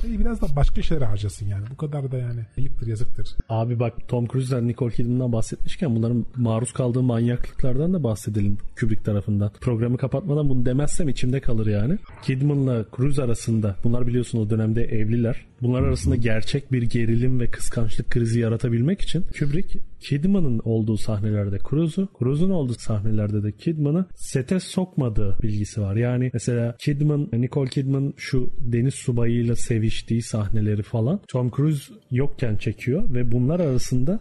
Parayı 0.00 0.20
biraz 0.20 0.40
da 0.42 0.46
başka 0.56 0.82
şeylere 0.82 1.04
harcasın 1.04 1.46
yani. 1.46 1.64
Bu 1.70 1.76
kadar 1.76 2.12
da 2.12 2.18
yani 2.18 2.40
ayıptır 2.58 2.86
yazıktır. 2.86 3.28
Abi 3.48 3.80
bak 3.80 4.08
Tom 4.08 4.26
Cruise'den 4.26 4.68
Nicole 4.68 4.94
Kidman'dan 4.94 5.32
bahsetmişken 5.32 5.96
bunların 5.96 6.26
maruz 6.36 6.72
kaldığı 6.72 7.02
manyaklıklardan 7.02 7.94
da 7.94 8.02
bahsedelim 8.02 8.58
Kubrick 8.80 9.02
tarafından. 9.04 9.50
Programı 9.60 9.96
kapatmadan 9.96 10.48
bunu 10.48 10.66
demezsem 10.66 11.08
içimde 11.08 11.40
kalır 11.40 11.66
yani. 11.66 11.98
Kidman'la 12.22 12.84
Cruise 12.96 13.22
arasında 13.22 13.76
bunlar 13.84 14.06
biliyorsun 14.06 14.38
o 14.38 14.50
dönemde 14.50 14.82
evliler. 14.84 15.46
Bunlar 15.62 15.82
arasında 15.82 16.16
gerçek 16.16 16.72
bir 16.72 16.82
gerilim 16.82 17.40
ve 17.40 17.46
kıskançlık 17.50 18.10
krizi 18.10 18.40
yaratabilmek 18.40 19.00
için 19.00 19.24
Kubrick 19.38 19.78
Kidman'ın 20.00 20.60
olduğu 20.64 20.96
sahnelerde 20.96 21.58
Cruise'u, 21.70 22.08
Cruise'un 22.18 22.50
olduğu 22.50 22.74
sahnelerde 22.78 23.42
de 23.42 23.52
Kidman'ı 23.52 24.06
sete 24.14 24.60
sokmadığı 24.60 25.36
bilgisi 25.42 25.80
var. 25.80 25.96
Yani 25.96 26.30
mesela 26.32 26.76
Kidman, 26.80 27.28
Nicole 27.32 27.70
Kidman 27.70 28.14
şu 28.16 28.52
deniz 28.58 28.94
subayıyla 28.94 29.56
seviştiği 29.56 30.22
sahneleri 30.22 30.82
falan 30.82 31.20
Tom 31.28 31.50
Cruise 31.50 31.94
yokken 32.10 32.56
çekiyor 32.56 33.14
ve 33.14 33.32
bunlar 33.32 33.60
arasında 33.60 34.20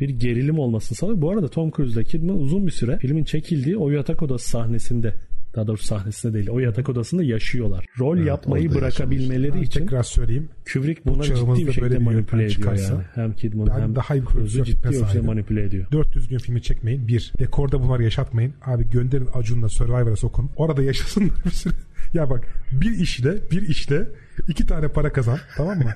bir 0.00 0.08
gerilim 0.08 0.58
olmasını 0.58 0.96
sağlıyor. 0.96 1.22
Bu 1.22 1.30
arada 1.30 1.48
Tom 1.48 1.70
Cruise 1.70 2.00
ile 2.00 2.04
Kidman 2.04 2.36
uzun 2.36 2.66
bir 2.66 2.72
süre 2.72 2.98
filmin 2.98 3.24
çekildiği 3.24 3.76
o 3.76 3.90
yatak 3.90 4.22
odası 4.22 4.50
sahnesinde 4.50 5.14
daha 5.58 5.66
doğrusu 5.66 5.84
sahnesinde 5.84 6.34
değil. 6.34 6.48
O 6.50 6.58
yatak 6.58 6.88
odasında 6.88 7.22
yaşıyorlar. 7.22 7.86
Rol 7.98 8.16
evet, 8.16 8.26
yapmayı 8.26 8.74
bırakabilmeleri 8.74 9.62
için 9.62 9.80
tekrar 9.80 10.02
söyleyeyim. 10.02 10.48
Kubrick 10.72 11.04
bunları 11.04 11.34
ciddi 11.34 11.66
bir 11.66 11.72
şekilde 11.72 11.98
manipüle 11.98 12.44
ediyor 12.44 12.50
çıkarsa, 12.50 12.94
yani. 12.94 13.04
Hem 13.14 13.32
Kidman 13.32 13.80
hem 13.80 13.96
daha 13.96 14.14
iyi 14.14 14.22
Cruise'u 14.32 14.64
ciddi 14.64 14.94
şekilde 14.94 15.20
manipüle 15.20 15.62
ediyor. 15.62 15.86
400 15.92 16.28
gün 16.28 16.38
filmi 16.38 16.62
çekmeyin. 16.62 17.08
Bir, 17.08 17.32
dekorda 17.38 17.82
bunları 17.82 18.02
yaşatmayın. 18.02 18.54
Abi 18.64 18.90
gönderin 18.90 19.28
Acun'la 19.34 19.68
Survivor'a 19.68 20.16
sokun. 20.16 20.50
Orada 20.56 20.82
yaşasınlar 20.82 21.44
bir 21.44 21.50
süre. 21.50 21.74
ya 22.14 22.30
bak 22.30 22.46
bir 22.72 22.90
işle 22.90 23.50
bir 23.50 23.68
işle 23.68 24.08
iki 24.48 24.66
tane 24.66 24.88
para 24.88 25.12
kazan 25.12 25.38
tamam 25.56 25.78
mı? 25.78 25.94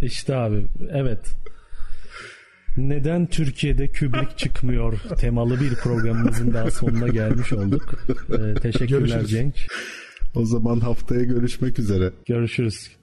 İşte 0.00 0.36
abi 0.36 0.66
evet 0.90 1.36
neden 2.76 3.26
Türkiye'de 3.26 3.88
Kubrick 3.88 4.36
çıkmıyor 4.36 4.98
temalı 5.18 5.60
bir 5.60 5.74
programımızın 5.74 6.54
daha 6.54 6.70
sonuna 6.70 7.08
gelmiş 7.08 7.52
olduk. 7.52 7.94
Ee, 8.08 8.54
teşekkürler 8.54 8.98
Görüşürüz. 8.98 9.30
Cenk. 9.30 9.54
O 10.34 10.44
zaman 10.44 10.80
haftaya 10.80 11.24
görüşmek 11.24 11.78
üzere. 11.78 12.12
Görüşürüz. 12.26 13.01